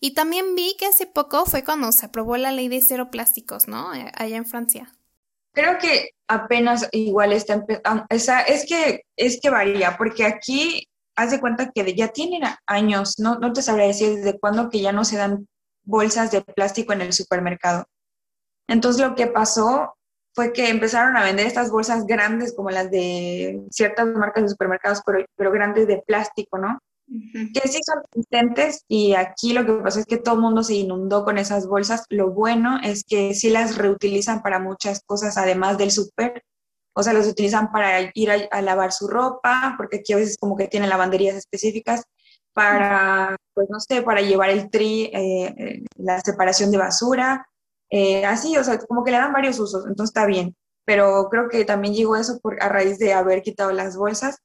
Y 0.00 0.12
también 0.12 0.56
vi 0.56 0.76
que 0.76 0.86
hace 0.86 1.06
poco 1.06 1.46
fue 1.46 1.62
cuando 1.62 1.92
se 1.92 2.04
aprobó 2.04 2.36
la 2.36 2.50
ley 2.50 2.66
de 2.66 2.82
cero 2.82 3.12
plásticos, 3.12 3.68
¿no? 3.68 3.94
Eh, 3.94 4.10
allá 4.16 4.36
en 4.38 4.44
Francia. 4.44 4.92
Creo 5.52 5.78
que 5.78 6.16
apenas 6.26 6.88
igual 6.90 7.32
está 7.32 7.52
empezando, 7.52 8.04
es 8.10 8.66
que, 8.66 9.04
es 9.14 9.38
que 9.40 9.50
varía, 9.50 9.96
porque 9.96 10.24
aquí 10.24 10.88
haz 11.14 11.30
de 11.30 11.38
cuenta 11.38 11.70
que 11.70 11.94
ya 11.94 12.08
tienen 12.08 12.42
años, 12.66 13.20
no, 13.20 13.38
no 13.38 13.52
te 13.52 13.62
sabría 13.62 13.86
decir 13.86 14.16
desde 14.16 14.40
cuándo 14.40 14.68
que 14.68 14.80
ya 14.80 14.90
no 14.90 15.04
se 15.04 15.16
dan 15.16 15.46
bolsas 15.84 16.32
de 16.32 16.40
plástico 16.40 16.92
en 16.92 17.02
el 17.02 17.12
supermercado. 17.12 17.86
Entonces 18.66 19.00
lo 19.00 19.14
que 19.14 19.28
pasó 19.28 19.94
fue 20.34 20.52
que 20.52 20.68
empezaron 20.68 21.16
a 21.16 21.24
vender 21.24 21.46
estas 21.46 21.70
bolsas 21.70 22.06
grandes 22.06 22.54
como 22.54 22.70
las 22.70 22.90
de 22.90 23.62
ciertas 23.70 24.06
marcas 24.06 24.44
de 24.44 24.48
supermercados, 24.48 25.02
pero, 25.04 25.24
pero 25.36 25.52
grandes 25.52 25.86
de 25.86 26.02
plástico, 26.06 26.58
¿no? 26.58 26.78
Que 27.06 27.68
sí 27.68 27.80
son 27.84 28.02
resistentes 28.10 28.84
y 28.88 29.14
aquí 29.14 29.52
lo 29.52 29.66
que 29.66 29.72
pasa 29.82 30.00
es 30.00 30.06
que 30.06 30.16
todo 30.16 30.36
el 30.36 30.40
mundo 30.40 30.62
se 30.62 30.74
inundó 30.74 31.24
con 31.24 31.36
esas 31.36 31.66
bolsas. 31.66 32.04
Lo 32.08 32.30
bueno 32.30 32.78
es 32.82 33.04
que 33.04 33.34
sí 33.34 33.50
las 33.50 33.76
reutilizan 33.76 34.40
para 34.40 34.58
muchas 34.58 35.02
cosas, 35.04 35.36
además 35.36 35.76
del 35.76 35.90
súper 35.90 36.42
o 36.94 37.02
sea, 37.02 37.12
los 37.12 37.26
utilizan 37.26 37.72
para 37.72 38.10
ir 38.14 38.30
a, 38.30 38.62
lavar 38.62 38.92
su 38.92 39.08
ropa, 39.08 39.74
porque 39.76 39.98
aquí 39.98 40.12
a 40.12 40.16
veces 40.16 40.36
como 40.38 40.56
que 40.56 40.68
tienen 40.68 40.90
lavanderías 40.90 41.36
específicas, 41.36 42.04
para, 42.52 43.36
pues 43.54 43.68
no 43.70 43.80
sé, 43.80 44.02
para 44.02 44.20
llevar 44.20 44.50
el 44.50 44.70
tri, 44.70 45.04
eh, 45.04 45.54
eh, 45.56 45.84
la 45.96 46.20
separación 46.20 46.70
de 46.70 46.78
basura, 46.78 47.46
eh, 47.92 48.26
así, 48.26 48.56
o 48.56 48.64
sea, 48.64 48.78
como 48.78 49.04
que 49.04 49.12
le 49.12 49.18
dan 49.18 49.32
varios 49.32 49.60
usos, 49.60 49.86
entonces 49.86 50.10
está 50.10 50.26
bien. 50.26 50.56
Pero 50.84 51.28
creo 51.30 51.48
que 51.48 51.64
también 51.64 51.94
llegó 51.94 52.16
eso 52.16 52.40
por, 52.40 52.62
a 52.62 52.68
raíz 52.68 52.98
de 52.98 53.12
haber 53.12 53.42
quitado 53.42 53.72
las 53.72 53.96
bolsas. 53.96 54.38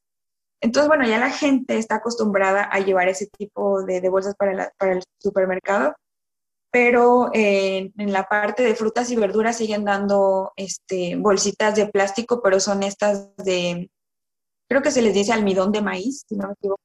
Entonces, 0.60 0.88
bueno, 0.88 1.06
ya 1.06 1.18
la 1.18 1.30
gente 1.30 1.78
está 1.78 1.96
acostumbrada 1.96 2.68
a 2.70 2.80
llevar 2.80 3.08
ese 3.08 3.26
tipo 3.26 3.82
de, 3.82 4.00
de 4.00 4.08
bolsas 4.08 4.34
para, 4.36 4.72
para 4.78 4.92
el 4.92 5.02
supermercado 5.18 5.94
pero 6.70 7.30
en 7.32 8.12
la 8.12 8.28
parte 8.28 8.62
de 8.62 8.74
frutas 8.74 9.10
y 9.10 9.16
verduras 9.16 9.56
siguen 9.56 9.84
dando 9.84 10.52
este, 10.56 11.16
bolsitas 11.16 11.74
de 11.74 11.88
plástico, 11.88 12.42
pero 12.42 12.60
son 12.60 12.82
estas 12.82 13.34
de, 13.36 13.90
creo 14.68 14.82
que 14.82 14.90
se 14.90 15.02
les 15.02 15.14
dice 15.14 15.32
almidón 15.32 15.72
de 15.72 15.82
maíz, 15.82 16.24
si 16.28 16.36
no 16.36 16.48
me 16.48 16.52
equivoco, 16.52 16.82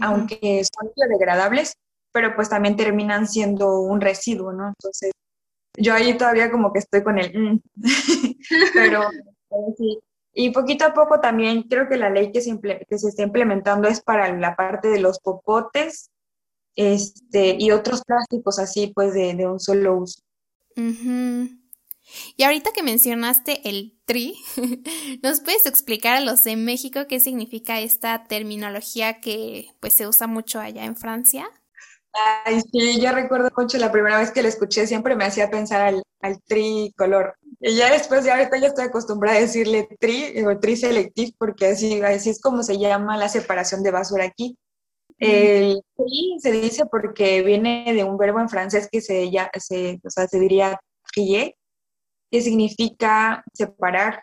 aunque 0.00 0.62
son 0.64 0.90
biodegradables, 0.96 1.74
pero 2.12 2.34
pues 2.34 2.48
también 2.48 2.76
terminan 2.76 3.28
siendo 3.28 3.80
un 3.80 4.00
residuo, 4.00 4.52
¿no? 4.52 4.68
Entonces, 4.68 5.12
yo 5.76 5.94
ahí 5.94 6.16
todavía 6.16 6.50
como 6.50 6.72
que 6.72 6.80
estoy 6.80 7.02
con 7.02 7.18
el, 7.18 7.32
mm". 7.38 7.60
pero 8.74 9.08
sí. 9.76 9.98
Y 10.34 10.50
poquito 10.50 10.86
a 10.86 10.94
poco 10.94 11.20
también 11.20 11.64
creo 11.64 11.88
que 11.88 11.98
la 11.98 12.08
ley 12.08 12.32
que 12.32 12.40
se, 12.40 12.58
que 12.58 12.98
se 12.98 13.08
está 13.08 13.22
implementando 13.22 13.86
es 13.86 14.00
para 14.00 14.34
la 14.38 14.56
parte 14.56 14.88
de 14.88 14.98
los 14.98 15.20
popotes 15.20 16.10
este, 16.74 17.56
y 17.58 17.70
otros 17.70 18.02
plásticos 18.02 18.58
así, 18.58 18.92
pues 18.94 19.12
de, 19.12 19.46
un 19.46 19.60
solo 19.60 19.98
uso. 19.98 20.22
Y 22.36 22.42
ahorita 22.42 22.70
que 22.74 22.82
mencionaste 22.82 23.68
el 23.68 23.98
tri, 24.06 24.34
¿nos 25.22 25.40
puedes 25.40 25.66
explicar 25.66 26.16
a 26.16 26.20
los 26.20 26.42
de 26.42 26.56
México 26.56 27.00
qué 27.08 27.20
significa 27.20 27.80
esta 27.80 28.24
terminología 28.24 29.20
que 29.20 29.68
pues 29.80 29.94
se 29.94 30.08
usa 30.08 30.26
mucho 30.26 30.60
allá 30.60 30.84
en 30.84 30.96
Francia? 30.96 31.46
Ay, 32.44 32.60
sí, 32.60 33.00
yo 33.00 33.10
recuerdo 33.12 33.50
mucho 33.56 33.78
la 33.78 33.90
primera 33.90 34.18
vez 34.18 34.30
que 34.30 34.42
lo 34.42 34.48
escuché, 34.48 34.86
siempre 34.86 35.16
me 35.16 35.24
hacía 35.24 35.50
pensar 35.50 35.80
al, 35.80 36.02
al 36.20 36.42
tricolor. 36.42 37.36
Y 37.60 37.76
ya 37.76 37.90
después, 37.90 38.24
ya 38.24 38.36
ahorita 38.36 38.58
ya 38.58 38.68
estoy 38.68 38.84
acostumbrada 38.84 39.38
a 39.38 39.40
decirle 39.40 39.88
tri 39.98 40.44
o 40.44 40.58
tri 40.58 40.76
selective, 40.76 41.32
porque 41.38 41.66
así, 41.68 42.00
así 42.02 42.30
es 42.30 42.40
como 42.40 42.62
se 42.62 42.78
llama 42.78 43.16
la 43.16 43.28
separación 43.28 43.82
de 43.82 43.92
basura 43.92 44.24
aquí. 44.24 44.58
El 45.18 45.82
tri 45.96 46.36
se 46.40 46.50
dice 46.50 46.84
porque 46.86 47.42
viene 47.42 47.92
de 47.94 48.04
un 48.04 48.18
verbo 48.18 48.40
en 48.40 48.48
francés 48.48 48.88
que 48.90 49.00
se, 49.00 49.30
ya, 49.30 49.50
se, 49.58 50.00
o 50.04 50.10
sea, 50.10 50.26
se 50.26 50.40
diría 50.40 50.80
trier, 51.12 51.54
que 52.30 52.42
significa 52.42 53.44
separar. 53.54 54.22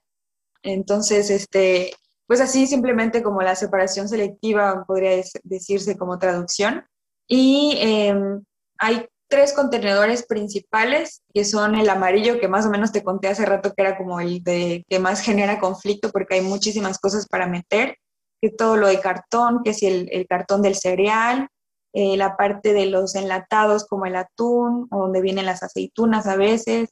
Entonces, 0.61 1.29
este, 1.29 1.93
pues 2.27 2.41
así 2.41 2.67
simplemente 2.67 3.23
como 3.23 3.41
la 3.41 3.55
separación 3.55 4.09
selectiva 4.09 4.83
podría 4.85 5.23
decirse 5.43 5.97
como 5.97 6.19
traducción. 6.19 6.85
Y 7.29 7.77
em, 7.79 8.43
hay 8.79 9.07
tres 9.29 9.53
contenedores 9.53 10.25
principales, 10.25 11.21
que 11.33 11.45
son 11.45 11.75
el 11.75 11.87
amarillo, 11.87 12.39
que 12.39 12.47
más 12.47 12.65
o 12.65 12.71
menos 12.71 12.91
te 12.91 13.03
conté 13.03 13.27
hace 13.27 13.45
rato 13.45 13.73
que 13.73 13.83
era 13.83 13.95
como 13.97 14.19
el 14.19 14.43
de, 14.43 14.83
que 14.89 14.99
más 14.99 15.21
genera 15.21 15.59
conflicto 15.59 16.11
porque 16.11 16.35
hay 16.35 16.41
muchísimas 16.41 16.97
cosas 16.97 17.27
para 17.27 17.47
meter 17.47 17.95
que 18.41 18.49
todo 18.49 18.75
lo 18.75 18.87
de 18.87 18.99
cartón, 18.99 19.61
que 19.63 19.73
si 19.73 19.85
el, 19.85 20.25
cartón 20.27 20.61
del 20.61 20.75
cereal, 20.75 21.49
eh, 21.93 22.17
la 22.17 22.37
parte 22.37 22.73
de 22.73 22.87
los 22.87 23.15
enlatados 23.15 23.85
como 23.85 24.05
el 24.05 24.15
atún, 24.15 24.87
o 24.91 24.99
donde 24.99 25.21
vienen 25.21 25.45
las 25.45 25.61
aceitunas 25.61 26.25
a 26.25 26.35
veces, 26.35 26.89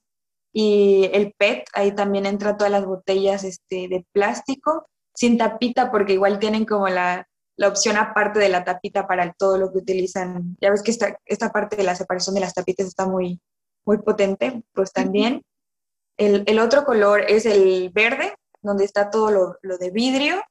y 0.53 1.09
el 1.13 1.33
PET, 1.37 1.65
ahí 1.73 1.93
también 1.93 2.25
entra 2.25 2.57
todas 2.57 2.71
las 2.71 2.85
botellas 2.85 3.43
este, 3.43 3.87
de 3.87 4.05
plástico, 4.11 4.87
sin 5.15 5.37
tapita, 5.37 5.89
porque 5.89 6.13
igual 6.13 6.39
tienen 6.39 6.65
como 6.65 6.87
la, 6.89 7.27
opción 7.65 7.97
aparte 7.97 8.39
de 8.39 8.49
la 8.49 8.63
tapita 8.63 9.07
para 9.07 9.33
todo 9.33 9.57
lo 9.57 9.71
que 9.71 9.79
utilizan. 9.79 10.55
Ya 10.61 10.69
ves 10.69 10.83
que 10.83 10.91
esta, 10.91 11.19
esta 11.25 11.51
parte 11.51 11.75
de 11.75 11.83
la 11.83 11.95
separación 11.95 12.35
de 12.35 12.41
las 12.41 12.53
tapitas 12.53 12.87
está 12.87 13.07
muy, 13.07 13.39
muy 13.85 13.97
potente, 13.99 14.63
pues 14.73 14.91
también. 14.93 15.43
el, 16.17 16.59
otro 16.59 16.85
color 16.85 17.21
es 17.27 17.45
el 17.45 17.89
verde, 17.89 18.35
donde 18.61 18.85
está 18.85 19.09
todo 19.09 19.31
lo, 19.31 19.57
lo 19.61 19.77
de 19.77 19.91
vidrio, 19.91 20.41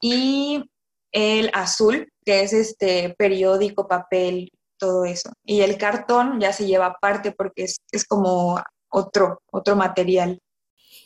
y 0.00 0.70
el 1.12 1.50
azul, 1.54 2.12
que 2.24 2.42
es 2.42 2.52
este 2.52 3.14
periódico, 3.16 3.86
papel, 3.86 4.50
todo 4.78 5.04
eso. 5.04 5.30
Y 5.44 5.60
el 5.60 5.78
cartón 5.78 6.40
ya 6.40 6.52
se 6.52 6.66
lleva 6.66 6.86
aparte 6.86 7.32
porque 7.32 7.64
es, 7.64 7.78
es 7.90 8.04
como 8.04 8.60
otro, 8.90 9.42
otro 9.50 9.76
material. 9.76 10.38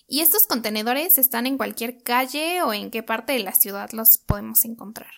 ¿Y 0.07 0.20
estos 0.20 0.46
contenedores 0.46 1.18
están 1.18 1.46
en 1.46 1.57
cualquier 1.57 2.03
calle 2.03 2.62
o 2.62 2.73
en 2.73 2.90
qué 2.90 3.03
parte 3.03 3.33
de 3.33 3.40
la 3.40 3.53
ciudad 3.53 3.90
los 3.92 4.18
podemos 4.18 4.64
encontrar? 4.64 5.11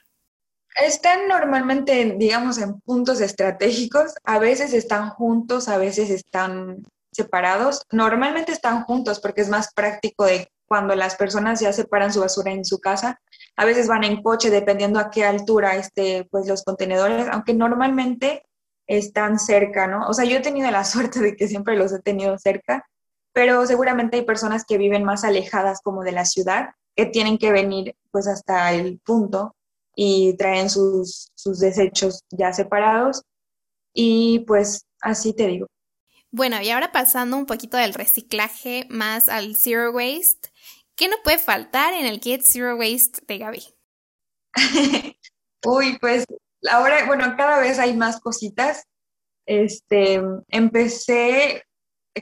Están 0.75 1.29
normalmente, 1.29 2.17
digamos, 2.19 2.59
en 2.59 2.81
puntos 2.81 3.21
estratégicos. 3.21 4.15
A 4.25 4.39
veces 4.39 4.73
están 4.73 5.11
juntos, 5.11 5.69
a 5.69 5.77
veces 5.79 6.11
están 6.11 6.83
separados. 7.13 7.83
Normalmente 7.91 8.53
están 8.53 8.85
juntos 8.85 9.21
porque 9.21 9.43
es 9.43 9.49
más 9.49 9.73
práctico 9.75 10.25
de 10.25 10.49
cuando 10.67 10.95
las 10.95 11.17
personas 11.17 11.61
ya 11.61 11.73
separan 11.73 12.13
su 12.13 12.21
basura 12.21 12.51
en 12.53 12.65
su 12.65 12.81
casa. 12.81 13.21
A 13.57 13.67
veces 13.67 13.87
van 13.89 14.05
en 14.05 14.23
coche 14.23 14.49
dependiendo 14.49 14.99
a 14.99 15.11
qué 15.11 15.25
altura 15.25 15.77
esté 15.77 16.27
pues 16.31 16.49
los 16.49 16.65
contenedores, 16.65 17.29
aunque 17.31 17.53
normalmente 17.53 18.47
están 18.87 19.39
cerca, 19.39 19.87
¿no? 19.87 20.09
O 20.09 20.15
sea, 20.15 20.25
yo 20.25 20.39
he 20.39 20.41
tenido 20.41 20.71
la 20.71 20.85
suerte 20.87 21.21
de 21.21 21.37
que 21.37 21.49
siempre 21.49 21.77
los 21.77 21.93
he 21.93 22.01
tenido 22.01 22.39
cerca, 22.39 22.87
pero 23.35 23.67
seguramente 23.67 24.17
hay 24.17 24.23
personas 24.25 24.65
que 24.65 24.79
viven 24.79 25.05
más 25.05 25.25
alejadas 25.25 25.81
como 25.83 26.03
de 26.03 26.13
la 26.13 26.25
ciudad, 26.25 26.71
que 26.97 27.07
tienen 27.07 27.37
que 27.37 27.53
venir 27.53 27.95
pues 28.11 28.27
hasta 28.27 28.73
el 28.73 28.99
punto 29.01 29.55
y 29.95 30.37
traen 30.37 30.71
sus, 30.71 31.31
sus 31.35 31.61
desechos 31.61 32.23
ya 32.31 32.53
separados 32.53 33.23
y 33.95 34.41
pues 34.41 34.87
así 35.01 35.35
te 35.35 35.47
digo. 35.47 35.67
Bueno, 36.31 36.63
y 36.63 36.71
ahora 36.71 36.93
pasando 36.93 37.37
un 37.37 37.47
poquito 37.47 37.77
del 37.77 37.93
reciclaje 37.93 38.87
más 38.89 39.29
al 39.29 39.55
zero 39.55 39.93
waste, 39.93 40.51
¿qué 40.97 41.09
no 41.09 41.17
puede 41.23 41.39
faltar 41.39 41.93
en 41.93 42.07
el 42.07 42.21
kit 42.21 42.43
zero 42.43 42.77
waste 42.77 43.21
de 43.27 43.39
Gaby? 43.39 43.63
Uy, 45.67 45.99
pues 46.01 46.25
ahora, 46.71 47.05
bueno, 47.07 47.35
cada 47.37 47.61
vez 47.61 47.79
hay 47.79 47.95
más 47.95 48.21
cositas. 48.21 48.85
Este, 49.45 50.23
empecé 50.49 51.65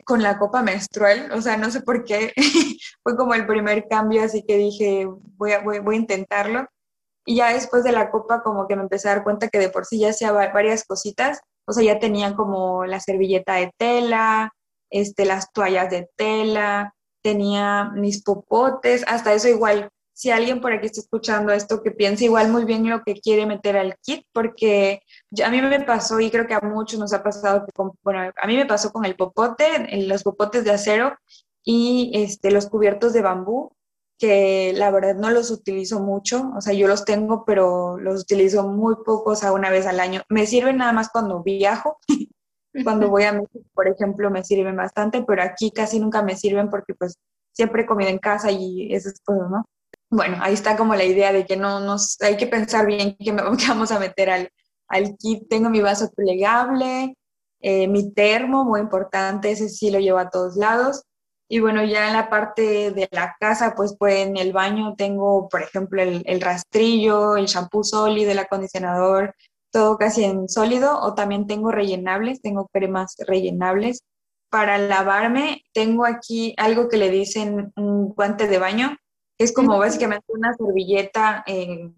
con 0.04 0.22
la 0.22 0.38
copa 0.38 0.62
menstrual, 0.62 1.30
o 1.32 1.42
sea, 1.42 1.56
no 1.56 1.70
sé 1.70 1.82
por 1.82 2.04
qué, 2.04 2.32
fue 3.02 3.16
como 3.16 3.34
el 3.34 3.46
primer 3.46 3.86
cambio, 3.88 4.22
así 4.22 4.44
que 4.46 4.56
dije, 4.56 5.06
voy 5.36 5.52
a, 5.52 5.60
voy, 5.60 5.80
voy 5.80 5.96
a 5.96 5.98
intentarlo. 5.98 6.68
Y 7.24 7.36
ya 7.36 7.52
después 7.52 7.84
de 7.84 7.92
la 7.92 8.10
copa 8.10 8.42
como 8.42 8.66
que 8.66 8.76
me 8.76 8.82
empecé 8.82 9.08
a 9.08 9.16
dar 9.16 9.24
cuenta 9.24 9.48
que 9.48 9.58
de 9.58 9.68
por 9.68 9.86
sí 9.86 9.98
ya 9.98 10.10
hacía 10.10 10.32
varias 10.32 10.84
cositas, 10.84 11.40
o 11.66 11.72
sea, 11.72 11.84
ya 11.84 11.98
tenía 11.98 12.34
como 12.34 12.86
la 12.86 13.00
servilleta 13.00 13.54
de 13.54 13.72
tela, 13.76 14.52
este, 14.90 15.24
las 15.24 15.52
toallas 15.52 15.90
de 15.90 16.08
tela, 16.16 16.94
tenía 17.22 17.90
mis 17.94 18.22
popotes, 18.22 19.04
hasta 19.06 19.32
eso 19.34 19.48
igual 19.48 19.90
si 20.20 20.30
alguien 20.30 20.60
por 20.60 20.70
aquí 20.70 20.84
está 20.84 21.00
escuchando 21.00 21.50
esto, 21.50 21.82
que 21.82 21.92
piense 21.92 22.26
igual 22.26 22.50
muy 22.50 22.66
bien 22.66 22.86
lo 22.86 23.02
que 23.02 23.14
quiere 23.14 23.46
meter 23.46 23.78
al 23.78 23.96
kit, 24.02 24.26
porque 24.34 25.00
a 25.42 25.48
mí 25.48 25.62
me 25.62 25.80
pasó 25.80 26.20
y 26.20 26.30
creo 26.30 26.46
que 26.46 26.52
a 26.52 26.60
muchos 26.60 27.00
nos 27.00 27.14
ha 27.14 27.22
pasado, 27.22 27.64
bueno, 28.02 28.30
a 28.36 28.46
mí 28.46 28.54
me 28.54 28.66
pasó 28.66 28.92
con 28.92 29.06
el 29.06 29.16
popote, 29.16 29.66
los 30.06 30.22
popotes 30.22 30.62
de 30.64 30.72
acero 30.72 31.16
y 31.64 32.10
este, 32.12 32.50
los 32.50 32.66
cubiertos 32.66 33.14
de 33.14 33.22
bambú, 33.22 33.72
que 34.20 34.72
la 34.76 34.90
verdad 34.90 35.16
no 35.16 35.30
los 35.30 35.50
utilizo 35.50 35.98
mucho, 36.00 36.52
o 36.56 36.60
sea, 36.60 36.74
yo 36.74 36.86
los 36.86 37.04
tengo, 37.04 37.44
pero 37.44 37.98
los 37.98 38.22
utilizo 38.22 38.68
muy 38.68 38.96
pocos, 39.04 39.38
o 39.38 39.40
sea, 39.40 39.52
una 39.52 39.70
vez 39.70 39.86
al 39.86 39.98
año. 39.98 40.22
Me 40.28 40.46
sirven 40.46 40.76
nada 40.76 40.92
más 40.92 41.08
cuando 41.10 41.42
viajo. 41.42 41.98
cuando 42.84 43.08
voy 43.08 43.24
a 43.24 43.32
México, 43.32 43.64
por 43.74 43.88
ejemplo, 43.88 44.30
me 44.30 44.44
sirven 44.44 44.76
bastante, 44.76 45.24
pero 45.26 45.42
aquí 45.42 45.72
casi 45.72 45.98
nunca 45.98 46.22
me 46.22 46.36
sirven 46.36 46.70
porque 46.70 46.94
pues 46.94 47.16
siempre 47.52 47.82
he 47.82 47.86
comido 47.86 48.10
en 48.10 48.18
casa 48.18 48.52
y 48.52 48.94
esas 48.94 49.20
cosas, 49.24 49.50
¿no? 49.50 49.64
bueno, 50.10 50.38
ahí 50.40 50.54
está 50.54 50.76
como 50.76 50.94
la 50.94 51.04
idea 51.04 51.32
de 51.32 51.46
que 51.46 51.56
no 51.56 51.80
nos, 51.80 52.20
hay 52.20 52.36
que 52.36 52.46
pensar 52.46 52.86
bien 52.86 53.16
qué, 53.18 53.32
vamos 53.68 53.92
a 53.92 53.98
meter 53.98 54.30
al, 54.30 54.50
al, 54.88 55.16
kit. 55.16 55.48
Tengo 55.48 55.70
mi 55.70 55.80
vaso 55.80 56.10
plegable, 56.10 57.16
eh, 57.60 57.88
mi 57.88 58.12
termo, 58.12 58.64
muy 58.64 58.80
importante, 58.80 59.52
ese 59.52 59.68
sí 59.68 59.90
lo 59.90 60.00
llevo 60.00 60.18
a 60.18 60.30
todos 60.30 60.56
lados. 60.56 61.04
Y 61.52 61.58
bueno, 61.58 61.82
ya 61.84 62.06
en 62.06 62.12
la 62.12 62.30
parte 62.30 62.92
de 62.92 63.08
la 63.10 63.36
casa, 63.40 63.74
pues, 63.74 63.96
pues 63.98 64.24
en 64.24 64.36
el 64.36 64.52
baño 64.52 64.94
tengo, 64.96 65.48
por 65.48 65.62
ejemplo, 65.62 66.00
el, 66.00 66.22
el 66.26 66.40
rastrillo, 66.40 67.36
el 67.36 67.46
shampoo 67.46 67.82
sólido, 67.82 68.30
el 68.30 68.38
acondicionador, 68.38 69.34
todo 69.72 69.98
casi 69.98 70.22
en 70.22 70.48
sólido, 70.48 71.00
o 71.00 71.14
también 71.14 71.48
tengo 71.48 71.72
rellenables, 71.72 72.40
tengo 72.40 72.68
cremas 72.72 73.16
rellenables. 73.26 74.04
Para 74.48 74.78
lavarme, 74.78 75.64
tengo 75.74 76.06
aquí 76.06 76.54
algo 76.56 76.88
que 76.88 76.98
le 76.98 77.10
dicen 77.10 77.72
un 77.74 78.10
guante 78.10 78.46
de 78.46 78.58
baño, 78.58 78.96
es 79.36 79.52
como 79.52 79.76
básicamente 79.76 80.26
una 80.28 80.54
servilleta, 80.54 81.42
eh, 81.48 81.90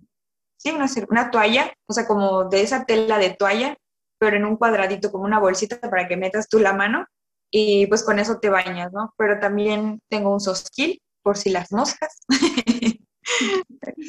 sí, 0.56 0.70
una, 0.70 0.86
una 1.10 1.30
toalla, 1.30 1.70
o 1.86 1.92
sea, 1.92 2.06
como 2.06 2.44
de 2.44 2.62
esa 2.62 2.86
tela 2.86 3.18
de 3.18 3.34
toalla, 3.34 3.76
pero 4.18 4.38
en 4.38 4.46
un 4.46 4.56
cuadradito, 4.56 5.12
como 5.12 5.24
una 5.24 5.40
bolsita 5.40 5.78
para 5.78 6.08
que 6.08 6.16
metas 6.16 6.48
tú 6.48 6.58
la 6.58 6.72
mano 6.72 7.06
y 7.54 7.86
pues 7.86 8.02
con 8.02 8.18
eso 8.18 8.40
te 8.40 8.48
bañas, 8.48 8.92
¿no? 8.92 9.14
Pero 9.18 9.38
también 9.38 10.00
tengo 10.08 10.32
un 10.32 10.40
sosquil 10.40 11.00
por 11.22 11.36
si 11.36 11.50
las 11.50 11.70
moscas, 11.70 12.18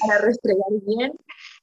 para 0.01 0.19
restregar 0.19 0.71
bien. 0.87 1.11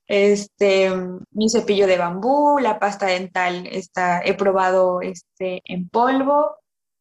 Este, 0.07 0.91
mi 1.31 1.49
cepillo 1.49 1.87
de 1.87 1.97
bambú, 1.97 2.59
la 2.59 2.79
pasta 2.79 3.07
dental, 3.07 3.67
está, 3.67 4.21
he 4.23 4.35
probado 4.35 5.01
este, 5.01 5.63
en 5.65 5.89
polvo, 5.89 6.55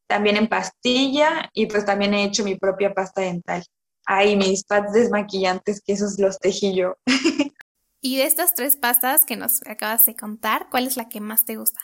también 0.06 0.36
en 0.36 0.48
pastilla 0.48 1.50
y 1.52 1.66
pues 1.66 1.84
también 1.84 2.14
he 2.14 2.24
hecho 2.24 2.42
mi 2.42 2.56
propia 2.56 2.94
pasta 2.94 3.20
dental. 3.20 3.62
Ay, 4.06 4.34
mis 4.34 4.64
pads 4.64 4.92
desmaquillantes, 4.92 5.82
que 5.82 5.92
esos 5.92 6.18
los 6.18 6.38
tejí 6.38 6.74
yo. 6.74 6.94
y 8.00 8.16
de 8.16 8.24
estas 8.24 8.54
tres 8.54 8.76
pastas 8.76 9.26
que 9.26 9.36
nos 9.36 9.60
acabas 9.66 10.06
de 10.06 10.16
contar, 10.16 10.68
¿cuál 10.70 10.86
es 10.86 10.96
la 10.96 11.10
que 11.10 11.20
más 11.20 11.44
te 11.44 11.56
gusta? 11.56 11.80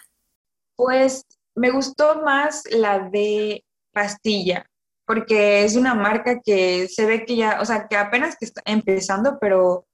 Pues 0.77 1.27
me 1.57 1.71
gustó 1.71 2.23
más 2.23 2.65
la 2.71 3.01
de 3.11 3.65
pastilla, 3.93 4.67
porque 5.07 5.65
es 5.65 5.77
una 5.77 5.95
marca 5.95 6.41
que 6.45 6.89
se 6.89 7.07
ve 7.07 7.25
que 7.25 7.37
ya, 7.37 7.59
o 7.61 7.65
sea, 7.65 7.89
que 7.89 7.97
apenas 7.97 8.37
que 8.37 8.45
está 8.45 8.63
empezando, 8.67 9.39
pero, 9.41 9.87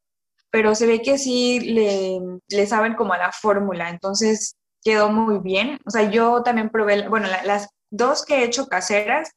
pero 0.50 0.74
se 0.74 0.86
ve 0.86 1.02
que 1.02 1.18
sí 1.18 1.60
le, 1.60 2.20
le 2.48 2.66
saben 2.66 2.94
como 2.94 3.12
a 3.12 3.18
la 3.18 3.32
fórmula, 3.32 3.90
entonces 3.90 4.56
quedó 4.84 5.10
muy 5.10 5.38
bien. 5.38 5.78
O 5.86 5.90
sea, 5.90 6.10
yo 6.10 6.42
también 6.42 6.70
probé, 6.70 7.08
bueno, 7.08 7.28
las 7.44 7.68
dos 7.90 8.24
que 8.24 8.38
he 8.38 8.44
hecho 8.44 8.66
caseras, 8.66 9.30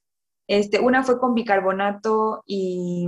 este, 0.48 0.80
una 0.80 1.04
fue 1.04 1.20
con 1.20 1.36
bicarbonato 1.36 2.44
y 2.46 3.08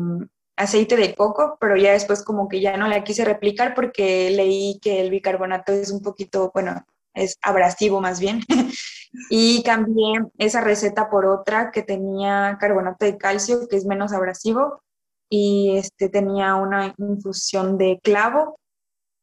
aceite 0.55 0.95
de 0.95 1.15
coco, 1.15 1.57
pero 1.59 1.75
ya 1.77 1.93
después 1.93 2.23
como 2.23 2.47
que 2.47 2.61
ya 2.61 2.77
no 2.77 2.87
la 2.87 3.03
quise 3.03 3.25
replicar 3.25 3.75
porque 3.75 4.31
leí 4.31 4.79
que 4.81 5.01
el 5.01 5.11
bicarbonato 5.11 5.71
es 5.71 5.91
un 5.91 6.01
poquito, 6.01 6.51
bueno, 6.53 6.83
es 7.17 7.37
abrasivo 7.41 8.01
más 8.01 8.19
bien. 8.19 8.41
y 9.29 9.63
cambié 9.63 10.21
esa 10.37 10.61
receta 10.61 11.09
por 11.09 11.25
otra 11.25 11.71
que 11.71 11.83
tenía 11.83 12.57
carbonato 12.59 13.05
de 13.05 13.17
calcio, 13.17 13.67
que 13.67 13.77
es 13.77 13.85
menos 13.85 14.13
abrasivo, 14.13 14.81
y 15.29 15.75
este, 15.77 16.09
tenía 16.09 16.55
una 16.55 16.93
infusión 16.97 17.77
de 17.77 17.99
clavo 18.01 18.59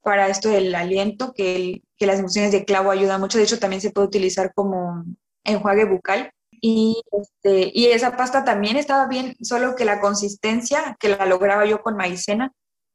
para 0.02 0.28
esto 0.28 0.50
del 0.50 0.74
aliento, 0.74 1.32
que, 1.32 1.82
que 1.96 2.06
las 2.06 2.18
infusiones 2.18 2.52
de 2.52 2.64
clavo 2.64 2.90
ayudan 2.90 3.20
mucho. 3.20 3.38
De 3.38 3.44
hecho, 3.44 3.58
también 3.58 3.80
se 3.80 3.90
puede 3.90 4.08
utilizar 4.08 4.52
como 4.54 5.04
enjuague 5.44 5.84
bucal. 5.86 6.30
Y, 6.60 7.02
este, 7.12 7.70
y 7.74 7.86
esa 7.86 8.16
pasta 8.16 8.44
también 8.44 8.76
estaba 8.76 9.06
bien, 9.06 9.36
solo 9.42 9.76
que 9.76 9.84
la 9.84 10.00
consistencia, 10.00 10.96
que 10.98 11.10
la 11.10 11.26
lograba 11.26 11.66
yo 11.66 11.82
con 11.82 11.96
maicena, 11.96 12.52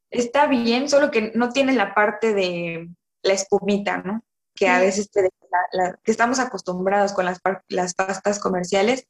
está 0.10 0.48
bien, 0.48 0.90
solo 0.90 1.12
que 1.12 1.32
no 1.36 1.50
tiene 1.50 1.74
la 1.74 1.94
parte 1.94 2.34
de 2.34 2.90
la 3.22 3.34
espumita, 3.34 3.98
¿no? 3.98 4.24
Que 4.60 4.67
a 4.67 4.80
veces 4.80 5.10
que 5.12 6.12
estamos 6.12 6.39
acostumbrados 6.39 7.13
con 7.13 7.26
las, 7.26 7.39
las 7.69 7.93
pastas 7.93 8.39
comerciales. 8.39 9.06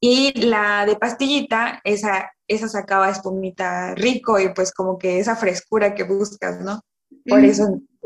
Y 0.00 0.32
la 0.40 0.86
de 0.86 0.96
pastillita, 0.96 1.80
esa, 1.84 2.30
esa 2.46 2.68
sacaba 2.68 3.10
espumita 3.10 3.94
rico 3.94 4.38
y 4.38 4.52
pues 4.54 4.72
como 4.72 4.96
que 4.96 5.18
esa 5.18 5.34
frescura 5.34 5.94
que 5.94 6.04
buscas, 6.04 6.60
¿no? 6.60 6.82
Por 7.26 7.44
eso 7.44 7.64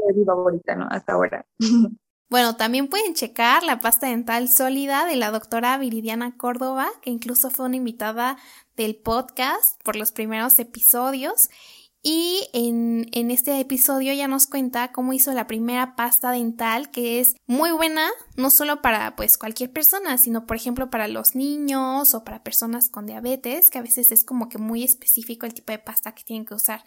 es 0.09 0.17
mi 0.17 0.25
favorita, 0.25 0.75
¿no? 0.75 0.87
Hasta 0.91 1.13
ahora. 1.13 1.47
Bueno, 2.33 2.57
también 2.57 2.89
pueden 2.89 3.13
checar 3.13 3.63
la 3.63 3.81
pasta 3.81 4.07
dental 4.07 4.49
sólida 4.49 5.05
de 5.05 5.17
la 5.17 5.31
doctora 5.31 5.77
Viridiana 5.77 6.35
Córdoba, 6.39 6.89
que 7.03 7.11
incluso 7.11 7.51
fue 7.51 7.67
una 7.67 7.77
invitada 7.77 8.39
del 8.75 8.97
podcast 8.97 9.79
por 9.83 9.97
los 9.97 10.13
primeros 10.13 10.59
episodios. 10.59 11.51
Y 12.05 12.49
en, 12.53 13.07
en, 13.13 13.31
este 13.31 13.61
episodio 13.61 14.13
ya 14.13 14.27
nos 14.27 14.49
cuenta 14.49 14.91
cómo 14.91 15.13
hizo 15.13 15.33
la 15.33 15.47
primera 15.47 15.95
pasta 15.95 16.33
dental, 16.33 16.91
que 16.91 17.21
es 17.21 17.37
muy 17.47 17.71
buena, 17.71 18.11
no 18.37 18.51
solo 18.51 18.83
para 18.83 19.15
pues 19.15 19.39
cualquier 19.39 19.73
persona, 19.73 20.19
sino 20.19 20.45
por 20.45 20.57
ejemplo 20.57 20.91
para 20.91 21.07
los 21.07 21.37
niños 21.37 22.13
o 22.15 22.25
para 22.25 22.43
personas 22.43 22.89
con 22.89 23.07
diabetes, 23.07 23.71
que 23.71 23.79
a 23.79 23.83
veces 23.83 24.11
es 24.11 24.25
como 24.25 24.49
que 24.49 24.59
muy 24.59 24.83
específico 24.83 25.47
el 25.47 25.55
tipo 25.55 25.71
de 25.71 25.79
pasta 25.79 26.13
que 26.13 26.25
tienen 26.25 26.45
que 26.45 26.55
usar. 26.55 26.83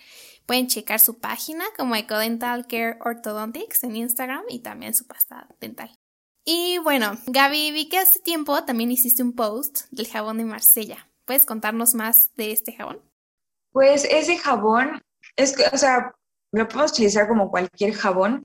Pueden 0.46 0.68
checar 0.68 1.00
su 1.00 1.18
página 1.18 1.64
como 1.78 1.96
Ecodental 1.96 2.68
Care 2.68 2.98
Orthodontics 3.00 3.86
en 3.86 3.96
Instagram 3.96 4.44
y 4.50 4.60
también 4.60 4.94
su 4.94 5.08
pasta 5.08 5.48
dental. 5.62 5.98
Y 6.44 6.78
bueno, 6.80 7.18
Gaby, 7.26 7.72
vi 7.72 7.88
que 7.88 8.00
hace 8.00 8.20
tiempo 8.20 8.66
también 8.66 8.92
hiciste 8.92 9.24
un 9.24 9.32
post 9.34 9.84
del 9.92 10.08
jabón 10.08 10.40
de 10.40 10.46
Marsella. 10.46 11.10
¿Puedes 11.24 11.46
contarnos 11.46 11.96
más 11.96 12.36
de 12.36 12.52
este 12.52 12.74
jabón? 12.74 13.02
Pues 13.76 14.06
ese 14.06 14.38
jabón, 14.38 15.02
es 15.36 15.56
que, 15.56 15.64
o 15.72 15.78
sea, 15.78 16.14
lo 16.52 16.68
podemos 16.68 16.92
utilizar 16.92 17.28
como 17.28 17.50
cualquier 17.52 17.94
jabón, 17.94 18.44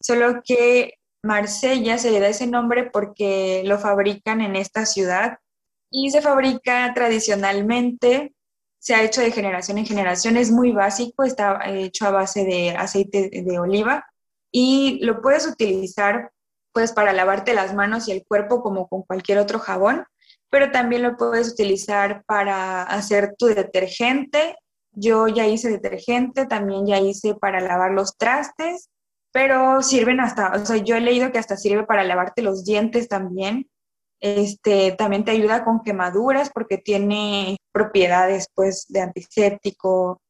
solo 0.00 0.40
que 0.44 0.94
Marsella 1.22 1.98
se 1.98 2.10
le 2.10 2.20
da 2.20 2.28
ese 2.28 2.46
nombre 2.46 2.90
porque 2.90 3.62
lo 3.66 3.78
fabrican 3.78 4.40
en 4.40 4.56
esta 4.56 4.86
ciudad 4.86 5.38
y 5.90 6.10
se 6.10 6.22
fabrica 6.22 6.92
tradicionalmente, 6.94 8.34
se 8.78 8.94
ha 8.94 9.02
hecho 9.02 9.20
de 9.20 9.32
generación 9.32 9.76
en 9.76 9.86
generación, 9.86 10.36
es 10.36 10.50
muy 10.50 10.72
básico, 10.72 11.24
está 11.24 11.60
hecho 11.68 12.06
a 12.06 12.10
base 12.10 12.44
de 12.44 12.70
aceite 12.70 13.28
de 13.30 13.58
oliva 13.58 14.06
y 14.50 15.04
lo 15.04 15.20
puedes 15.20 15.46
utilizar 15.46 16.30
pues 16.72 16.92
para 16.92 17.12
lavarte 17.12 17.52
las 17.52 17.74
manos 17.74 18.08
y 18.08 18.12
el 18.12 18.24
cuerpo 18.26 18.62
como 18.62 18.88
con 18.88 19.02
cualquier 19.02 19.38
otro 19.38 19.58
jabón, 19.58 20.04
pero 20.50 20.70
también 20.70 21.02
lo 21.02 21.16
puedes 21.16 21.52
utilizar 21.52 22.24
para 22.24 22.82
hacer 22.84 23.34
tu 23.36 23.46
detergente. 23.46 24.56
Yo 24.92 25.28
ya 25.28 25.46
hice 25.46 25.70
detergente, 25.70 26.46
también 26.46 26.86
ya 26.86 26.98
hice 26.98 27.34
para 27.34 27.60
lavar 27.60 27.92
los 27.92 28.16
trastes, 28.16 28.90
pero 29.32 29.82
sirven 29.82 30.20
hasta, 30.20 30.52
o 30.52 30.66
sea, 30.66 30.76
yo 30.78 30.96
he 30.96 31.00
leído 31.00 31.30
que 31.30 31.38
hasta 31.38 31.56
sirve 31.56 31.84
para 31.84 32.04
lavarte 32.04 32.42
los 32.42 32.64
dientes 32.64 33.08
también. 33.08 33.68
Este, 34.20 34.92
también 34.92 35.24
te 35.24 35.30
ayuda 35.30 35.64
con 35.64 35.82
quemaduras 35.82 36.50
porque 36.52 36.76
tiene 36.76 37.56
propiedades 37.72 38.48
pues 38.54 38.86
de 38.88 39.00
antiséptico. 39.00 40.20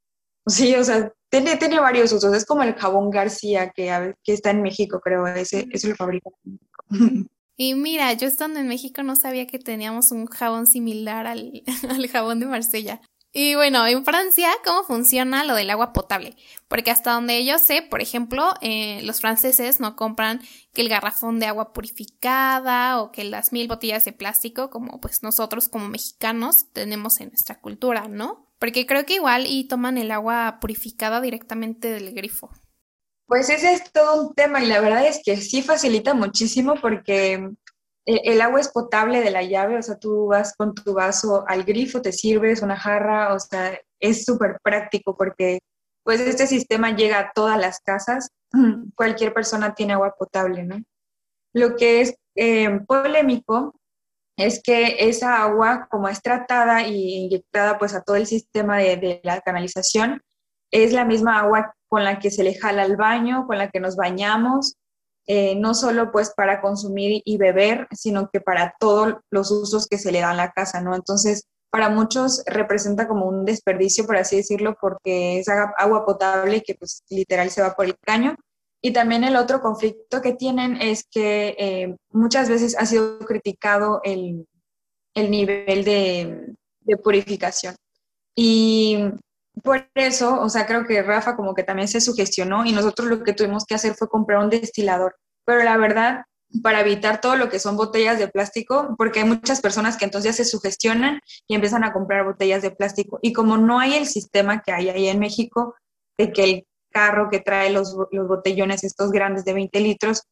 Sí, 0.47 0.75
o 0.75 0.85
sea, 0.85 1.13
tiene, 1.29 1.57
tiene 1.57 1.81
varios 1.81 2.13
usos. 2.13 2.35
Es 2.35 2.45
como 2.45 2.63
el 2.63 2.75
jabón 2.75 3.11
García 3.11 3.71
que, 3.71 4.15
que 4.23 4.33
está 4.33 4.51
en 4.51 4.63
México, 4.63 5.01
creo. 5.01 5.27
Ese, 5.27 5.67
eso 5.71 5.89
lo 5.89 5.97
fabrica 5.97 6.31
Y 7.57 7.75
mira, 7.75 8.13
yo 8.13 8.29
estando 8.29 8.61
en 8.61 8.69
México 8.69 9.03
no 9.03 9.17
sabía 9.17 9.47
que 9.47 9.59
teníamos 9.59 10.13
un 10.13 10.27
jabón 10.27 10.67
similar 10.67 11.27
al, 11.27 11.63
al 11.89 12.09
jabón 12.09 12.41
de 12.41 12.47
Marsella. 12.47 13.01
Y 13.33 13.55
bueno, 13.55 13.87
en 13.87 14.05
Francia, 14.05 14.51
¿cómo 14.65 14.83
funciona 14.83 15.45
lo 15.45 15.55
del 15.55 15.71
agua 15.71 15.93
potable? 15.93 16.37
Porque 16.67 16.91
hasta 16.91 17.13
donde 17.13 17.45
yo 17.45 17.61
sé, 17.61 17.81
por 17.81 18.01
ejemplo, 18.01 18.55
eh, 18.61 19.01
los 19.05 19.21
franceses 19.21 19.79
no 19.79 19.95
compran 19.95 20.41
que 20.73 20.83
el 20.83 20.89
garrafón 20.89 21.39
de 21.39 21.47
agua 21.47 21.73
purificada 21.73 23.01
o 23.01 23.13
que 23.13 23.23
las 23.23 23.53
mil 23.53 23.69
botellas 23.69 24.05
de 24.05 24.13
plástico, 24.13 24.69
como 24.69 25.01
pues 25.01 25.23
nosotros 25.23 25.69
como 25.69 25.89
mexicanos 25.89 26.73
tenemos 26.73 27.21
en 27.21 27.29
nuestra 27.29 27.61
cultura, 27.61 28.09
¿no? 28.09 28.49
Porque 28.59 28.85
creo 28.85 29.07
que 29.07 29.15
igual 29.15 29.47
y 29.47 29.69
toman 29.69 29.97
el 29.97 30.11
agua 30.11 30.59
purificada 30.61 31.21
directamente 31.21 31.93
del 31.93 32.13
grifo. 32.13 32.51
Pues 33.27 33.49
ese 33.49 33.73
es 33.73 33.93
todo 33.93 34.27
un 34.27 34.35
tema 34.35 34.61
y 34.61 34.67
la 34.67 34.81
verdad 34.81 35.07
es 35.07 35.21
que 35.25 35.37
sí 35.37 35.63
facilita 35.63 36.15
muchísimo 36.15 36.75
porque 36.83 37.51
el, 38.07 38.41
agua 38.41 38.61
es 38.61 38.69
potable 38.69 39.21
de 39.21 39.31
la 39.31 39.43
llave, 39.43 39.79
o 39.79 39.83
sea, 39.83 39.99
tú 39.99 40.27
vas 40.27 40.55
con 40.57 40.75
tu 40.75 40.95
vaso 40.95 41.45
al 41.47 41.65
grifo, 41.65 42.03
te 42.03 42.13
sirves 42.13 42.63
una 42.63 42.77
jarra, 42.77 43.35
o 43.35 43.39
sea, 43.39 43.79
es 44.01 44.25
súper 44.25 44.59
práctico 44.63 45.17
porque 45.17 45.61
pues 46.03 46.21
este 46.21 46.47
sistema 46.47 46.97
llega 46.97 47.19
a 47.19 47.33
todas 47.33 47.59
las 47.59 47.81
casas, 47.81 48.31
cualquier 48.97 49.33
persona 49.33 49.75
tiene 49.75 49.93
agua 49.93 50.15
potable, 50.19 50.65
¿no? 50.65 50.83
Lo 51.53 51.77
que 51.77 52.01
es 52.01 52.15
eh, 52.37 52.81
polémico 52.87 53.75
es 54.37 54.63
que 54.63 54.97
esa 55.09 55.43
agua, 55.43 55.87
como 55.91 56.09
es 56.09 56.23
tratada 56.23 56.87
y 56.87 57.25
inyectada 57.25 57.79
pues 57.79 57.95
a 57.95 58.03
todo 58.03 58.17
el 58.17 58.27
sistema 58.27 58.79
de, 58.79 59.21
la 59.23 59.41
canalización, 59.41 60.23
es 60.73 60.93
la 60.93 61.05
misma 61.05 61.41
agua 61.41 61.75
con 61.89 62.05
la 62.05 62.19
que 62.19 62.31
se 62.31 62.45
le 62.45 62.55
jala 62.55 62.83
al 62.83 62.97
baño, 62.97 63.47
con 63.47 63.59
la 63.59 63.71
que 63.71 63.81
nos 63.81 63.97
bañamos, 63.97 64.77
eh, 65.33 65.55
no 65.55 65.75
solo 65.75 66.11
pues 66.11 66.33
para 66.35 66.61
consumir 66.61 67.23
y 67.25 67.37
beber, 67.37 67.87
sino 67.93 68.29
que 68.33 68.41
para 68.41 68.75
todos 68.81 69.15
los 69.31 69.53
usos 69.53 69.87
que 69.87 69.97
se 69.97 70.11
le 70.11 70.19
dan 70.19 70.33
a 70.33 70.47
la 70.47 70.51
casa, 70.51 70.81
¿no? 70.81 70.93
Entonces, 70.97 71.45
para 71.71 71.89
muchos 71.89 72.43
representa 72.47 73.07
como 73.07 73.27
un 73.27 73.45
desperdicio, 73.45 74.07
por 74.07 74.17
así 74.17 74.39
decirlo, 74.39 74.77
porque 74.81 75.39
es 75.39 75.47
agua 75.49 76.05
potable 76.05 76.63
que 76.63 76.75
pues 76.75 77.05
literal 77.11 77.49
se 77.51 77.63
va 77.63 77.77
por 77.77 77.87
el 77.87 77.97
caño 78.01 78.35
y 78.83 78.93
también 78.93 79.23
el 79.23 79.37
otro 79.37 79.61
conflicto 79.61 80.21
que 80.21 80.33
tienen 80.33 80.83
es 80.83 81.05
que 81.09 81.55
eh, 81.61 81.97
muchas 82.11 82.49
veces 82.49 82.77
ha 82.77 82.85
sido 82.85 83.21
criticado 83.21 84.01
el, 84.03 84.49
el 85.15 85.31
nivel 85.31 85.85
de, 85.85 86.57
de, 86.81 86.97
purificación. 86.97 87.77
Y 88.35 88.99
por 89.63 89.89
eso, 89.95 90.41
o 90.41 90.49
sea, 90.49 90.67
creo 90.67 90.87
que 90.87 91.03
Rafa 91.03 91.37
como 91.37 91.55
que 91.55 91.63
también 91.63 91.89
se 91.89 92.01
sugestionó 92.01 92.65
y 92.65 92.73
nosotros 92.73 93.09
lo 93.09 93.23
que 93.23 93.33
tuvimos 93.33 93.65
que 93.65 93.75
hacer 93.75 93.95
fue 93.95 94.09
comprar 94.09 94.39
un 94.41 94.51
destilador. 94.51 95.17
Pero 95.45 95.65
la 95.65 95.77
verdad, 95.77 96.25
para 96.63 96.81
evitar 96.81 97.21
todo 97.21 97.37
lo 97.37 97.49
que 97.49 97.59
son 97.59 97.77
botellas 97.77 98.19
de 98.19 98.29
plástico, 98.29 98.95
porque 98.99 99.21
hay 99.21 99.27
muchas 99.27 99.61
personas 99.61 99.97
que 99.97 100.05
entonces 100.05 100.37
se 100.37 100.45
sugestionan 100.45 101.21
y 101.47 101.55
empiezan 101.55 101.85
a 101.85 101.93
comprar 101.93 102.25
botellas 102.25 102.63
de 102.63 102.71
plástico. 102.71 103.19
Y 103.23 103.33
como 103.33 103.57
no 103.57 103.79
hay 103.79 103.95
el 103.95 104.07
sistema 104.07 104.63
que 104.63 104.73
hay 104.73 104.89
ahí 104.89 105.09
en 105.09 105.19
México, 105.19 105.75
de 106.19 106.33
que 106.33 106.45
el 106.45 106.67
carro 106.91 107.29
que 107.31 107.41
trae 107.41 107.71
los, 107.71 107.97
los 108.11 108.29
botellones 108.29 108.85
estos 108.85 109.11
grandes 109.13 109.45
de 109.45 109.53
20 109.55 109.81
litros. 109.81 110.23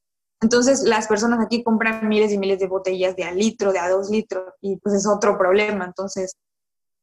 Entonces 0.40 0.82
las 0.82 1.06
personas 1.06 1.40
aquí 1.44 1.62
compran 1.62 2.08
miles 2.08 2.32
y 2.32 2.38
miles 2.38 2.58
de 2.58 2.66
botellas 2.66 3.16
de 3.16 3.24
a 3.24 3.32
litro, 3.32 3.72
de 3.72 3.78
a 3.78 3.88
dos 3.88 4.10
litros, 4.10 4.54
y 4.60 4.76
pues 4.76 4.94
es 4.94 5.06
otro 5.06 5.38
problema. 5.38 5.84
Entonces, 5.84 6.36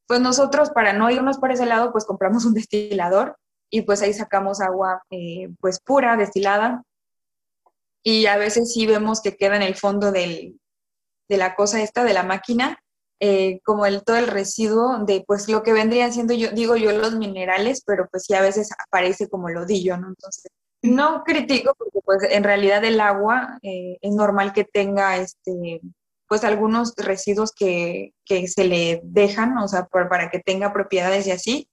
pues 0.07 0.19
nosotros 0.19 0.69
para 0.69 0.93
no 0.93 1.09
irnos 1.09 1.37
por 1.37 1.51
ese 1.51 1.65
lado, 1.65 1.91
pues 1.91 2.05
compramos 2.05 2.45
un 2.45 2.53
destilador 2.53 3.37
y 3.69 3.81
pues 3.81 4.01
ahí 4.01 4.13
sacamos 4.13 4.61
agua 4.61 5.03
eh, 5.09 5.49
pues 5.59 5.79
pura, 5.79 6.15
destilada. 6.15 6.83
Y 8.03 8.27
a 8.27 8.37
veces 8.37 8.71
sí 8.73 8.85
vemos 8.85 9.21
que 9.21 9.35
queda 9.35 9.55
en 9.55 9.63
el 9.63 9.75
fondo 9.75 10.11
del, 10.11 10.59
de 11.27 11.37
la 11.37 11.55
cosa 11.55 11.81
esta, 11.81 12.03
de 12.03 12.13
la 12.13 12.23
máquina, 12.23 12.79
eh, 13.19 13.59
como 13.63 13.85
el, 13.85 14.03
todo 14.03 14.17
el 14.17 14.27
residuo 14.27 14.99
de 15.05 15.23
pues 15.25 15.49
lo 15.49 15.63
que 15.63 15.73
vendrían 15.73 16.13
siendo, 16.13 16.33
yo 16.33 16.51
digo 16.51 16.75
yo, 16.75 16.91
los 16.91 17.15
minerales, 17.15 17.81
pero 17.85 18.07
pues 18.11 18.25
sí 18.25 18.33
a 18.35 18.41
veces 18.41 18.69
aparece 18.87 19.27
como 19.29 19.49
lodillo, 19.49 19.97
¿no? 19.97 20.09
Entonces, 20.09 20.51
no 20.83 21.23
critico 21.23 21.73
porque 21.75 21.99
pues 22.03 22.23
en 22.29 22.43
realidad 22.43 22.83
el 22.83 22.99
agua 22.99 23.57
eh, 23.63 23.97
es 24.01 24.13
normal 24.13 24.53
que 24.53 24.65
tenga 24.65 25.17
este 25.17 25.81
pues 26.27 26.43
algunos 26.43 26.93
residuos 26.97 27.51
que, 27.51 28.13
que 28.25 28.47
se 28.47 28.65
le 28.65 29.01
dejan, 29.03 29.57
o 29.57 29.67
sea, 29.67 29.85
para 29.87 30.29
que 30.29 30.39
tenga 30.39 30.73
propiedades 30.73 31.27
y 31.27 31.31
así, 31.31 31.69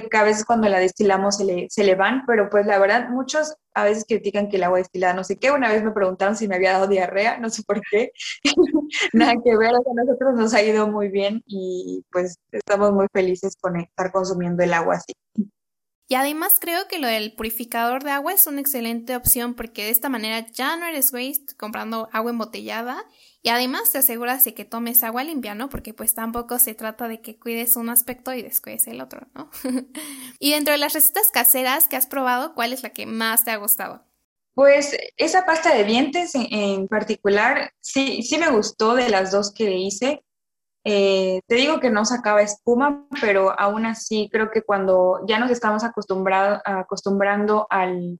que 0.00 0.16
a 0.16 0.22
veces 0.22 0.44
cuando 0.44 0.68
la 0.68 0.78
destilamos 0.78 1.36
se 1.36 1.44
le, 1.44 1.66
se 1.70 1.84
le 1.84 1.94
van, 1.94 2.24
pero 2.26 2.48
pues 2.50 2.66
la 2.66 2.78
verdad 2.78 3.08
muchos 3.10 3.54
a 3.74 3.84
veces 3.84 4.04
critican 4.06 4.48
que 4.48 4.56
el 4.56 4.64
agua 4.64 4.78
destilada 4.78 5.14
no 5.14 5.24
sé 5.24 5.36
qué. 5.36 5.50
Una 5.50 5.70
vez 5.70 5.82
me 5.82 5.92
preguntaron 5.92 6.36
si 6.36 6.48
me 6.48 6.56
había 6.56 6.72
dado 6.72 6.86
diarrea, 6.86 7.38
no 7.38 7.50
sé 7.50 7.62
por 7.62 7.80
qué. 7.90 8.12
Nada 9.12 9.34
que 9.42 9.56
ver, 9.56 9.70
a 9.70 9.94
nosotros 9.94 10.34
nos 10.34 10.54
ha 10.54 10.62
ido 10.62 10.88
muy 10.88 11.08
bien 11.08 11.42
y 11.46 12.04
pues 12.10 12.36
estamos 12.50 12.92
muy 12.92 13.06
felices 13.12 13.56
con 13.60 13.78
estar 13.78 14.12
consumiendo 14.12 14.62
el 14.62 14.74
agua 14.74 14.96
así. 14.96 15.12
Y 16.06 16.16
además 16.16 16.58
creo 16.60 16.86
que 16.86 16.98
lo 16.98 17.06
del 17.06 17.34
purificador 17.34 18.04
de 18.04 18.10
agua 18.10 18.32
es 18.34 18.46
una 18.46 18.60
excelente 18.60 19.16
opción 19.16 19.54
porque 19.54 19.84
de 19.84 19.90
esta 19.90 20.10
manera 20.10 20.46
ya 20.52 20.76
no 20.76 20.86
eres 20.86 21.12
waste 21.12 21.54
comprando 21.56 22.08
agua 22.12 22.30
embotellada 22.30 23.04
y 23.44 23.50
además 23.50 23.92
te 23.92 23.98
aseguras 23.98 24.42
de 24.42 24.54
que 24.54 24.64
tomes 24.64 25.04
agua 25.04 25.22
limpia, 25.22 25.54
¿no? 25.54 25.68
Porque 25.68 25.92
pues 25.92 26.14
tampoco 26.14 26.58
se 26.58 26.74
trata 26.74 27.08
de 27.08 27.20
que 27.20 27.38
cuides 27.38 27.76
un 27.76 27.90
aspecto 27.90 28.32
y 28.32 28.40
descuides 28.40 28.86
el 28.86 29.02
otro, 29.02 29.26
¿no? 29.34 29.50
y 30.40 30.52
dentro 30.52 30.72
de 30.72 30.78
las 30.78 30.94
recetas 30.94 31.30
caseras 31.30 31.86
que 31.86 31.96
has 31.96 32.06
probado, 32.06 32.54
¿cuál 32.54 32.72
es 32.72 32.82
la 32.82 32.88
que 32.88 33.04
más 33.04 33.44
te 33.44 33.50
ha 33.50 33.56
gustado? 33.58 34.02
Pues 34.54 34.96
esa 35.18 35.44
pasta 35.44 35.74
de 35.74 35.84
dientes 35.84 36.32
en, 36.34 36.88
particular, 36.88 37.70
sí, 37.80 38.22
sí 38.22 38.38
me 38.38 38.50
gustó 38.50 38.94
de 38.94 39.10
las 39.10 39.30
dos 39.30 39.52
que 39.52 39.76
hice. 39.76 40.24
Eh, 40.84 41.42
te 41.46 41.56
digo 41.56 41.80
que 41.80 41.90
no 41.90 42.06
sacaba 42.06 42.40
espuma, 42.40 43.06
pero 43.20 43.52
aún 43.60 43.84
así 43.84 44.30
creo 44.32 44.50
que 44.50 44.62
cuando 44.62 45.20
ya 45.28 45.38
nos 45.38 45.50
estamos 45.50 45.84
acostumbrando 45.84 47.66
al, 47.68 48.18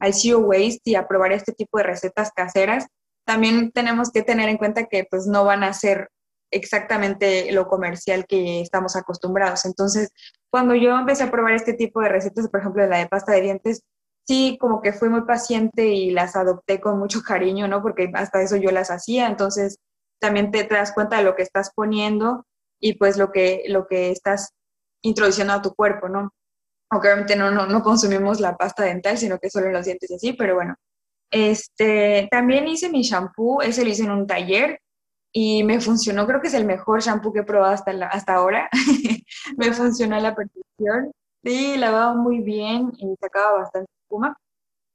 al 0.00 0.14
zero 0.14 0.40
waste 0.40 0.80
y 0.86 0.96
a 0.96 1.06
probar 1.06 1.30
este 1.30 1.52
tipo 1.52 1.78
de 1.78 1.84
recetas 1.84 2.32
caseras, 2.34 2.88
también 3.24 3.70
tenemos 3.72 4.10
que 4.10 4.22
tener 4.22 4.48
en 4.48 4.58
cuenta 4.58 4.86
que 4.86 5.06
pues 5.08 5.26
no 5.26 5.44
van 5.44 5.62
a 5.62 5.72
ser 5.72 6.10
exactamente 6.50 7.52
lo 7.52 7.68
comercial 7.68 8.26
que 8.26 8.60
estamos 8.60 8.96
acostumbrados. 8.96 9.64
Entonces, 9.64 10.10
cuando 10.50 10.74
yo 10.74 10.98
empecé 10.98 11.24
a 11.24 11.30
probar 11.30 11.52
este 11.52 11.74
tipo 11.74 12.00
de 12.00 12.08
recetas, 12.08 12.48
por 12.48 12.60
ejemplo, 12.60 12.86
la 12.86 12.98
de 12.98 13.06
pasta 13.06 13.32
de 13.32 13.42
dientes, 13.42 13.82
sí, 14.26 14.58
como 14.60 14.82
que 14.82 14.92
fui 14.92 15.08
muy 15.08 15.22
paciente 15.22 15.86
y 15.86 16.10
las 16.10 16.36
adopté 16.36 16.80
con 16.80 16.98
mucho 16.98 17.22
cariño, 17.22 17.68
¿no? 17.68 17.82
Porque 17.82 18.10
hasta 18.14 18.42
eso 18.42 18.56
yo 18.56 18.70
las 18.70 18.90
hacía. 18.90 19.28
Entonces, 19.28 19.78
también 20.20 20.50
te, 20.50 20.64
das 20.64 20.92
cuenta 20.92 21.18
de 21.18 21.24
lo 21.24 21.36
que 21.36 21.42
estás 21.42 21.72
poniendo 21.74 22.44
y 22.80 22.94
pues 22.94 23.16
lo 23.16 23.30
que, 23.32 23.64
lo 23.68 23.86
que 23.86 24.10
estás 24.10 24.50
introduciendo 25.02 25.52
a 25.52 25.62
tu 25.62 25.74
cuerpo, 25.74 26.08
¿no? 26.08 26.32
Aunque 26.90 27.08
obviamente 27.08 27.36
no, 27.36 27.50
no, 27.50 27.66
no 27.66 27.82
consumimos 27.82 28.40
la 28.40 28.56
pasta 28.56 28.84
dental, 28.84 29.16
sino 29.16 29.38
que 29.38 29.50
solo 29.50 29.70
los 29.70 29.84
dientes 29.84 30.10
y 30.10 30.14
así, 30.14 30.32
pero 30.32 30.56
bueno. 30.56 30.76
Este, 31.30 32.28
también 32.30 32.66
hice 32.68 32.90
mi 32.90 33.02
shampoo, 33.02 33.62
ese 33.62 33.84
lo 33.84 33.90
hice 33.90 34.04
en 34.04 34.10
un 34.10 34.26
taller 34.26 34.80
y 35.32 35.62
me 35.64 35.80
funcionó, 35.80 36.26
creo 36.26 36.40
que 36.40 36.48
es 36.48 36.54
el 36.54 36.64
mejor 36.64 37.02
shampoo 37.02 37.32
que 37.32 37.40
he 37.40 37.44
probado 37.44 37.72
hasta, 37.72 37.92
hasta 38.08 38.34
ahora. 38.34 38.68
me 39.56 39.72
funcionó 39.72 40.16
a 40.16 40.20
la 40.20 40.34
perfección. 40.34 41.12
Sí, 41.44 41.76
lavaba 41.76 42.14
muy 42.14 42.40
bien 42.40 42.92
y 42.98 43.14
sacaba 43.20 43.60
bastante 43.60 43.90
espuma, 44.02 44.36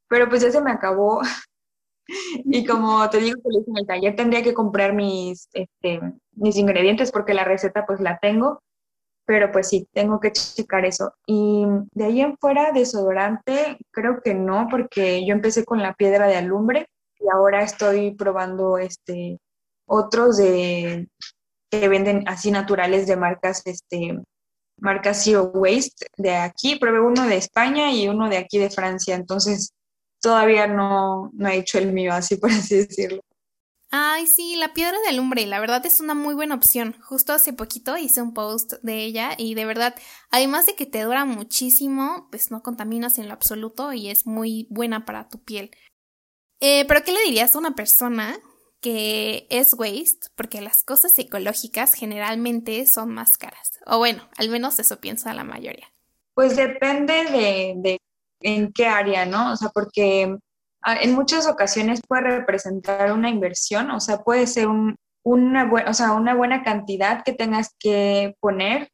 pero 0.07 0.29
pues 0.29 0.41
ya 0.43 0.51
se 0.51 0.61
me 0.61 0.71
acabó 0.71 1.21
y 2.45 2.65
como 2.65 3.09
te 3.09 3.19
digo 3.19 3.37
que 3.41 3.49
lo 3.49 3.61
hice 3.61 3.71
en 3.71 3.77
el 3.77 3.87
taller, 3.87 4.15
tendría 4.15 4.43
que 4.43 4.53
comprar 4.53 4.93
mis, 4.93 5.49
este, 5.53 6.01
mis 6.33 6.57
ingredientes 6.57 7.11
porque 7.11 7.33
la 7.33 7.45
receta 7.45 7.85
pues 7.85 7.99
la 7.99 8.19
tengo. 8.19 8.61
Pero 9.25 9.51
pues 9.51 9.69
sí, 9.69 9.87
tengo 9.93 10.19
que 10.19 10.31
checar 10.31 10.85
eso. 10.85 11.13
Y 11.25 11.65
de 11.93 12.05
ahí 12.05 12.21
en 12.21 12.37
fuera, 12.37 12.71
desodorante, 12.71 13.77
creo 13.91 14.21
que 14.23 14.33
no, 14.33 14.67
porque 14.69 15.25
yo 15.25 15.33
empecé 15.33 15.65
con 15.65 15.81
la 15.81 15.93
piedra 15.93 16.27
de 16.27 16.35
alumbre 16.35 16.87
y 17.19 17.25
ahora 17.33 17.63
estoy 17.63 18.11
probando 18.15 18.77
este, 18.77 19.39
otros 19.87 20.37
de, 20.37 21.07
que 21.69 21.87
venden 21.87 22.27
así 22.27 22.51
naturales 22.51 23.07
de 23.07 23.15
marcas, 23.15 23.63
este, 23.65 24.19
marcas 24.79 25.23
Zero 25.23 25.51
Waste 25.53 26.07
de 26.17 26.35
aquí. 26.35 26.77
Probé 26.77 26.99
uno 26.99 27.25
de 27.25 27.37
España 27.37 27.91
y 27.91 28.07
uno 28.07 28.29
de 28.29 28.37
aquí 28.37 28.59
de 28.59 28.69
Francia, 28.69 29.15
entonces 29.15 29.73
todavía 30.21 30.67
no, 30.67 31.31
no 31.33 31.49
he 31.49 31.57
hecho 31.57 31.77
el 31.79 31.93
mío, 31.93 32.13
así 32.13 32.37
por 32.37 32.51
así 32.51 32.77
decirlo. 32.77 33.21
Ay, 33.97 34.27
sí, 34.27 34.57
la 34.57 34.73
piedra 34.73 34.99
de 34.99 35.07
alumbre, 35.07 35.45
la 35.45 35.61
verdad 35.61 35.85
es 35.85 36.01
una 36.01 36.13
muy 36.13 36.35
buena 36.35 36.55
opción. 36.55 36.97
Justo 37.01 37.31
hace 37.31 37.53
poquito 37.53 37.95
hice 37.95 38.21
un 38.21 38.33
post 38.33 38.73
de 38.81 39.05
ella 39.05 39.35
y 39.37 39.55
de 39.55 39.63
verdad, 39.63 39.95
además 40.31 40.65
de 40.65 40.75
que 40.75 40.85
te 40.85 41.01
dura 41.03 41.23
muchísimo, 41.23 42.27
pues 42.29 42.51
no 42.51 42.61
contaminas 42.61 43.17
en 43.19 43.29
lo 43.29 43.33
absoluto 43.33 43.93
y 43.93 44.09
es 44.09 44.27
muy 44.27 44.67
buena 44.69 45.05
para 45.05 45.29
tu 45.29 45.41
piel. 45.41 45.71
Eh, 46.59 46.83
pero 46.89 47.05
¿qué 47.05 47.13
le 47.13 47.23
dirías 47.23 47.55
a 47.55 47.59
una 47.59 47.73
persona 47.73 48.37
que 48.81 49.47
es 49.49 49.73
waste? 49.73 50.27
Porque 50.35 50.59
las 50.59 50.83
cosas 50.83 51.17
ecológicas 51.17 51.93
generalmente 51.93 52.87
son 52.87 53.13
más 53.13 53.37
caras. 53.37 53.79
O 53.85 53.97
bueno, 53.99 54.27
al 54.35 54.49
menos 54.49 54.77
eso 54.77 54.99
piensa 54.99 55.33
la 55.33 55.45
mayoría. 55.45 55.89
Pues 56.33 56.57
depende 56.57 57.13
de, 57.13 57.73
de 57.77 58.01
en 58.41 58.73
qué 58.73 58.87
área, 58.87 59.25
¿no? 59.25 59.53
O 59.53 59.55
sea, 59.55 59.69
porque 59.69 60.37
en 60.85 61.13
muchas 61.13 61.47
ocasiones 61.47 62.01
puede 62.07 62.23
representar 62.23 63.11
una 63.11 63.29
inversión, 63.29 63.91
o 63.91 63.99
sea, 63.99 64.19
puede 64.19 64.47
ser 64.47 64.67
una, 65.23 65.71
o 65.87 65.93
sea, 65.93 66.13
una 66.13 66.35
buena 66.35 66.63
cantidad 66.63 67.23
que 67.23 67.33
tengas 67.33 67.71
que 67.79 68.35
poner, 68.39 68.89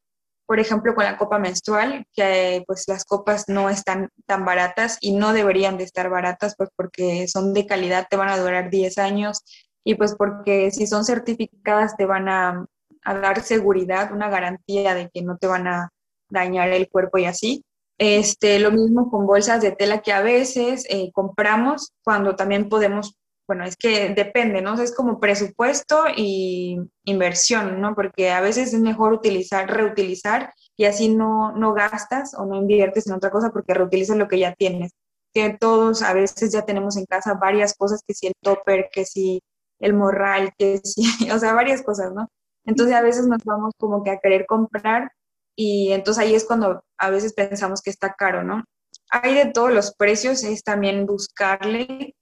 por 0.46 0.60
ejemplo, 0.60 0.96
con 0.96 1.04
la 1.04 1.18
copa 1.18 1.40
menstrual, 1.40 2.06
que 2.14 2.64
pues 2.66 2.86
las 2.88 3.04
copas 3.06 3.46
no 3.48 3.70
están 3.70 4.10
tan 4.26 4.46
baratas 4.46 4.98
y 5.02 5.14
no 5.14 5.34
deberían 5.34 5.78
de 5.78 5.84
estar 5.84 6.10
baratas, 6.10 6.56
pues 6.58 6.70
porque 6.76 7.28
son 7.28 7.54
de 7.54 7.68
calidad, 7.68 8.08
te 8.10 8.18
van 8.18 8.30
a 8.30 8.38
durar 8.38 8.70
10 8.70 8.98
años 8.98 9.44
y 9.84 9.96
pues 9.96 10.16
porque 10.16 10.72
si 10.72 10.88
son 10.88 11.04
certificadas 11.06 11.98
te 11.98 12.06
van 12.06 12.30
a 12.30 12.66
dar 13.04 13.42
seguridad, 13.42 14.14
una 14.14 14.30
garantía 14.30 14.94
de 14.94 15.10
que 15.10 15.22
no 15.22 15.38
te 15.38 15.48
van 15.48 15.68
a 15.68 15.90
dañar 16.30 16.70
el 16.70 16.90
cuerpo 16.90 17.18
y 17.18 17.26
así. 17.26 17.64
Este, 18.04 18.58
lo 18.58 18.72
mismo 18.72 19.12
con 19.12 19.28
bolsas 19.28 19.62
de 19.62 19.74
tela 19.74 20.02
que 20.02 20.12
a 20.12 20.24
veces 20.24 20.88
eh, 20.90 21.12
compramos 21.14 21.94
cuando 22.04 22.36
también 22.36 22.68
podemos, 22.68 23.16
bueno, 23.48 23.64
es 23.64 23.78
que 23.78 24.10
depende, 24.10 24.60
¿no? 24.60 24.74
es 24.82 24.96
como 24.96 25.20
presupuesto 25.20 26.06
y 26.18 26.80
inversión, 27.06 27.80
¿no? 27.80 27.94
Porque 27.94 28.32
a 28.32 28.42
veces 28.42 28.74
es 28.74 28.80
mejor 28.80 29.14
utilizar, 29.14 29.70
reutilizar 29.70 30.52
y 30.76 30.86
así 30.86 31.10
no, 31.10 31.52
no 31.52 31.76
gastas 31.76 32.34
o 32.34 32.44
no 32.48 32.56
inviertes 32.56 33.06
en 33.06 33.14
otra 33.14 33.30
cosa 33.30 33.52
porque 33.52 33.76
reutilizas 33.76 34.18
lo 34.18 34.28
que 34.28 34.40
ya 34.40 34.56
tienes. 34.56 34.94
Que 35.32 35.56
todos 35.60 36.02
a 36.02 36.14
veces 36.14 36.52
ya 36.52 36.66
tenemos 36.66 36.98
en 36.98 37.06
casa 37.06 37.36
varias 37.36 37.76
cosas, 37.76 38.02
que 38.08 38.16
si 38.16 38.26
el 38.26 38.34
topper, 38.42 38.90
que 38.92 39.06
si 39.06 39.44
el 39.80 39.94
morral, 39.94 40.54
que 40.58 40.80
si, 40.84 41.04
o 41.32 41.38
sea, 41.38 41.54
varias 41.54 41.84
cosas, 41.84 42.12
¿no? 42.14 42.28
Entonces 42.66 42.96
a 42.96 43.04
veces 43.04 43.28
nos 43.28 43.44
vamos 43.44 43.76
como 43.78 44.04
que 44.04 44.10
a 44.10 44.18
querer 44.18 44.48
comprar 44.48 45.12
y 45.56 45.92
entonces 45.92 46.24
ahí 46.24 46.36
es 46.36 46.46
cuando 46.46 46.84
a 46.98 47.10
veces 47.10 47.34
pensamos 47.34 47.82
que 47.82 47.90
está 47.90 48.14
caro, 48.14 48.44
¿no? 48.44 48.64
Hay 49.10 49.34
de 49.34 49.46
todos 49.46 49.72
los 49.72 49.94
precios, 49.96 50.44
es 50.44 50.64
también 50.64 51.06
buscarle 51.06 52.16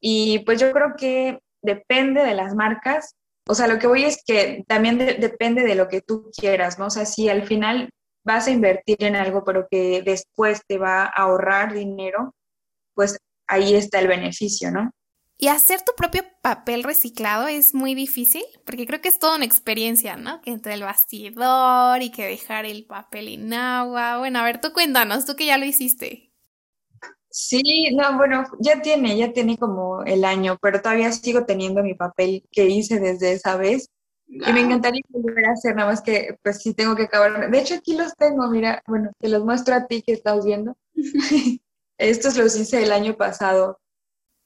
y 0.00 0.40
pues 0.40 0.60
yo 0.60 0.72
creo 0.72 0.94
que 0.96 1.38
depende 1.62 2.22
de 2.22 2.34
las 2.34 2.54
marcas, 2.54 3.14
o 3.48 3.54
sea, 3.54 3.66
lo 3.66 3.78
que 3.78 3.86
voy 3.86 4.04
es 4.04 4.22
que 4.24 4.64
también 4.68 4.98
depende 4.98 5.64
de 5.64 5.74
lo 5.74 5.88
que 5.88 6.02
tú 6.02 6.30
quieras, 6.36 6.78
¿no? 6.78 6.86
O 6.86 6.90
sea, 6.90 7.04
si 7.04 7.28
al 7.28 7.46
final 7.46 7.90
vas 8.24 8.46
a 8.46 8.50
invertir 8.50 9.02
en 9.04 9.16
algo, 9.16 9.44
pero 9.44 9.66
que 9.70 10.02
después 10.02 10.62
te 10.66 10.78
va 10.78 11.04
a 11.04 11.06
ahorrar 11.06 11.72
dinero, 11.74 12.34
pues 12.94 13.18
ahí 13.48 13.74
está 13.74 13.98
el 13.98 14.08
beneficio, 14.08 14.70
¿no? 14.70 14.90
Y 15.42 15.48
hacer 15.48 15.80
tu 15.80 15.92
propio 15.96 16.22
papel 16.42 16.84
reciclado 16.84 17.48
es 17.48 17.72
muy 17.72 17.94
difícil, 17.94 18.42
porque 18.66 18.86
creo 18.86 19.00
que 19.00 19.08
es 19.08 19.18
toda 19.18 19.36
una 19.36 19.46
experiencia, 19.46 20.16
¿no? 20.16 20.42
Que 20.42 20.50
entre 20.50 20.74
el 20.74 20.82
bastidor 20.82 22.02
y 22.02 22.10
que 22.10 22.26
dejar 22.26 22.66
el 22.66 22.84
papel 22.84 23.28
en 23.28 23.54
agua. 23.54 24.18
Bueno, 24.18 24.38
a 24.38 24.44
ver, 24.44 24.60
tú 24.60 24.74
cuéntanos, 24.74 25.24
tú 25.24 25.36
que 25.36 25.46
ya 25.46 25.56
lo 25.56 25.64
hiciste. 25.64 26.34
Sí, 27.30 27.62
no, 27.96 28.18
bueno, 28.18 28.44
ya 28.58 28.82
tiene, 28.82 29.16
ya 29.16 29.32
tiene 29.32 29.56
como 29.56 30.02
el 30.04 30.26
año, 30.26 30.58
pero 30.60 30.82
todavía 30.82 31.10
sigo 31.10 31.46
teniendo 31.46 31.82
mi 31.82 31.94
papel 31.94 32.44
que 32.52 32.66
hice 32.66 33.00
desde 33.00 33.32
esa 33.32 33.56
vez. 33.56 33.88
Y 34.26 34.52
me 34.52 34.60
encantaría 34.60 35.00
volver 35.08 35.46
a 35.46 35.52
hacer, 35.52 35.74
nada 35.74 35.88
más 35.88 36.02
que 36.02 36.36
pues 36.42 36.60
sí 36.60 36.74
tengo 36.74 36.94
que 36.94 37.04
acabar. 37.04 37.50
De 37.50 37.58
hecho, 37.58 37.76
aquí 37.76 37.96
los 37.96 38.14
tengo, 38.14 38.46
mira, 38.50 38.82
bueno, 38.86 39.10
te 39.18 39.30
los 39.30 39.42
muestro 39.42 39.74
a 39.74 39.86
ti 39.86 40.02
que 40.02 40.12
estás 40.12 40.44
viendo. 40.44 40.76
Estos 41.96 42.36
los 42.36 42.54
hice 42.56 42.82
el 42.82 42.92
año 42.92 43.16
pasado 43.16 43.78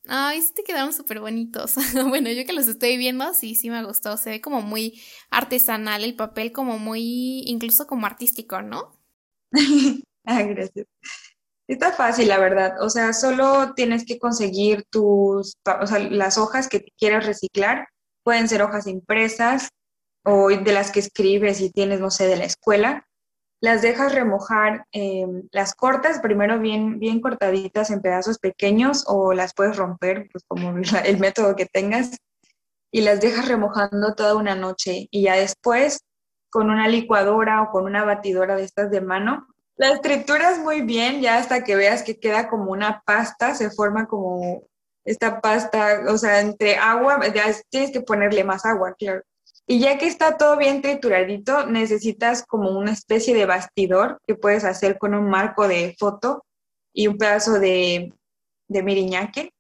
Ay, 0.06 0.42
sí 0.42 0.52
te 0.52 0.64
quedaron 0.64 0.92
súper 0.92 1.20
bonitos. 1.20 1.74
bueno, 2.08 2.30
yo 2.30 2.44
que 2.44 2.52
los 2.52 2.66
estoy 2.66 2.96
viendo, 2.96 3.32
sí, 3.34 3.54
sí 3.54 3.70
me 3.70 3.84
gustó. 3.84 4.16
Se 4.16 4.30
ve 4.30 4.40
como 4.40 4.60
muy 4.60 5.02
artesanal 5.30 6.04
el 6.04 6.16
papel, 6.16 6.52
como 6.52 6.78
muy, 6.78 7.42
incluso 7.46 7.86
como 7.86 8.06
artístico, 8.06 8.62
¿no? 8.62 9.00
ah, 10.24 10.42
gracias. 10.42 10.86
Está 11.66 11.92
fácil, 11.92 12.28
la 12.28 12.38
verdad. 12.38 12.74
O 12.82 12.90
sea, 12.90 13.12
solo 13.14 13.72
tienes 13.74 14.04
que 14.04 14.18
conseguir 14.18 14.84
tus, 14.90 15.56
o 15.80 15.86
sea, 15.86 15.98
las 15.98 16.36
hojas 16.36 16.68
que 16.68 16.84
quieras 16.98 17.24
reciclar. 17.24 17.88
Pueden 18.22 18.48
ser 18.48 18.62
hojas 18.62 18.86
impresas 18.86 19.68
o 20.24 20.48
de 20.48 20.72
las 20.72 20.90
que 20.90 21.00
escribes 21.00 21.60
y 21.60 21.70
tienes, 21.70 22.00
no 22.00 22.10
sé, 22.10 22.26
de 22.26 22.36
la 22.36 22.44
escuela 22.44 23.06
las 23.64 23.81
dejas 23.81 24.14
remojar, 24.14 24.87
em, 24.92 25.48
las 25.50 25.74
cortas 25.74 26.20
primero 26.20 26.59
bien, 26.59 26.98
bien 26.98 27.22
cortaditas 27.22 27.90
en 27.90 28.03
pedazos 28.03 28.38
pequeños 28.38 29.05
o 29.07 29.33
las 29.33 29.55
puedes 29.55 29.79
romper, 29.79 30.29
pues 30.31 30.44
como 30.46 30.74
el 31.07 31.18
método 31.18 31.57
que 31.57 31.64
tengas, 31.64 32.18
y 32.92 33.00
las 33.00 33.22
dejas 33.22 33.48
remojando 33.48 34.14
toda 34.14 34.37
una 34.37 34.55
noche. 34.55 35.09
Y 35.11 35.22
ya 35.22 35.37
después 35.37 36.00
con 36.50 36.68
una 36.68 36.88
licuadora 36.88 37.62
o 37.62 37.70
con 37.70 37.87
una 37.87 38.05
batidora 38.05 38.55
de 38.55 38.64
estas 38.64 38.90
de 38.90 39.00
mano, 39.00 39.46
las 39.77 40.03
trituras 40.03 40.59
muy 40.59 40.83
bien 40.83 41.22
ya 41.22 41.38
hasta 41.38 41.64
que 41.64 41.74
veas 41.74 42.03
que 42.03 42.20
queda 42.20 42.50
como 42.50 42.70
una 42.70 43.03
pasta, 43.07 43.55
se 43.55 43.70
forma 43.70 44.07
como 44.07 44.62
esta 45.07 45.40
pasta, 45.40 46.03
o 46.09 46.18
sea, 46.18 46.40
entre 46.40 46.77
agua, 46.77 47.18
ya 47.35 47.46
tienes 47.70 47.92
que 47.92 48.03
ponerle 48.03 48.44
más 48.44 48.66
agua, 48.66 48.94
claro 48.98 49.22
y 49.66 49.81
ya 49.81 49.98
que 49.98 50.07
está 50.07 50.37
todo 50.37 50.57
bien 50.57 50.83
trituradito, 50.83 51.66
necesitas 51.66 52.44
como 52.46 52.70
una 52.70 52.92
especie 52.92 53.35
de 53.35 53.46
bastidor 53.46 54.20
que 54.27 54.35
puedes 54.35 54.64
hacer 54.64 54.98
con 54.98 55.14
un 55.14 55.31
marco 55.31 55.66
de 55.68 55.94
foto 55.98 56.44
y 56.92 57.07
un 57.07 57.16
pedazo 57.16 57.59
de, 57.59 58.12
de 58.68 58.83
miriñaque 58.83 59.53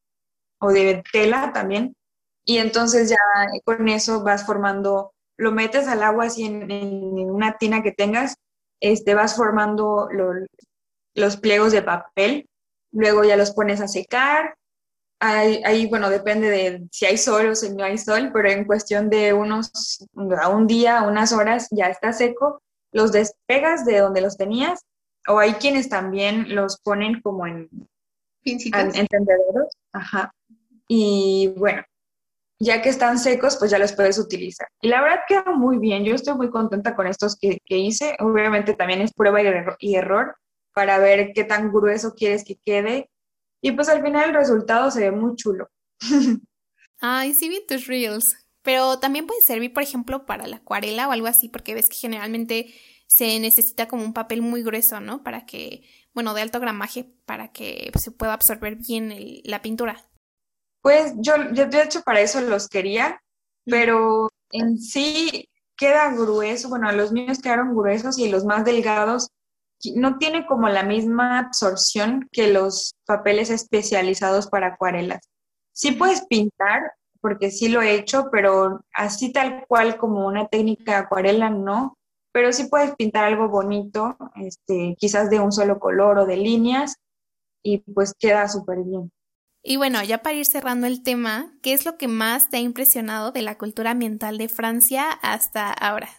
o 0.60 0.72
de 0.72 1.02
tela 1.10 1.52
también. 1.52 1.96
Y 2.44 2.58
entonces 2.58 3.08
ya 3.08 3.16
con 3.64 3.88
eso 3.88 4.22
vas 4.22 4.44
formando, 4.44 5.12
lo 5.38 5.52
metes 5.52 5.88
al 5.88 6.02
agua 6.02 6.26
así 6.26 6.44
en, 6.44 6.70
una 7.30 7.56
tina 7.56 7.82
que 7.82 7.92
tengas, 7.92 8.36
este, 8.80 9.14
vas 9.14 9.34
formando 9.36 10.08
los 11.14 11.36
pliegos 11.38 11.72
de 11.72 11.82
papel, 11.82 12.46
luego 12.92 13.24
ya 13.24 13.36
los 13.36 13.52
pones 13.52 13.80
a 13.80 13.88
secar, 13.88 14.56
Ahí, 15.20 15.86
bueno, 15.86 16.10
depende 16.10 16.50
de 16.50 16.86
si 16.90 17.06
hay 17.06 17.16
sol 17.16 17.48
o 17.48 17.54
si 17.54 17.70
no 17.70 17.84
hay 17.84 17.96
sol, 17.96 18.30
pero 18.32 18.50
en 18.50 18.64
cuestión 18.64 19.08
de 19.08 19.32
unos, 19.32 20.06
a 20.40 20.48
un 20.48 20.66
día, 20.66 21.02
unas 21.02 21.32
horas, 21.32 21.68
ya 21.70 21.86
está 21.86 22.12
seco, 22.12 22.60
los 22.92 23.10
despegas 23.10 23.86
de 23.86 24.00
donde 24.00 24.20
los 24.20 24.36
tenías, 24.36 24.84
o 25.26 25.38
hay 25.38 25.54
quienes 25.54 25.88
también 25.88 26.54
los 26.54 26.78
ponen 26.80 27.22
como 27.22 27.46
en, 27.46 27.70
en, 28.44 29.08
ajá. 29.92 30.34
Y 30.86 31.54
bueno, 31.56 31.82
ya 32.58 32.82
que 32.82 32.90
están 32.90 33.18
secos, 33.18 33.56
pues 33.56 33.70
ya 33.70 33.78
los 33.78 33.92
puedes 33.92 34.18
utilizar. 34.18 34.68
Y 34.82 34.88
la 34.88 35.00
verdad 35.00 35.20
queda 35.26 35.52
muy 35.54 35.78
bien, 35.78 36.04
yo 36.04 36.14
estoy 36.14 36.34
muy 36.34 36.50
contenta 36.50 36.94
con 36.94 37.06
estos 37.06 37.36
que, 37.36 37.58
que 37.64 37.78
hice, 37.78 38.16
obviamente 38.20 38.74
también 38.74 39.00
es 39.00 39.12
prueba 39.12 39.40
y 39.78 39.94
error 39.94 40.36
para 40.74 40.98
ver 40.98 41.32
qué 41.34 41.44
tan 41.44 41.72
grueso 41.72 42.14
quieres 42.14 42.44
que 42.44 42.56
quede 42.56 43.08
y 43.64 43.72
pues 43.72 43.88
al 43.88 44.02
final 44.02 44.28
el 44.28 44.34
resultado 44.34 44.90
se 44.90 45.00
ve 45.00 45.10
muy 45.10 45.36
chulo. 45.36 45.70
Ay, 47.00 47.32
sí 47.32 47.48
vi 47.48 47.64
tus 47.66 47.86
reels. 47.86 48.36
Pero 48.60 48.98
también 48.98 49.26
puede 49.26 49.40
servir, 49.40 49.72
por 49.72 49.82
ejemplo, 49.82 50.26
para 50.26 50.46
la 50.46 50.56
acuarela 50.56 51.08
o 51.08 51.12
algo 51.12 51.26
así, 51.28 51.48
porque 51.48 51.72
ves 51.72 51.88
que 51.88 51.96
generalmente 51.96 52.74
se 53.06 53.38
necesita 53.40 53.88
como 53.88 54.04
un 54.04 54.12
papel 54.12 54.42
muy 54.42 54.62
grueso, 54.62 55.00
¿no? 55.00 55.22
Para 55.22 55.46
que, 55.46 55.82
bueno, 56.12 56.34
de 56.34 56.42
alto 56.42 56.60
gramaje, 56.60 57.10
para 57.24 57.52
que 57.52 57.90
se 57.98 58.10
pueda 58.10 58.34
absorber 58.34 58.76
bien 58.76 59.14
la 59.44 59.62
pintura. 59.62 60.10
Pues 60.82 61.14
yo, 61.16 61.34
yo 61.52 61.66
de 61.66 61.82
hecho 61.82 62.02
para 62.02 62.20
eso 62.20 62.42
los 62.42 62.68
quería, 62.68 63.22
pero 63.64 64.28
en 64.50 64.78
sí 64.78 65.48
queda 65.74 66.12
grueso, 66.12 66.68
bueno, 66.68 66.92
los 66.92 67.12
míos 67.12 67.38
quedaron 67.42 67.74
gruesos 67.74 68.18
y 68.18 68.28
los 68.28 68.44
más 68.44 68.66
delgados 68.66 69.30
no 69.92 70.18
tiene 70.18 70.46
como 70.46 70.68
la 70.68 70.82
misma 70.82 71.38
absorción 71.38 72.28
que 72.32 72.52
los 72.52 72.94
papeles 73.06 73.50
especializados 73.50 74.46
para 74.48 74.68
acuarelas. 74.68 75.28
Sí 75.72 75.92
puedes 75.92 76.24
pintar, 76.26 76.92
porque 77.20 77.50
sí 77.50 77.68
lo 77.68 77.82
he 77.82 77.94
hecho, 77.94 78.28
pero 78.30 78.84
así 78.94 79.32
tal 79.32 79.64
cual 79.66 79.96
como 79.96 80.26
una 80.26 80.46
técnica 80.48 80.92
de 80.92 80.98
acuarela 80.98 81.50
no, 81.50 81.96
pero 82.32 82.52
sí 82.52 82.64
puedes 82.64 82.94
pintar 82.96 83.24
algo 83.24 83.48
bonito, 83.48 84.16
este, 84.36 84.96
quizás 84.98 85.30
de 85.30 85.40
un 85.40 85.52
solo 85.52 85.78
color 85.78 86.18
o 86.18 86.26
de 86.26 86.36
líneas, 86.36 86.96
y 87.62 87.78
pues 87.78 88.14
queda 88.18 88.48
súper 88.48 88.78
bien. 88.84 89.10
Y 89.62 89.76
bueno, 89.76 90.04
ya 90.04 90.18
para 90.22 90.36
ir 90.36 90.44
cerrando 90.44 90.86
el 90.86 91.02
tema, 91.02 91.56
¿qué 91.62 91.72
es 91.72 91.86
lo 91.86 91.96
que 91.96 92.06
más 92.06 92.50
te 92.50 92.58
ha 92.58 92.60
impresionado 92.60 93.32
de 93.32 93.40
la 93.40 93.56
cultura 93.56 93.92
ambiental 93.92 94.36
de 94.36 94.48
Francia 94.48 95.10
hasta 95.10 95.72
ahora? 95.72 96.10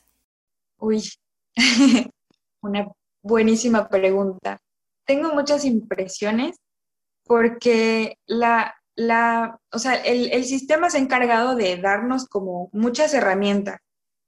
Uy, 0.80 1.03
una 2.61 2.91
buenísima 3.26 3.89
pregunta. 3.89 4.59
Tengo 5.05 5.34
muchas 5.34 5.65
impresiones 5.65 6.57
porque 7.26 8.17
la, 8.28 8.76
la, 8.95 9.59
o 9.71 9.80
sea, 9.80 9.95
el, 9.95 10.32
el 10.32 10.45
sistema 10.45 10.89
se 10.89 10.97
ha 10.97 11.01
encargado 11.01 11.55
de 11.55 11.78
darnos 11.78 12.28
como 12.28 12.69
muchas 12.71 13.13
herramientas, 13.13 13.80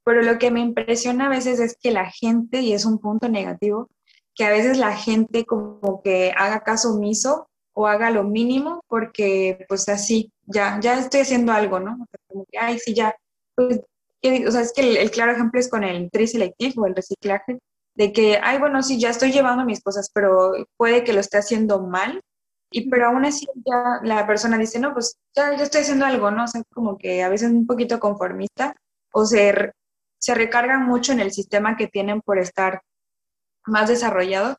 pero 0.04 0.24
lo 0.24 0.40
que 0.40 0.50
me 0.52 0.62
impresiona 0.62 1.28
a 1.28 1.30
veces 1.30 1.60
es 1.60 1.78
que 1.80 1.92
la 1.92 2.10
gente, 2.10 2.62
y 2.62 2.74
es 2.74 2.86
un 2.86 2.98
punto 2.98 3.30
negativo, 3.30 3.90
que 4.34 4.46
a 4.46 4.52
veces 4.52 4.78
la 4.78 4.96
gente 4.96 5.46
como 5.46 6.02
que 6.04 6.34
haga 6.36 6.62
caso 6.62 6.94
omiso 6.94 7.50
o 7.74 7.86
haga 7.88 8.10
lo 8.10 8.24
mínimo 8.24 8.84
porque 8.88 9.66
pues 9.70 9.88
así, 9.90 10.32
ya, 10.46 10.80
ya 10.82 10.98
estoy 11.00 11.22
haciendo 11.22 11.52
algo, 11.52 11.80
¿no? 11.80 12.08
como 12.28 12.46
que, 12.52 12.58
ay, 12.58 12.80
sí, 12.80 12.96
ya, 12.96 13.16
pues, 13.56 13.80
o 14.48 14.52
sea, 14.52 14.62
es 14.62 14.74
que 14.74 15.02
el, 15.02 15.12
claro 15.12 15.34
ejemplo 15.34 15.60
es 15.60 15.70
con 15.70 15.84
el 15.84 16.10
tri 16.10 16.28
selectivo, 16.28 16.84
o 16.84 16.88
el 16.88 16.96
reciclaje, 16.96 17.60
de 17.98 18.14
que, 18.14 18.40
ay, 18.44 18.60
bueno, 18.60 18.84
sí, 18.84 19.00
ya 19.00 19.10
estoy 19.10 19.32
llevando 19.32 19.66
mis 19.66 19.82
cosas, 19.82 20.12
pero 20.14 20.54
puede 20.78 21.04
que 21.04 21.14
lo 21.14 21.20
esté 21.20 21.40
haciendo 21.40 21.82
mal, 21.82 22.22
y 22.70 22.90
pero 22.92 23.08
aún 23.08 23.26
así 23.26 23.48
ya 23.66 24.00
la 24.04 24.28
persona 24.28 24.58
dice, 24.60 24.80
no, 24.80 24.94
pues 24.94 25.18
ya, 25.36 25.58
ya 25.58 25.64
estoy 25.64 25.82
haciendo 25.82 26.06
algo, 26.06 26.30
¿no? 26.30 26.46
O 26.46 26.64
como 26.74 26.98
que 27.00 27.24
a 27.24 27.30
veces 27.30 27.50
un 27.50 27.66
poquito 27.66 28.00
conformista, 28.00 28.76
o 29.12 29.26
se, 29.26 29.74
se 30.20 30.36
recargan 30.36 30.86
mucho 30.86 31.12
en 31.12 31.22
el 31.22 31.32
sistema 31.32 31.76
que 31.76 31.88
tienen 31.88 32.22
por 32.22 32.38
estar 32.38 32.82
más 33.66 33.90
desarrollado. 33.90 34.58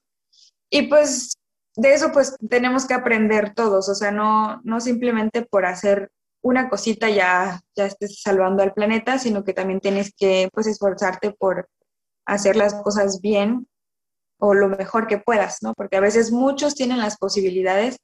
Y 0.69 0.89
pues 0.89 1.35
de 1.77 1.95
eso 1.95 2.11
pues 2.13 2.37
tenemos 2.51 2.87
que 2.87 2.95
aprender 2.95 3.55
todos, 3.55 3.89
o 3.89 3.95
sea, 3.95 4.11
no, 4.11 4.61
no 4.65 4.81
simplemente 4.81 5.43
por 5.43 5.65
hacer 5.65 6.11
una 6.43 6.69
cosita 6.69 7.09
ya, 7.09 7.61
ya 7.77 7.87
estés 7.87 8.21
salvando 8.21 8.65
al 8.65 8.75
planeta, 8.75 9.19
sino 9.19 9.45
que 9.45 9.53
también 9.53 9.79
tienes 9.81 10.13
que 10.17 10.49
pues 10.53 10.67
esforzarte 10.67 11.31
por 11.33 11.69
hacer 12.29 12.57
las 12.57 12.75
cosas 12.75 13.21
bien 13.21 13.67
o 14.39 14.55
lo 14.55 14.69
mejor 14.69 15.07
que 15.09 15.19
puedas, 15.19 15.63
¿no? 15.63 15.73
Porque 15.75 15.97
a 15.97 16.01
veces 16.01 16.31
muchos 16.31 16.75
tienen 16.75 16.99
las 16.99 17.17
posibilidades 17.17 17.97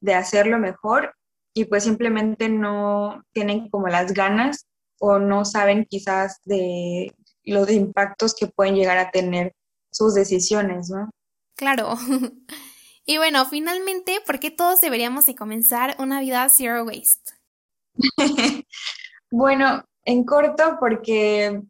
de 0.00 0.14
hacerlo 0.14 0.58
mejor 0.58 1.14
y 1.52 1.66
pues 1.66 1.84
simplemente 1.84 2.48
no 2.48 3.22
tienen 3.32 3.68
como 3.68 3.88
las 3.88 4.14
ganas 4.14 4.66
o 4.98 5.18
no 5.18 5.44
saben 5.44 5.86
quizás 5.88 6.40
de 6.44 7.12
los 7.42 7.70
impactos 7.70 8.34
que 8.34 8.46
pueden 8.46 8.76
llegar 8.76 8.96
a 8.98 9.10
tener 9.10 9.54
sus 9.92 10.14
decisiones, 10.14 10.88
¿no? 10.88 11.10
Claro. 11.56 11.94
Y 13.06 13.18
bueno, 13.18 13.44
finalmente, 13.44 14.20
¿por 14.24 14.40
qué 14.40 14.50
todos 14.50 14.80
deberíamos 14.80 15.26
de 15.26 15.34
comenzar 15.34 15.94
una 15.98 16.20
vida 16.20 16.48
zero 16.48 16.84
waste? 16.84 17.32
bueno, 19.30 19.84
en 20.06 20.24
corto, 20.24 20.78
porque 20.80 21.60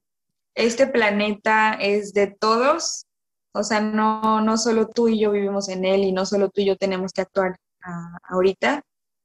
este 0.55 0.87
planeta 0.87 1.75
es 1.75 2.13
de 2.13 2.29
todos, 2.29 3.07
o 3.53 3.63
sea, 3.63 3.81
no, 3.81 4.41
no 4.41 4.57
solo 4.57 4.89
tú 4.89 5.09
y 5.09 5.21
yo 5.21 5.31
vivimos 5.31 5.69
en 5.69 5.85
él 5.85 6.05
y 6.05 6.13
no 6.13 6.27
solo 6.27 6.51
tú 6.51 6.61
y 6.61 6.67
yo 6.67 6.77
tenemos 6.77 7.13
que 7.13 7.23
actuar 7.23 7.57
ah, 7.83 8.19
ahorita, 8.25 8.83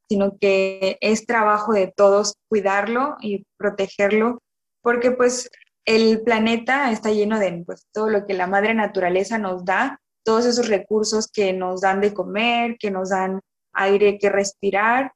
sino 0.08 0.38
que 0.40 0.98
es 1.02 1.26
trabajo 1.26 1.74
de 1.74 1.94
todos 1.96 2.36
cuidarlo 2.48 3.16
y 3.22 3.46
protegerlo, 3.58 4.40
porque 4.82 5.12
pues 5.12 5.50
el 5.86 6.22
planeta 6.22 6.92
está 6.92 7.12
lleno 7.12 7.40
de 7.40 7.64
pues, 7.66 7.88
todo 7.94 8.10
lo 8.10 8.26
que 8.26 8.34
la 8.34 8.48
madre 8.48 8.74
naturaleza 8.74 9.38
nos 9.38 9.66
da 9.66 10.00
todos 10.24 10.46
esos 10.46 10.68
recursos 10.68 11.28
que 11.32 11.54
nos 11.54 11.82
dan 11.82 12.02
de 12.02 12.14
comer, 12.14 12.78
que 12.78 12.92
nos 12.92 13.10
dan 13.10 13.40
aire 13.74 14.20
que 14.20 14.30
respirar. 14.30 15.14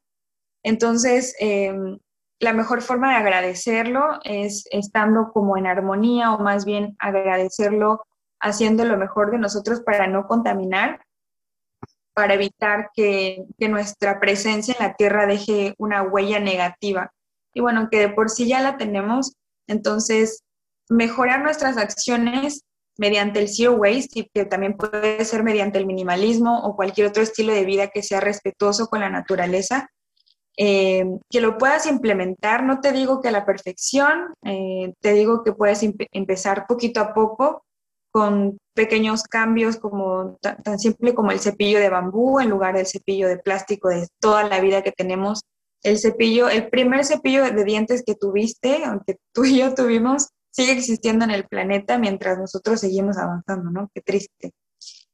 Entonces, 0.63 1.35
em, 1.39 1.99
la 2.43 2.51
mejor 2.51 2.81
forma 2.81 3.11
de 3.11 3.15
agradecerlo 3.15 4.19
es 4.25 4.65
estando 4.69 5.31
como 5.31 5.55
en 5.55 5.65
armonía 5.65 6.33
o 6.33 6.39
más 6.39 6.65
bien 6.65 6.97
agradecerlo 6.99 8.05
haciendo 8.41 8.83
lo 8.83 8.97
mejor 8.97 9.31
de 9.31 9.37
nosotros 9.37 9.79
para 9.79 10.07
no 10.07 10.27
contaminar, 10.27 11.05
para 12.13 12.33
evitar 12.33 12.89
que, 12.93 13.45
nuestra 13.59 14.19
presencia 14.19 14.75
en 14.77 14.85
la 14.85 14.93
Tierra 14.95 15.25
deje 15.25 15.73
una 15.77 16.01
huella 16.03 16.41
negativa. 16.41 17.13
Y 17.53 17.61
bueno, 17.61 17.87
que 17.89 17.99
de 17.99 18.09
por 18.09 18.29
sí 18.29 18.45
ya 18.45 18.59
la 18.59 18.75
tenemos, 18.75 19.37
entonces 19.67 20.43
mejorar 20.89 21.43
nuestras 21.43 21.77
acciones 21.77 22.65
mediante 22.97 23.39
el 23.39 23.47
zero 23.47 23.75
waste 23.75 24.19
y 24.19 24.29
que 24.33 24.43
también 24.43 24.75
puede 24.75 25.23
ser 25.23 25.43
mediante 25.43 25.77
el 25.79 25.85
minimalismo 25.85 26.59
o 26.59 26.75
cualquier 26.75 27.07
otro 27.07 27.23
estilo 27.23 27.53
de 27.53 27.63
vida 27.63 27.87
que 27.87 28.03
sea 28.03 28.19
respetuoso 28.19 28.87
con 28.87 28.99
la 28.99 29.09
naturaleza, 29.09 29.89
eh, 30.57 31.05
que 31.29 31.41
lo 31.41 31.57
puedas 31.57 31.85
implementar. 31.87 32.63
No 32.63 32.79
te 32.79 32.91
digo 32.91 33.21
que 33.21 33.29
a 33.29 33.31
la 33.31 33.45
perfección, 33.45 34.33
eh, 34.43 34.93
te 35.01 35.13
digo 35.13 35.43
que 35.43 35.53
puedes 35.53 35.81
empezar 36.11 36.67
poquito 36.67 36.99
a 36.99 37.13
poco 37.13 37.63
con 38.11 38.59
pequeños 38.75 39.23
cambios 39.23 39.77
como 39.77 40.37
tan, 40.39 40.77
simple 40.77 41.15
como 41.15 41.31
el 41.31 41.39
cepillo 41.39 41.79
de 41.79 41.89
bambú 41.89 42.39
en 42.39 42.49
lugar 42.49 42.75
del 42.75 42.85
cepillo 42.85 43.27
de 43.27 43.39
plástico 43.39 43.89
de 43.89 44.07
toda 44.19 44.43
la 44.43 44.59
vida 44.59 44.83
que 44.83 44.91
tenemos. 44.91 45.41
El 45.81 45.97
cepillo, 45.97 46.47
el 46.47 46.69
primer 46.69 47.05
cepillo 47.05 47.43
de 47.43 47.63
dientes 47.63 48.03
que 48.05 48.15
tuviste, 48.15 48.85
aunque 48.85 49.17
tú 49.33 49.45
y 49.45 49.57
yo 49.57 49.73
tuvimos, 49.73 50.29
sigue 50.51 50.73
existiendo 50.73 51.25
en 51.25 51.31
el 51.31 51.45
planeta 51.47 51.97
mientras 51.97 52.37
nosotros 52.37 52.79
seguimos 52.79 53.17
avanzando, 53.17 53.71
¿no? 53.71 53.89
Qué 53.93 54.01
triste. 54.01 54.51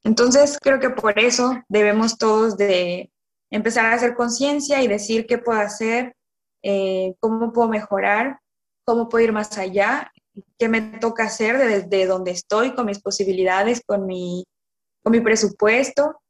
Entonces, 0.03 0.57
creo 0.61 0.79
que 0.79 0.89
por 0.89 1.19
eso 1.19 1.53
debemos 1.69 2.17
todos 2.17 2.57
de 2.57 3.09
empezar 3.51 3.85
a 3.85 3.93
hacer 3.93 4.15
conciencia 4.15 4.81
y 4.81 4.87
decir 4.87 5.25
qué 5.25 5.37
puedo 5.37 5.59
hacer, 5.59 6.15
eh, 6.63 7.15
cómo 7.19 7.51
puedo 7.51 7.67
mejorar, 7.67 8.39
cómo 8.85 9.09
puedo 9.09 9.25
ir 9.25 9.31
más 9.31 9.57
allá, 9.57 10.11
qué 10.57 10.69
me 10.69 10.81
toca 10.99 11.23
hacer 11.23 11.57
desde 11.57 12.05
donde 12.05 12.31
estoy, 12.31 12.73
con 12.73 12.85
mis 12.85 13.01
posibilidades, 13.01 13.81
con 13.85 14.05
mi, 14.05 14.45
con 15.03 15.11
mi 15.11 15.21
presupuesto. 15.21 16.21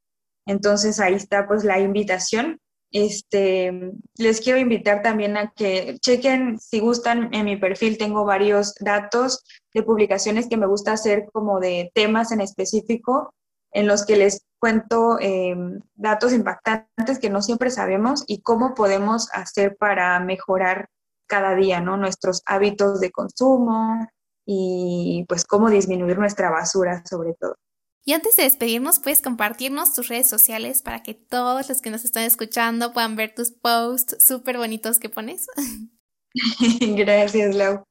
Entonces, 0.46 1.00
ahí 1.00 1.14
está 1.14 1.48
pues 1.48 1.64
la 1.64 1.80
invitación 1.80 2.60
este, 2.92 3.92
les 4.18 4.42
quiero 4.42 4.60
invitar 4.60 5.04
también 5.04 5.38
a 5.38 5.52
que 5.56 5.98
chequen, 6.00 6.60
si 6.60 6.80
gustan, 6.80 7.30
en 7.34 7.46
mi 7.46 7.56
perfil 7.56 7.98
tengo 7.98 8.26
varios 8.26 8.74
datos 8.80 9.44
de 9.74 9.84
publicaciones 9.84 10.48
que 10.48 10.58
me 10.58 10.66
gusta 10.66 10.94
hacer 10.94 11.26
como 11.32 11.60
de 11.60 11.92
temas 11.94 12.32
en 12.32 12.42
específico, 12.42 13.34
en 13.72 13.88
los 13.88 14.06
que 14.06 14.18
les 14.18 14.46
cuento 14.60 15.18
em, 15.20 15.80
datos 15.96 16.34
impactantes 16.34 17.20
que 17.20 17.30
no 17.30 17.42
siempre 17.42 17.70
sabemos 17.70 18.24
y 18.28 18.42
cómo 18.42 18.74
podemos 18.76 19.30
hacer 19.34 19.78
para 19.78 20.20
mejorar 20.20 20.90
cada 21.28 21.56
día, 21.56 21.80
¿no? 21.80 21.98
Nuestros 21.98 22.42
hábitos 22.46 23.00
de 23.00 23.12
consumo 23.12 24.08
y 24.46 25.26
pues 25.30 25.46
cómo 25.46 25.70
disminuir 25.70 26.18
nuestra 26.18 26.50
basura 26.50 27.04
sobre 27.06 27.36
todo. 27.40 27.56
Y 28.04 28.14
antes 28.14 28.36
de 28.36 28.44
despedirnos, 28.44 29.00
puedes 29.00 29.22
compartirnos 29.22 29.94
tus 29.94 30.08
redes 30.08 30.28
sociales 30.28 30.82
para 30.82 31.04
que 31.04 31.14
todos 31.14 31.70
los 31.70 31.82
que 31.82 31.92
nos 31.92 32.06
están 32.06 32.24
escuchando 32.24 32.92
puedan 32.92 33.16
ver 33.16 33.36
tus 33.36 33.52
posts 33.52 34.24
súper 34.26 34.58
bonitos 34.58 34.98
que 34.98 35.10
pones. 35.10 35.48
Gracias, 36.96 37.56
Lau. 37.56 37.84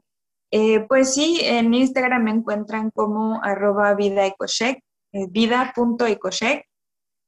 Eh, 0.50 0.80
pues 0.88 1.14
sí, 1.14 1.40
en 1.42 1.74
Instagram 1.74 2.24
me 2.24 2.30
encuentran 2.30 2.90
como 2.90 3.42
arroba 3.44 3.94
vida 3.94 4.26
eh, 4.26 4.34
vida.ecocheck. 5.12 6.64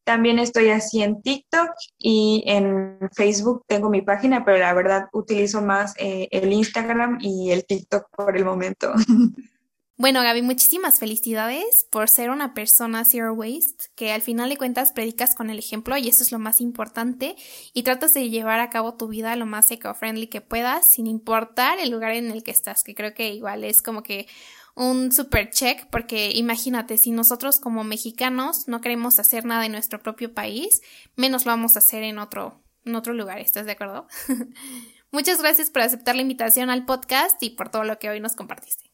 También 0.05 0.39
estoy 0.39 0.71
así 0.71 1.03
en 1.03 1.21
TikTok 1.23 1.71
y 1.99 2.43
en 2.47 2.99
Facebook 3.15 3.65
tengo 3.67 3.91
mi 3.91 4.03
página, 4.03 4.45
pero 4.45 4.59
la 4.59 4.73
verdad 4.75 5.09
utilizo 5.13 5.63
más 5.63 5.95
eh, 5.99 6.29
el 6.31 6.53
Instagram 6.53 7.19
y 7.21 7.51
el 7.51 7.65
TikTok 7.65 8.07
por 8.17 8.37
el 8.37 8.45
momento. 8.45 8.93
Bueno, 10.01 10.23
Gaby, 10.23 10.41
muchísimas 10.41 10.99
felicidades 10.99 11.87
por 11.91 12.09
ser 12.09 12.31
una 12.31 12.55
persona 12.55 13.05
zero 13.05 13.35
waste, 13.35 13.91
que 13.95 14.13
al 14.13 14.23
final 14.23 14.49
de 14.49 14.57
cuentas 14.57 14.93
predicas 14.93 15.35
con 15.35 15.51
el 15.51 15.59
ejemplo 15.59 15.95
y 15.99 16.09
eso 16.09 16.23
es 16.23 16.33
lo 16.33 16.39
más 16.39 16.63
importante 16.63 17.37
y 17.75 17.83
tratas 17.83 18.15
de 18.15 18.31
llevar 18.31 18.61
a 18.61 18.71
cabo 18.71 18.95
tu 18.95 19.09
vida 19.09 19.37
lo 19.37 19.45
más 19.45 19.71
eco-friendly 19.71 20.29
que 20.29 20.41
puedas 20.41 20.91
sin 20.91 21.07
importar 21.07 21.79
el 21.79 21.91
lugar 21.91 22.13
en 22.13 22.31
el 22.31 22.43
que 22.43 22.51
estás, 22.51 22.83
que 22.83 22.95
creo 22.95 23.13
que 23.13 23.35
igual 23.35 23.63
es 23.63 23.83
como 23.83 24.03
que 24.03 24.27
un 24.75 25.13
super 25.13 25.51
check 25.51 25.89
porque 25.91 26.31
imagínate, 26.33 26.99
si 26.99 27.11
nosotros 27.11 27.61
como 27.61 27.85
mexicanos 27.85 28.69
no 28.69 28.81
queremos 28.81 29.19
hacer 29.19 29.45
nada 29.45 29.67
en 29.67 29.73
nuestro 29.73 30.03
propio 30.03 30.35
país, 30.35 30.83
menos 31.17 31.47
lo 31.47 31.53
vamos 31.53 31.77
a 31.77 31.81
hacer 31.81 32.03
en 32.03 32.19
otro, 32.19 32.63
en 32.85 32.95
otro 32.95 33.13
lugar, 33.13 33.39
¿estás 33.39 33.67
de 33.67 33.73
acuerdo? 33.73 34.07
Muchas 35.13 35.41
gracias 35.41 35.71
por 35.71 35.83
aceptar 35.83 36.15
la 36.15 36.23
invitación 36.23 36.71
al 36.71 36.85
podcast 36.87 37.43
y 37.43 37.51
por 37.51 37.69
todo 37.69 37.85
lo 37.85 37.99
que 37.99 38.09
hoy 38.09 38.21
nos 38.21 38.37
compartiste. 38.37 38.91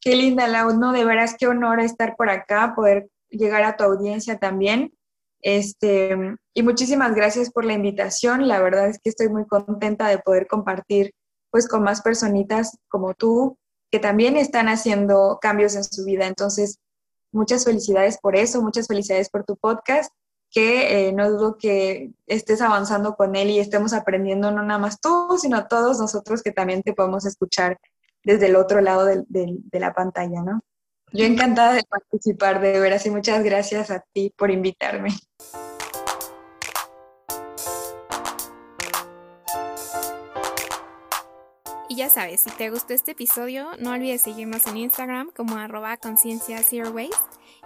Qué 0.00 0.14
linda, 0.14 0.46
Lau. 0.46 0.78
No, 0.78 0.92
de 0.92 1.04
veras, 1.04 1.36
qué 1.38 1.46
honor 1.46 1.80
estar 1.80 2.14
por 2.16 2.28
acá, 2.28 2.74
poder 2.76 3.08
llegar 3.30 3.62
a 3.62 3.76
tu 3.76 3.84
audiencia 3.84 4.38
también. 4.38 4.92
Este, 5.40 6.36
y 6.52 6.62
muchísimas 6.62 7.14
gracias 7.14 7.50
por 7.50 7.64
la 7.64 7.72
invitación. 7.72 8.46
La 8.46 8.60
verdad 8.60 8.88
es 8.88 8.98
que 8.98 9.08
estoy 9.08 9.28
muy 9.30 9.46
contenta 9.46 10.08
de 10.08 10.18
poder 10.18 10.46
compartir 10.46 11.14
pues 11.50 11.68
con 11.68 11.82
más 11.82 12.02
personitas 12.02 12.78
como 12.88 13.14
tú 13.14 13.56
que 13.90 13.98
también 13.98 14.36
están 14.36 14.68
haciendo 14.68 15.38
cambios 15.40 15.76
en 15.76 15.84
su 15.84 16.04
vida. 16.04 16.26
Entonces, 16.26 16.78
muchas 17.32 17.64
felicidades 17.64 18.18
por 18.18 18.36
eso, 18.36 18.62
muchas 18.62 18.86
felicidades 18.86 19.28
por 19.28 19.44
tu 19.44 19.56
podcast, 19.56 20.12
que 20.50 21.08
eh, 21.08 21.12
no 21.12 21.30
dudo 21.30 21.58
que 21.58 22.12
estés 22.26 22.60
avanzando 22.60 23.16
con 23.16 23.34
él 23.34 23.50
y 23.50 23.58
estemos 23.58 23.92
aprendiendo 23.92 24.50
no 24.50 24.62
nada 24.62 24.78
más 24.78 25.00
tú, 25.00 25.36
sino 25.40 25.66
todos 25.66 25.98
nosotros 25.98 26.42
que 26.42 26.52
también 26.52 26.82
te 26.82 26.92
podemos 26.92 27.26
escuchar 27.26 27.78
desde 28.22 28.46
el 28.46 28.56
otro 28.56 28.80
lado 28.80 29.04
de, 29.04 29.24
de 29.28 29.80
la 29.80 29.92
pantalla, 29.92 30.42
¿no? 30.42 30.60
Yo 31.12 31.24
encantada 31.24 31.74
de 31.74 31.84
participar, 31.84 32.60
de 32.60 32.80
veras, 32.80 33.06
y 33.06 33.10
muchas 33.10 33.44
gracias 33.44 33.90
a 33.92 34.04
ti 34.12 34.34
por 34.36 34.50
invitarme. 34.50 35.10
Y 41.94 41.98
ya 41.98 42.10
sabes, 42.10 42.40
si 42.40 42.50
te 42.50 42.70
gustó 42.70 42.92
este 42.92 43.12
episodio, 43.12 43.68
no 43.78 43.92
olvides 43.92 44.22
seguirnos 44.22 44.66
en 44.66 44.78
Instagram 44.78 45.30
como 45.30 45.58
arroba 45.58 45.96
conciencia 45.96 46.60
zero 46.68 46.90
waste, 46.90 47.14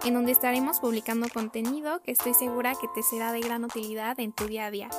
en 0.05 0.13
donde 0.13 0.33
estaremos 0.33 0.79
publicando 0.79 1.27
contenido 1.29 1.99
que 2.03 2.11
estoy 2.11 2.35
segura 2.35 2.75
que 2.79 2.87
te 2.93 3.01
será 3.01 3.31
de 3.31 3.39
gran 3.39 3.63
utilidad 3.63 4.19
en 4.19 4.31
tu 4.31 4.45
día 4.45 4.67
a 4.67 4.69
día. 4.69 4.89